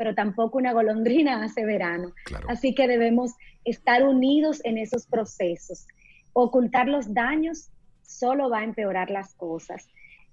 pero 0.00 0.14
tampoco 0.14 0.56
una 0.56 0.72
golondrina 0.72 1.42
hace 1.44 1.62
verano. 1.66 2.14
Así 2.48 2.74
que 2.74 2.88
debemos 2.88 3.34
estar 3.66 4.02
unidos 4.02 4.62
en 4.64 4.78
esos 4.78 5.06
procesos. 5.06 5.86
Ocultar 6.32 6.88
los 6.88 7.12
daños 7.12 7.68
solo 8.00 8.48
va 8.48 8.60
a 8.60 8.64
empeorar 8.64 9.10
las 9.10 9.34
cosas. 9.34 9.90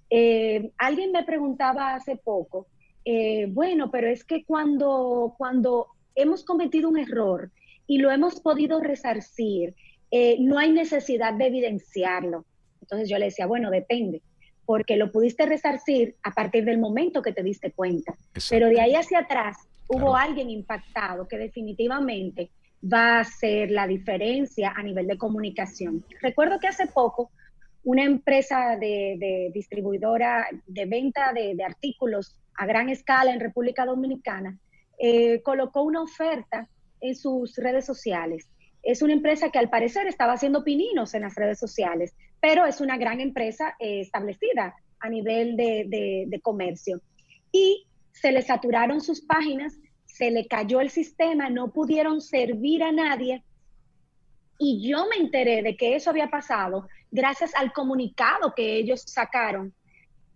Eh, 0.08 0.70
alguien 0.78 1.12
me 1.12 1.22
preguntaba 1.22 1.94
hace 1.94 2.16
poco, 2.16 2.66
eh, 3.04 3.44
bueno, 3.50 3.90
pero 3.90 4.08
es 4.08 4.24
que 4.24 4.42
cuando, 4.42 5.34
cuando 5.36 5.88
hemos 6.14 6.44
cometido 6.44 6.88
un 6.88 6.98
error 6.98 7.50
y 7.86 7.98
lo 7.98 8.10
hemos 8.10 8.40
podido 8.40 8.80
resarcir, 8.80 9.74
eh, 10.10 10.38
no 10.40 10.58
hay 10.58 10.72
necesidad 10.72 11.34
de 11.34 11.44
evidenciarlo. 11.44 12.46
Entonces 12.80 13.10
yo 13.10 13.18
le 13.18 13.26
decía, 13.26 13.44
bueno, 13.44 13.70
depende, 13.70 14.22
porque 14.68 14.98
lo 14.98 15.10
pudiste 15.10 15.46
resarcir 15.46 16.16
a 16.22 16.32
partir 16.32 16.66
del 16.66 16.76
momento 16.76 17.22
que 17.22 17.32
te 17.32 17.42
diste 17.42 17.72
cuenta. 17.72 18.14
Pero 18.50 18.68
de 18.68 18.82
ahí 18.82 18.94
hacia 18.94 19.20
atrás 19.20 19.56
hubo 19.86 20.14
alguien 20.14 20.50
impactado 20.50 21.26
que 21.26 21.38
definitivamente 21.38 22.50
va 22.84 23.20
a 23.20 23.24
ser 23.24 23.70
la 23.70 23.86
diferencia 23.86 24.74
a 24.76 24.82
nivel 24.82 25.06
de 25.06 25.16
comunicación. 25.16 26.04
Recuerdo 26.20 26.60
que 26.60 26.66
hace 26.66 26.86
poco 26.86 27.30
una 27.82 28.04
empresa 28.04 28.76
de, 28.78 29.50
distribuidora 29.54 30.46
de 30.66 30.84
venta 30.84 31.32
de, 31.32 31.56
artículos 31.64 32.38
a 32.54 32.66
gran 32.66 32.90
escala 32.90 33.32
en 33.32 33.40
República 33.40 33.86
Dominicana 33.86 34.58
eh, 34.98 35.40
colocó 35.40 35.80
una 35.80 36.02
oferta 36.02 36.68
en 37.00 37.16
sus 37.16 37.56
redes 37.56 37.86
sociales. 37.86 38.46
Es 38.82 39.00
una 39.00 39.14
empresa 39.14 39.48
que 39.48 39.58
al 39.58 39.70
parecer 39.70 40.06
estaba 40.06 40.34
haciendo 40.34 40.62
pininos 40.62 41.14
en 41.14 41.22
las 41.22 41.36
redes 41.36 41.58
sociales, 41.58 42.14
pero 42.40 42.66
es 42.66 42.80
una 42.80 42.96
gran 42.96 43.20
empresa 43.20 43.76
eh, 43.78 44.00
establecida 44.00 44.74
a 45.00 45.08
nivel 45.08 45.56
de, 45.56 46.26
de 46.28 46.40
comercio. 46.40 47.00
Y 47.52 47.86
se 48.12 48.32
le 48.32 48.42
saturaron 48.42 49.00
sus 49.00 49.20
páginas, 49.20 49.78
se 50.06 50.30
le 50.30 50.46
cayó 50.46 50.80
el 50.80 50.90
sistema, 50.90 51.50
no 51.50 51.70
pudieron 51.70 52.20
servir 52.20 52.82
a 52.82 52.92
nadie. 52.92 53.44
Y 54.58 54.88
yo 54.88 55.06
me 55.08 55.16
enteré 55.16 55.62
de 55.62 55.76
que 55.76 55.94
eso 55.94 56.10
había 56.10 56.28
pasado 56.28 56.88
gracias 57.10 57.54
al 57.54 57.72
comunicado 57.72 58.54
que 58.54 58.76
ellos 58.76 59.02
sacaron, 59.06 59.72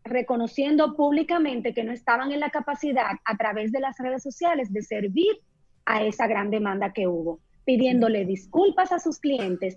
reconociendo 0.04 0.94
públicamente 0.94 1.74
que 1.74 1.84
no 1.84 1.92
estaban 1.92 2.32
en 2.32 2.40
la 2.40 2.50
capacidad 2.50 3.12
a 3.24 3.36
través 3.36 3.72
de 3.72 3.80
las 3.80 3.98
redes 3.98 4.22
sociales 4.22 4.72
de 4.72 4.82
servir 4.82 5.40
a 5.84 6.02
esa 6.04 6.26
gran 6.26 6.50
demanda 6.50 6.92
que 6.92 7.06
hubo, 7.06 7.40
pidiéndole 7.64 8.24
disculpas 8.24 8.92
a 8.92 9.00
sus 9.00 9.18
clientes. 9.18 9.76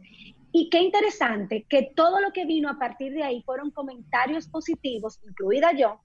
Y 0.57 0.69
qué 0.69 0.79
interesante 0.79 1.65
que 1.67 1.91
todo 1.93 2.21
lo 2.21 2.31
que 2.31 2.45
vino 2.45 2.69
a 2.69 2.79
partir 2.79 3.11
de 3.11 3.23
ahí 3.23 3.43
fueron 3.43 3.71
comentarios 3.71 4.47
positivos, 4.47 5.19
incluida 5.27 5.73
yo, 5.73 5.99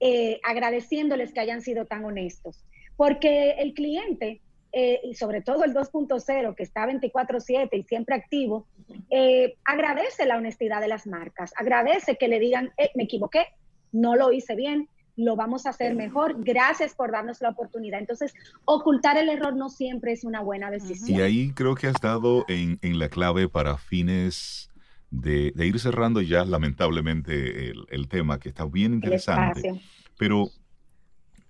eh, 0.00 0.38
agradeciéndoles 0.44 1.32
que 1.32 1.40
hayan 1.40 1.62
sido 1.62 1.86
tan 1.86 2.04
honestos, 2.04 2.62
porque 2.98 3.52
el 3.52 3.72
cliente 3.72 4.42
eh, 4.72 5.00
y 5.02 5.14
sobre 5.14 5.40
todo 5.40 5.64
el 5.64 5.72
2.0, 5.72 6.54
que 6.54 6.62
está 6.62 6.84
24/7 6.84 7.78
y 7.78 7.82
siempre 7.84 8.16
activo, 8.16 8.66
eh, 9.08 9.56
agradece 9.64 10.26
la 10.26 10.36
honestidad 10.36 10.82
de 10.82 10.88
las 10.88 11.06
marcas, 11.06 11.54
agradece 11.56 12.16
que 12.16 12.28
le 12.28 12.38
digan, 12.38 12.74
eh, 12.76 12.90
me 12.94 13.04
equivoqué, 13.04 13.46
no 13.92 14.14
lo 14.14 14.30
hice 14.30 14.56
bien, 14.56 14.90
lo 15.24 15.36
vamos 15.36 15.66
a 15.66 15.70
hacer 15.70 15.94
mejor, 15.94 16.36
gracias 16.38 16.94
por 16.94 17.12
darnos 17.12 17.40
la 17.40 17.50
oportunidad. 17.50 18.00
Entonces, 18.00 18.34
ocultar 18.64 19.16
el 19.18 19.28
error 19.28 19.54
no 19.54 19.68
siempre 19.68 20.12
es 20.12 20.24
una 20.24 20.40
buena 20.40 20.70
decisión. 20.70 21.18
Y 21.18 21.22
ahí 21.22 21.52
creo 21.52 21.74
que 21.74 21.86
has 21.86 22.00
dado 22.00 22.44
en, 22.48 22.78
la 22.98 23.08
clave 23.08 23.48
para 23.48 23.76
fines 23.76 24.70
de, 25.10 25.52
ir 25.56 25.78
cerrando 25.78 26.20
ya 26.20 26.44
lamentablemente 26.44 27.70
el, 27.70 27.86
el 27.90 28.08
tema, 28.08 28.38
que 28.38 28.48
está 28.48 28.64
bien 28.64 28.94
interesante. 28.94 29.80
Pero 30.18 30.50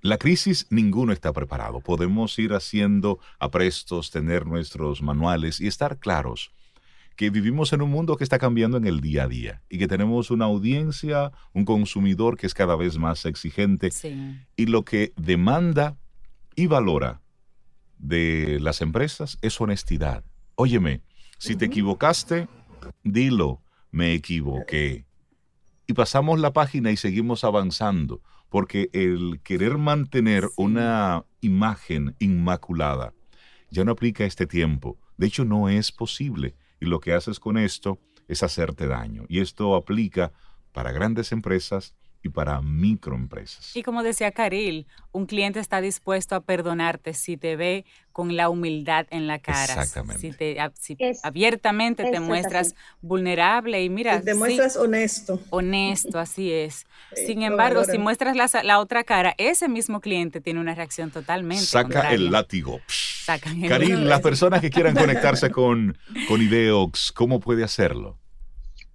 la 0.01 0.17
crisis 0.17 0.67
ninguno 0.71 1.13
está 1.13 1.33
preparado. 1.33 1.81
Podemos 1.81 2.39
ir 2.39 2.53
haciendo 2.53 3.19
aprestos, 3.39 4.11
tener 4.11 4.47
nuestros 4.47 5.03
manuales 5.03 5.61
y 5.61 5.67
estar 5.67 5.99
claros 5.99 6.53
que 7.21 7.29
vivimos 7.29 7.75
en 7.75 7.83
un 7.83 7.91
mundo 7.91 8.17
que 8.17 8.25
está 8.25 8.39
cambiando 8.39 8.79
en 8.79 8.87
el 8.87 9.03
día 9.03 9.25
a 9.25 9.29
día 9.29 9.63
y 9.69 9.77
que 9.77 9.87
tenemos 9.87 10.31
una 10.31 10.47
audiencia, 10.47 11.33
un 11.53 11.67
consumidor 11.67 12.39
que 12.39 12.47
es 12.47 12.55
cada 12.55 12.77
vez 12.77 12.97
más 12.97 13.27
exigente 13.27 13.91
y 14.57 14.65
lo 14.65 14.87
que 14.87 15.13
demanda 15.19 15.99
y 16.57 16.67
valora 16.67 17.21
de 17.99 18.59
las 18.63 18.81
empresas 18.81 19.37
es 19.43 19.61
honestidad. 19.61 20.25
Óyeme, 20.55 21.03
si 21.37 21.57
te 21.57 21.67
equivocaste, 21.67 22.49
dilo, 23.05 23.61
me 23.91 24.15
equivoqué. 24.15 25.05
Y 25.87 25.93
pasamos 25.93 26.41
la 26.41 26.55
página 26.55 26.91
y 26.91 26.97
seguimos 26.97 27.45
avanzando 27.45 28.23
porque 28.49 28.89
el 28.95 29.43
querer 29.45 29.77
mantener 29.77 30.49
una 30.57 31.27
imagen 31.43 32.17
inmaculada 32.19 33.13
ya 33.69 33.85
no 33.85 33.93
aplica 33.93 34.25
este 34.25 34.47
tiempo. 34.47 34.99
De 35.19 35.27
hecho, 35.27 35.45
no 35.45 35.69
es 35.69 35.93
posible. 35.93 36.55
Y 36.81 36.87
lo 36.87 37.01
que 37.01 37.13
haces 37.13 37.39
con 37.39 37.59
esto 37.59 37.99
es 38.27 38.43
hacerte 38.43 38.87
daño. 38.87 39.25
Y 39.29 39.41
esto 39.41 39.75
aplica 39.75 40.33
para 40.73 40.93
grandes 40.93 41.33
empresas 41.33 41.95
y 42.23 42.29
para 42.29 42.61
microempresas. 42.61 43.75
Y 43.75 43.83
como 43.83 44.03
decía 44.03 44.31
Caril, 44.33 44.87
un 45.13 45.27
cliente 45.27 45.59
está 45.59 45.81
dispuesto 45.81 46.35
a 46.35 46.41
perdonarte 46.41 47.15
si 47.15 47.37
te 47.37 47.57
ve 47.57 47.85
con 48.13 48.37
la 48.37 48.51
humildad 48.51 49.07
en 49.11 49.27
la 49.27 49.39
cara. 49.39 49.65
Exactamente. 49.65 50.21
Si, 50.79 50.97
te, 50.97 51.17
abiertamente 51.23 52.05
te 52.11 52.21
muestras 52.21 52.75
vulnerable 53.01 53.83
y 53.83 53.89
mira. 53.89 54.21
te 54.21 54.35
muestras 54.35 54.77
honesto. 54.77 55.41
Honesto, 55.51 56.19
así 56.19 56.53
es. 56.53 56.87
Sin 57.27 57.43
embargo, 57.43 57.85
si 57.85 57.99
muestras 57.99 58.37
la, 58.65 58.81
otra 58.81 59.05
cara, 59.05 59.35
ese 59.39 59.69
mismo 59.69 60.01
cliente 60.01 60.41
tiene 60.41 60.61
una 60.61 60.75
reacción 60.75 61.11
totalmente. 61.11 61.65
Saca 61.65 62.13
el 62.13 62.31
látigo. 62.31 62.81
Caril, 63.69 64.09
las 64.09 64.21
personas 64.21 64.61
que 64.61 64.71
quieran 64.71 64.95
conectarse 64.97 65.51
con, 65.51 65.97
con 66.29 66.43
Ideox, 66.43 67.13
¿cómo 67.13 67.41
puede 67.41 67.65
hacerlo? 67.65 68.19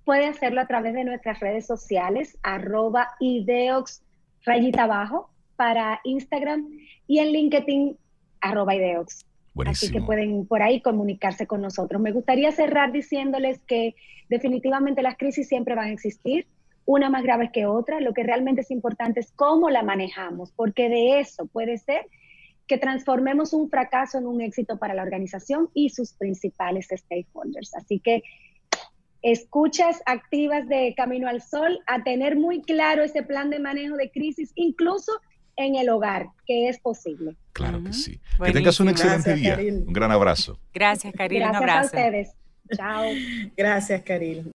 Puede 0.05 0.27
hacerlo 0.27 0.61
a 0.61 0.67
través 0.67 0.93
de 0.93 1.03
nuestras 1.03 1.39
redes 1.39 1.65
sociales, 1.65 2.37
arroba 2.43 3.09
ideox 3.19 4.03
rayita 4.45 4.83
abajo 4.83 5.29
para 5.55 5.99
Instagram 6.03 6.67
y 7.07 7.19
en 7.19 7.31
LinkedIn, 7.31 7.97
arroba 8.39 8.75
ideox. 8.75 9.25
Así 9.65 9.89
que 9.89 10.01
pueden 10.01 10.45
por 10.45 10.61
ahí 10.61 10.81
comunicarse 10.81 11.47
con 11.47 11.61
nosotros. 11.61 12.01
Me 12.01 12.11
gustaría 12.11 12.51
cerrar 12.51 12.91
diciéndoles 12.91 13.59
que 13.61 13.95
definitivamente 14.29 15.01
las 15.01 15.17
crisis 15.17 15.47
siempre 15.47 15.75
van 15.75 15.87
a 15.87 15.93
existir, 15.93 16.45
una 16.85 17.09
más 17.09 17.23
grave 17.23 17.51
que 17.51 17.65
otra. 17.65 18.01
Lo 18.01 18.13
que 18.13 18.23
realmente 18.23 18.61
es 18.61 18.71
importante 18.71 19.21
es 19.21 19.31
cómo 19.31 19.69
la 19.69 19.81
manejamos, 19.81 20.51
porque 20.51 20.89
de 20.89 21.19
eso 21.19 21.47
puede 21.47 21.77
ser 21.77 22.05
que 22.67 22.77
transformemos 22.77 23.53
un 23.53 23.69
fracaso 23.69 24.17
en 24.17 24.25
un 24.25 24.41
éxito 24.41 24.77
para 24.77 24.93
la 24.93 25.03
organización 25.03 25.69
y 25.73 25.89
sus 25.89 26.13
principales 26.13 26.89
stakeholders. 26.91 27.75
Así 27.75 27.99
que 27.99 28.23
escuchas 29.25 30.03
activas 30.05 30.67
de 30.67 30.93
Camino 30.95 31.27
al 31.27 31.41
Sol, 31.41 31.79
a 31.87 32.03
tener 32.03 32.35
muy 32.35 32.61
claro 32.61 33.03
ese 33.03 33.23
plan 33.23 33.49
de 33.49 33.59
manejo 33.59 33.97
de 33.97 34.11
crisis, 34.11 34.51
incluso 34.55 35.11
en 35.55 35.75
el 35.75 35.89
hogar, 35.89 36.27
que 36.45 36.69
es 36.69 36.79
posible. 36.79 37.35
Claro 37.51 37.83
que 37.83 37.93
sí. 37.93 38.19
Que 38.43 38.51
tengas 38.51 38.79
un 38.79 38.89
excelente 38.89 39.33
día. 39.33 39.57
Un 39.57 39.91
gran 39.91 40.11
abrazo. 40.11 40.59
Gracias, 40.73 41.11
Karil. 41.13 41.39
Gracias 41.39 41.61
un 41.61 41.69
abrazo. 41.69 41.79
a 41.79 41.85
ustedes. 41.85 42.31
Chao. 42.75 43.05
Gracias, 43.57 44.01
Karil. 44.03 44.53